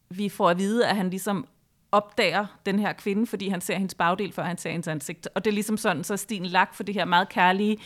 Vi 0.09 0.29
får 0.29 0.49
at 0.49 0.57
vide, 0.57 0.87
at 0.87 0.95
han 0.95 1.09
ligesom 1.09 1.47
opdager 1.95 2.45
den 2.65 2.79
her 2.79 2.93
kvinde, 2.93 3.27
fordi 3.27 3.47
han 3.47 3.61
ser 3.61 3.77
hendes 3.77 3.95
bagdel, 3.95 4.31
før 4.31 4.43
han 4.43 4.57
ser 4.57 4.71
hendes 4.71 4.87
ansigt. 4.87 5.27
Og 5.35 5.45
det 5.45 5.51
er 5.51 5.53
ligesom 5.53 5.77
sådan, 5.77 6.03
så 6.03 6.13
er 6.13 6.17
stien 6.17 6.45
lagt 6.45 6.75
for 6.75 6.83
det 6.83 6.95
her 6.95 7.05
meget 7.05 7.29
kærlige 7.29 7.77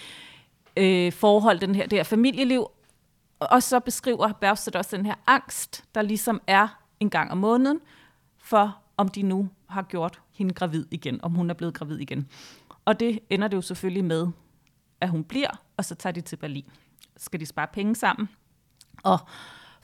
øh, 0.77 1.13
forhold, 1.13 1.59
den 1.59 1.75
her, 1.75 1.87
det 1.87 1.99
her 1.99 2.03
familieliv. 2.03 2.67
Og 3.39 3.63
så 3.63 3.79
beskriver 3.79 4.31
Bergstedt 4.31 4.75
også 4.75 4.97
den 4.97 5.05
her 5.05 5.15
angst, 5.27 5.83
der 5.95 6.01
ligesom 6.01 6.41
er 6.47 6.67
en 6.99 7.09
gang 7.09 7.31
om 7.31 7.37
måneden, 7.37 7.79
for 8.37 8.77
om 8.97 9.07
de 9.07 9.21
nu 9.21 9.49
har 9.69 9.81
gjort 9.81 10.21
hende 10.31 10.53
gravid 10.53 10.85
igen, 10.91 11.19
om 11.23 11.33
hun 11.33 11.49
er 11.49 11.53
blevet 11.53 11.73
gravid 11.73 11.97
igen. 11.97 12.27
Og 12.85 12.99
det 12.99 13.19
ender 13.29 13.47
det 13.47 13.57
jo 13.57 13.61
selvfølgelig 13.61 14.05
med, 14.05 14.27
at 15.01 15.09
hun 15.09 15.23
bliver, 15.23 15.61
og 15.77 15.85
så 15.85 15.95
tager 15.95 16.13
de 16.13 16.21
til 16.21 16.35
Berlin. 16.35 16.65
Skal 17.17 17.39
de 17.39 17.45
spare 17.45 17.67
penge 17.73 17.95
sammen, 17.95 18.29
og 19.03 19.19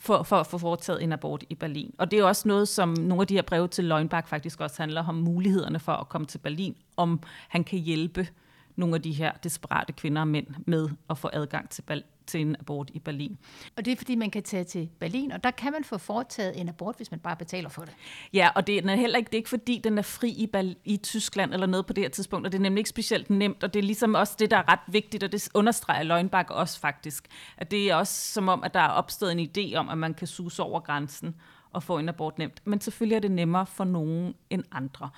for, 0.05 0.23
for 0.23 0.35
at 0.35 0.47
få 0.47 0.57
foretaget 0.57 1.03
en 1.03 1.11
abort 1.11 1.43
i 1.49 1.55
Berlin. 1.55 1.93
Og 1.97 2.11
det 2.11 2.19
er 2.19 2.23
også 2.23 2.47
noget, 2.47 2.67
som 2.67 2.89
nogle 2.89 3.21
af 3.21 3.27
de 3.27 3.33
her 3.33 3.41
breve 3.41 3.67
til 3.67 3.83
Løgnbak 3.83 4.27
faktisk 4.27 4.61
også 4.61 4.81
handler 4.81 5.07
om 5.07 5.15
mulighederne 5.15 5.79
for 5.79 5.91
at 5.91 6.09
komme 6.09 6.27
til 6.27 6.37
Berlin, 6.37 6.75
om 6.97 7.19
han 7.47 7.63
kan 7.63 7.79
hjælpe 7.79 8.27
nogle 8.75 8.95
af 8.95 9.01
de 9.01 9.11
her 9.11 9.31
desperate 9.31 9.93
kvinder 9.93 10.21
og 10.21 10.27
mænd 10.27 10.47
med 10.65 10.89
at 11.09 11.17
få 11.17 11.29
adgang 11.33 11.69
til, 11.69 12.03
til 12.27 12.41
en 12.41 12.55
abort 12.59 12.91
i 12.93 12.99
Berlin. 12.99 13.37
Og 13.77 13.85
det 13.85 13.91
er 13.91 13.95
fordi, 13.95 14.15
man 14.15 14.31
kan 14.31 14.43
tage 14.43 14.63
til 14.63 14.89
Berlin, 14.99 15.31
og 15.31 15.43
der 15.43 15.51
kan 15.51 15.71
man 15.71 15.83
få 15.83 15.97
foretaget 15.97 16.61
en 16.61 16.69
abort, 16.69 16.95
hvis 16.97 17.11
man 17.11 17.19
bare 17.19 17.35
betaler 17.35 17.69
for 17.69 17.81
det. 17.81 17.93
Ja, 18.33 18.49
og 18.55 18.67
det 18.67 18.77
er 18.77 18.95
heller 18.95 19.17
ikke, 19.17 19.27
det 19.27 19.33
er 19.33 19.39
ikke 19.39 19.49
fordi, 19.49 19.81
den 19.83 19.97
er 19.97 20.01
fri 20.01 20.29
i, 20.29 20.49
Bal- 20.57 20.75
i 20.85 20.97
Tyskland 20.97 21.53
eller 21.53 21.67
noget 21.67 21.85
på 21.85 21.93
det 21.93 22.03
her 22.03 22.09
tidspunkt, 22.09 22.45
og 22.45 22.51
det 22.51 22.57
er 22.57 22.61
nemlig 22.61 22.79
ikke 22.79 22.89
specielt 22.89 23.29
nemt, 23.29 23.63
og 23.63 23.73
det 23.73 23.79
er 23.79 23.83
ligesom 23.83 24.13
også 24.13 24.35
det, 24.39 24.51
der 24.51 24.57
er 24.57 24.71
ret 24.71 24.79
vigtigt, 24.87 25.23
og 25.23 25.31
det 25.31 25.49
understreger 25.53 26.03
Løgnbak 26.03 26.49
også 26.49 26.79
faktisk, 26.79 27.27
at 27.57 27.71
det 27.71 27.89
er 27.91 27.95
også 27.95 28.31
som 28.31 28.49
om, 28.49 28.63
at 28.63 28.73
der 28.73 28.79
er 28.79 28.89
opstået 28.89 29.31
en 29.31 29.49
idé 29.57 29.75
om, 29.75 29.89
at 29.89 29.97
man 29.97 30.13
kan 30.13 30.27
suse 30.27 30.63
over 30.63 30.79
grænsen 30.79 31.35
og 31.71 31.83
få 31.83 31.97
en 31.97 32.09
abort 32.09 32.37
nemt. 32.37 32.61
Men 32.65 32.81
selvfølgelig 32.81 33.15
er 33.15 33.19
det 33.19 33.31
nemmere 33.31 33.65
for 33.65 33.83
nogen 33.83 34.35
end 34.49 34.63
andre. 34.71 35.09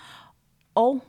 Og 0.75 1.03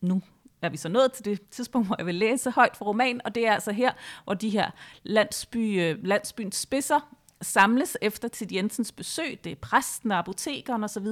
nu 0.00 0.22
er 0.62 0.68
vi 0.68 0.76
så 0.76 0.88
nået 0.88 1.12
til 1.12 1.24
det 1.24 1.48
tidspunkt, 1.50 1.86
hvor 1.86 1.96
jeg 1.98 2.06
vil 2.06 2.14
læse 2.14 2.50
højt 2.50 2.76
for 2.76 2.84
romanen, 2.84 3.20
og 3.24 3.34
det 3.34 3.46
er 3.46 3.52
altså 3.52 3.72
her, 3.72 3.92
hvor 4.24 4.34
de 4.34 4.50
her 4.50 4.70
landsby, 5.02 5.80
øh, 5.80 6.04
landsbyens 6.04 6.56
spidser 6.56 7.14
samles 7.42 7.96
efter 8.00 8.28
Tid 8.28 8.52
Jensens 8.52 8.92
besøg. 8.92 9.40
Det 9.44 9.52
er 9.52 9.56
præsten 9.56 10.12
og 10.12 10.18
apotekeren 10.18 10.84
osv. 10.84 11.06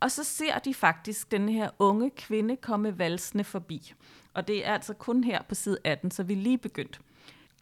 Og 0.00 0.10
så 0.10 0.24
ser 0.24 0.58
de 0.58 0.74
faktisk 0.74 1.30
den 1.30 1.48
her 1.48 1.70
unge 1.78 2.10
kvinde 2.10 2.56
komme 2.56 2.98
valsende 2.98 3.44
forbi. 3.44 3.94
Og 4.34 4.48
det 4.48 4.66
er 4.66 4.74
altså 4.74 4.94
kun 4.94 5.24
her 5.24 5.42
på 5.42 5.54
side 5.54 5.78
18, 5.84 6.10
så 6.10 6.22
vi 6.22 6.32
er 6.32 6.36
lige 6.36 6.58
begyndt. 6.58 7.00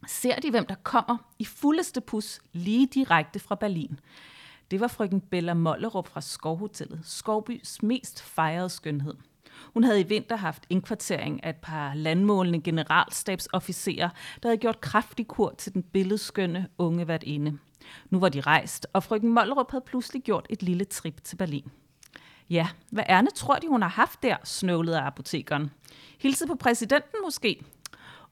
Ser 0.06 0.36
de, 0.36 0.50
hvem 0.50 0.66
der 0.66 0.74
kommer 0.82 1.16
i 1.38 1.44
fuldeste 1.44 2.00
pus 2.00 2.40
lige 2.52 2.86
direkte 2.86 3.38
fra 3.38 3.54
Berlin. 3.54 4.00
Det 4.70 4.80
var 4.80 4.88
frøken 4.88 5.20
Bella 5.20 5.54
Mollerup 5.54 6.08
fra 6.08 6.20
Skovhotellet, 6.20 7.00
Skovbys 7.04 7.82
mest 7.82 8.22
fejrede 8.22 8.68
skønhed. 8.68 9.14
Hun 9.74 9.84
havde 9.84 10.00
i 10.00 10.08
vinter 10.08 10.36
haft 10.36 10.66
indkvartering 10.70 11.44
af 11.44 11.50
et 11.50 11.56
par 11.56 11.94
landmålende 11.94 12.60
generalstabsofficerer, 12.60 14.08
der 14.42 14.48
havde 14.48 14.60
gjort 14.60 14.80
kraftig 14.80 15.26
kur 15.26 15.54
til 15.58 15.74
den 15.74 15.82
billedskønne 15.82 16.68
unge 16.78 17.08
værtinde. 17.08 17.58
Nu 18.10 18.20
var 18.20 18.28
de 18.28 18.40
rejst, 18.40 18.86
og 18.92 19.02
frøken 19.02 19.34
Mollerup 19.34 19.70
havde 19.70 19.84
pludselig 19.86 20.22
gjort 20.22 20.46
et 20.50 20.62
lille 20.62 20.84
trip 20.84 21.24
til 21.24 21.36
Berlin. 21.36 21.70
Ja, 22.50 22.68
hvad 22.90 23.04
ærne 23.08 23.30
tror 23.30 23.54
de, 23.54 23.68
hun 23.68 23.82
har 23.82 23.88
haft 23.88 24.22
der, 24.22 24.36
snøvlede 24.44 25.00
apotekeren. 25.00 25.70
Hilse 26.18 26.46
på 26.46 26.54
præsidenten 26.54 27.18
måske? 27.24 27.64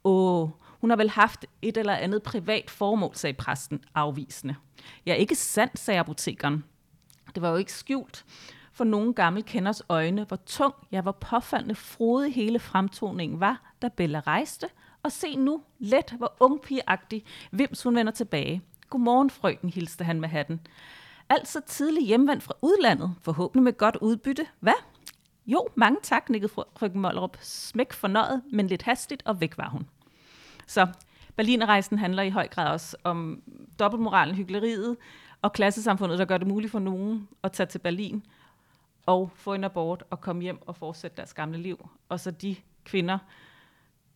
Åh, 0.05 0.49
hun 0.81 0.91
har 0.91 0.97
vel 0.97 1.11
haft 1.11 1.47
et 1.63 1.77
eller 1.77 1.95
andet 1.95 2.23
privat 2.23 2.71
formål, 2.71 3.15
sagde 3.15 3.35
præsten 3.35 3.85
afvisende. 3.95 4.55
Ja, 5.07 5.15
ikke 5.15 5.35
sandt, 5.35 5.79
sagde 5.79 6.01
apotekeren. 6.01 6.65
Det 7.35 7.43
var 7.43 7.51
jo 7.51 7.57
ikke 7.57 7.73
skjult 7.73 8.25
for 8.79 8.85
nogen 8.85 9.15
gammel 9.15 9.45
kenders 9.45 9.83
øjne, 9.89 10.25
hvor 10.25 10.37
tung, 10.37 10.75
ja, 10.93 11.01
hvor 11.01 11.13
påfaldende 11.13 11.75
frodig 11.75 12.35
hele 12.35 12.59
fremtoningen 12.59 13.41
var, 13.41 13.73
da 13.83 13.89
Bella 13.89 14.21
rejste, 14.21 14.69
og 15.03 15.13
se 15.13 15.37
nu, 15.37 15.63
let, 15.79 16.15
hvor 16.19 16.37
ungpigeagtig, 16.41 17.25
vims 17.51 17.83
hun 17.83 17.97
vender 17.97 18.13
tilbage. 18.13 18.63
Godmorgen, 18.91 19.31
frøken, 19.31 19.71
hilste 19.71 20.05
han 20.05 20.21
med 20.21 20.29
hatten. 20.29 20.61
Altså 21.29 21.61
tidlig 21.67 22.07
hjemvendt 22.07 22.43
fra 22.43 22.55
udlandet, 22.63 23.15
forhåbentlig 23.23 23.65
med 23.65 23.73
godt 23.73 23.97
udbytte. 23.97 24.47
Hvad? 24.61 24.83
Jo, 25.47 25.69
mange 25.75 25.99
tak, 26.03 26.31
nikkede 26.31 26.53
frøken 26.77 27.01
Mollerup. 27.01 27.37
Smæk 27.41 27.93
fornøjet, 27.93 28.43
men 28.53 28.67
lidt 28.67 28.83
hastigt, 28.83 29.23
og 29.25 29.41
væk 29.41 29.59
var 29.59 29.69
hun. 29.69 29.89
Så 30.67 30.87
Berlinerrejsen 31.37 31.99
handler 31.99 32.23
i 32.23 32.31
høj 32.31 32.49
grad 32.49 32.73
også 32.73 32.97
om 33.05 33.43
dobbeltmoralen, 33.79 34.35
hyggeleriet 34.35 34.97
og 35.43 35.53
klassesamfundet, 35.53 36.19
der 36.19 36.25
gør 36.25 36.39
det 36.39 36.47
muligt 36.47 36.73
for 36.73 36.79
nogen 36.79 37.29
at 37.43 37.53
tage 37.53 37.67
til 37.67 37.79
Berlin 37.79 38.23
og 39.09 39.31
få 39.35 39.55
en 39.55 39.65
abort 39.65 40.05
og 40.11 40.21
komme 40.21 40.43
hjem 40.43 40.59
og 40.67 40.77
fortsætte 40.77 41.17
deres 41.17 41.35
gamle 41.35 41.59
liv. 41.59 41.89
Og 42.09 42.21
så 42.21 42.31
de 42.31 42.57
kvinder, 42.85 43.19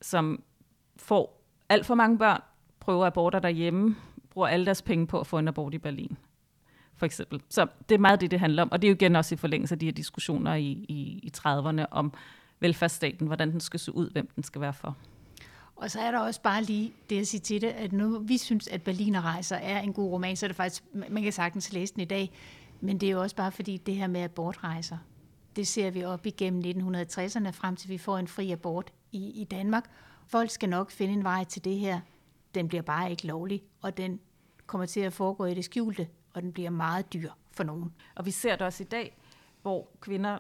som 0.01 0.43
får 0.97 1.43
alt 1.69 1.87
for 1.87 1.95
mange 1.95 2.19
børn, 2.19 2.41
prøver 2.81 3.07
aborter 3.07 3.39
derhjemme, 3.39 3.97
bruger 4.31 4.49
alle 4.49 4.67
deres 4.67 4.83
penge 4.83 5.07
på 5.07 5.21
at 5.21 5.27
få 5.27 5.39
en 5.39 5.49
abort 5.49 5.75
i 5.75 5.79
Berlin 5.79 6.17
for 6.97 7.07
eksempel. 7.07 7.43
Så 7.49 7.67
det 7.89 7.95
er 7.95 7.99
meget 7.99 8.21
det, 8.21 8.31
det 8.31 8.41
handler 8.41 8.63
om. 8.63 8.73
Og 8.73 8.83
det 8.83 8.89
er 8.89 8.91
jo 8.91 8.95
igen 8.95 9.17
også 9.17 9.35
i 9.35 9.39
forlængelse 9.39 9.75
af 9.75 9.79
de 9.79 9.87
her 9.87 9.93
diskussioner 9.93 10.55
i, 10.55 10.71
i, 10.89 11.21
i 11.23 11.33
30'erne 11.37 11.85
om 11.91 12.13
velfærdsstaten, 12.61 13.27
hvordan 13.27 13.53
den 13.53 13.61
skal 13.61 13.81
se 13.81 13.95
ud, 13.95 14.11
hvem 14.11 14.29
den 14.37 14.43
skal 14.43 14.61
være 14.61 14.73
for. 14.73 14.97
Og 15.77 15.91
så 15.91 16.01
er 16.01 16.11
der 16.11 16.19
også 16.19 16.43
bare 16.43 16.63
lige 16.63 16.93
det 17.11 17.21
at 17.21 17.27
sige 17.27 17.41
til 17.41 17.61
det, 17.61 17.67
at 17.67 17.93
nu 17.93 18.19
vi 18.19 18.39
synes, 18.39 18.69
at 18.69 18.83
Berlinerrejser 18.83 19.57
er 19.57 19.81
en 19.81 19.93
god 19.93 20.13
roman, 20.13 20.37
så 20.37 20.47
er 20.47 20.49
det 20.49 20.57
faktisk, 20.57 20.85
man 21.11 21.23
kan 21.23 21.33
sagtens 21.33 21.73
læse 21.73 21.95
den 21.95 22.03
i 22.03 22.05
dag, 22.05 22.33
men 22.83 22.99
det 22.99 23.07
er 23.07 23.11
jo 23.11 23.21
også 23.21 23.37
bare 23.37 23.53
fordi 23.53 23.77
det 23.77 23.95
her 23.95 24.07
med 24.07 24.21
abortrejser, 24.21 24.99
det 25.57 25.69
ser 25.69 25.91
vi 25.91 26.05
op 26.05 26.27
igennem 26.27 26.63
1960'erne, 26.95 27.51
frem 27.51 27.77
til 27.77 27.89
vi 27.89 27.99
får 27.99 28.19
en 28.19 28.29
fri 28.29 28.51
abort 28.51 28.93
i, 29.13 29.41
i 29.41 29.45
Danmark. 29.45 29.91
Folk 30.27 30.51
skal 30.51 30.69
nok 30.69 30.91
finde 30.91 31.13
en 31.13 31.25
vej 31.25 31.45
til 31.45 31.65
det 31.65 31.77
her. 31.77 32.01
Den 32.55 32.69
bliver 32.69 32.83
bare 32.83 33.11
ikke 33.11 33.27
lovlig, 33.27 33.63
og 33.81 33.97
den 33.97 34.21
kommer 34.67 34.87
til 34.87 35.01
at 35.01 35.13
foregå 35.13 35.45
i 35.45 35.55
det 35.55 35.65
skjulte, 35.65 36.09
og 36.35 36.43
den 36.43 36.53
bliver 36.53 36.71
meget 36.71 37.13
dyr 37.13 37.31
for 37.51 37.65
nogen. 37.65 37.93
Og 38.15 38.27
vi 38.27 38.31
ser 38.31 38.57
det 38.57 38.67
også 38.67 38.83
i 38.83 38.87
dag, 38.87 39.17
hvor 39.63 39.89
kvinder 40.01 40.39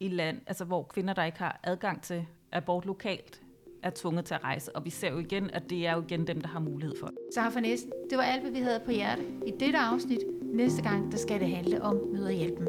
i 0.00 0.08
land, 0.08 0.40
altså 0.46 0.64
hvor 0.64 0.82
kvinder, 0.82 1.14
der 1.14 1.24
ikke 1.24 1.38
har 1.38 1.60
adgang 1.62 2.02
til 2.02 2.26
abort 2.52 2.86
lokalt, 2.86 3.42
er 3.82 3.90
tvunget 3.94 4.24
til 4.24 4.34
at 4.34 4.44
rejse. 4.44 4.76
Og 4.76 4.84
vi 4.84 4.90
ser 4.90 5.10
jo 5.10 5.18
igen, 5.18 5.50
at 5.50 5.70
det 5.70 5.86
er 5.86 5.94
jo 5.94 6.02
igen 6.02 6.26
dem, 6.26 6.40
der 6.40 6.48
har 6.48 6.60
mulighed 6.60 6.96
for 7.00 7.06
det. 7.06 7.16
Så 7.34 7.50
for 7.50 7.60
næsten, 7.60 7.92
det 8.10 8.18
var 8.18 8.24
alt, 8.24 8.42
hvad 8.42 8.50
vi 8.50 8.58
havde 8.58 8.80
på 8.84 8.90
hjerte 8.90 9.22
i 9.46 9.50
dette 9.60 9.78
afsnit. 9.78 10.20
Næste 10.58 10.82
gang, 10.82 11.12
der 11.12 11.18
skal 11.18 11.40
det 11.40 11.48
handle 11.48 11.82
om 11.82 11.96
møderhjælpen. 12.12 12.66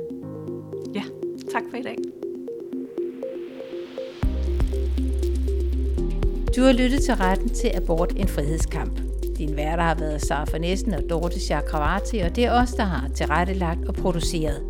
Ja, 0.94 1.04
tak 1.52 1.64
for 1.70 1.78
i 1.78 1.82
dag. 1.82 1.96
Du 6.56 6.62
har 6.62 6.72
lyttet 6.72 7.02
til 7.02 7.14
retten 7.16 7.50
til 7.50 7.72
abort 7.76 8.14
en 8.18 8.28
frihedskamp. 8.28 9.00
Din 9.38 9.56
værter 9.56 9.84
har 9.84 9.96
været 9.96 10.22
Sara 10.22 10.58
Næsten 10.58 10.94
og 10.94 11.04
Dorte 11.10 11.40
Chakravarti, 11.40 12.18
og 12.18 12.36
det 12.36 12.46
er 12.46 12.62
os, 12.62 12.72
der 12.72 12.84
har 12.84 13.08
tilrettelagt 13.16 13.88
og 13.88 13.94
produceret. 13.94 14.64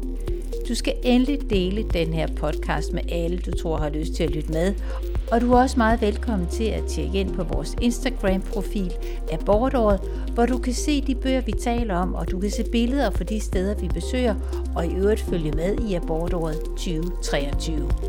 Du 0.70 0.76
skal 0.76 0.94
endelig 1.04 1.50
dele 1.50 1.84
den 1.84 2.14
her 2.14 2.28
podcast 2.36 2.94
med 2.94 3.02
alle, 3.12 3.38
du 3.38 3.52
tror 3.52 3.78
har 3.78 3.90
lyst 3.90 4.14
til 4.14 4.24
at 4.24 4.30
lytte 4.30 4.52
med. 4.52 4.74
Og 5.32 5.42
du 5.42 5.54
er 5.54 5.62
også 5.62 5.78
meget 5.78 6.02
velkommen 6.02 6.48
til 6.48 6.64
at 6.64 6.84
tjekke 6.86 7.20
ind 7.20 7.34
på 7.34 7.44
vores 7.44 7.76
Instagram-profil 7.82 8.94
Abortåret, 9.32 10.02
hvor 10.34 10.46
du 10.46 10.58
kan 10.58 10.74
se 10.74 11.02
de 11.02 11.16
bøger, 11.16 11.42
vi 11.42 11.52
taler 11.52 11.96
om, 11.96 12.14
og 12.14 12.32
du 12.32 12.40
kan 12.40 12.52
se 12.52 12.64
billeder 12.72 13.12
fra 13.12 13.24
de 13.24 13.40
steder, 13.40 13.76
vi 13.76 13.88
besøger, 13.88 14.36
og 14.76 14.86
i 14.86 14.96
øvrigt 14.96 15.22
følge 15.22 15.52
med 15.52 15.78
i 15.90 15.94
Abortåret 15.94 16.60
2023. 16.62 18.09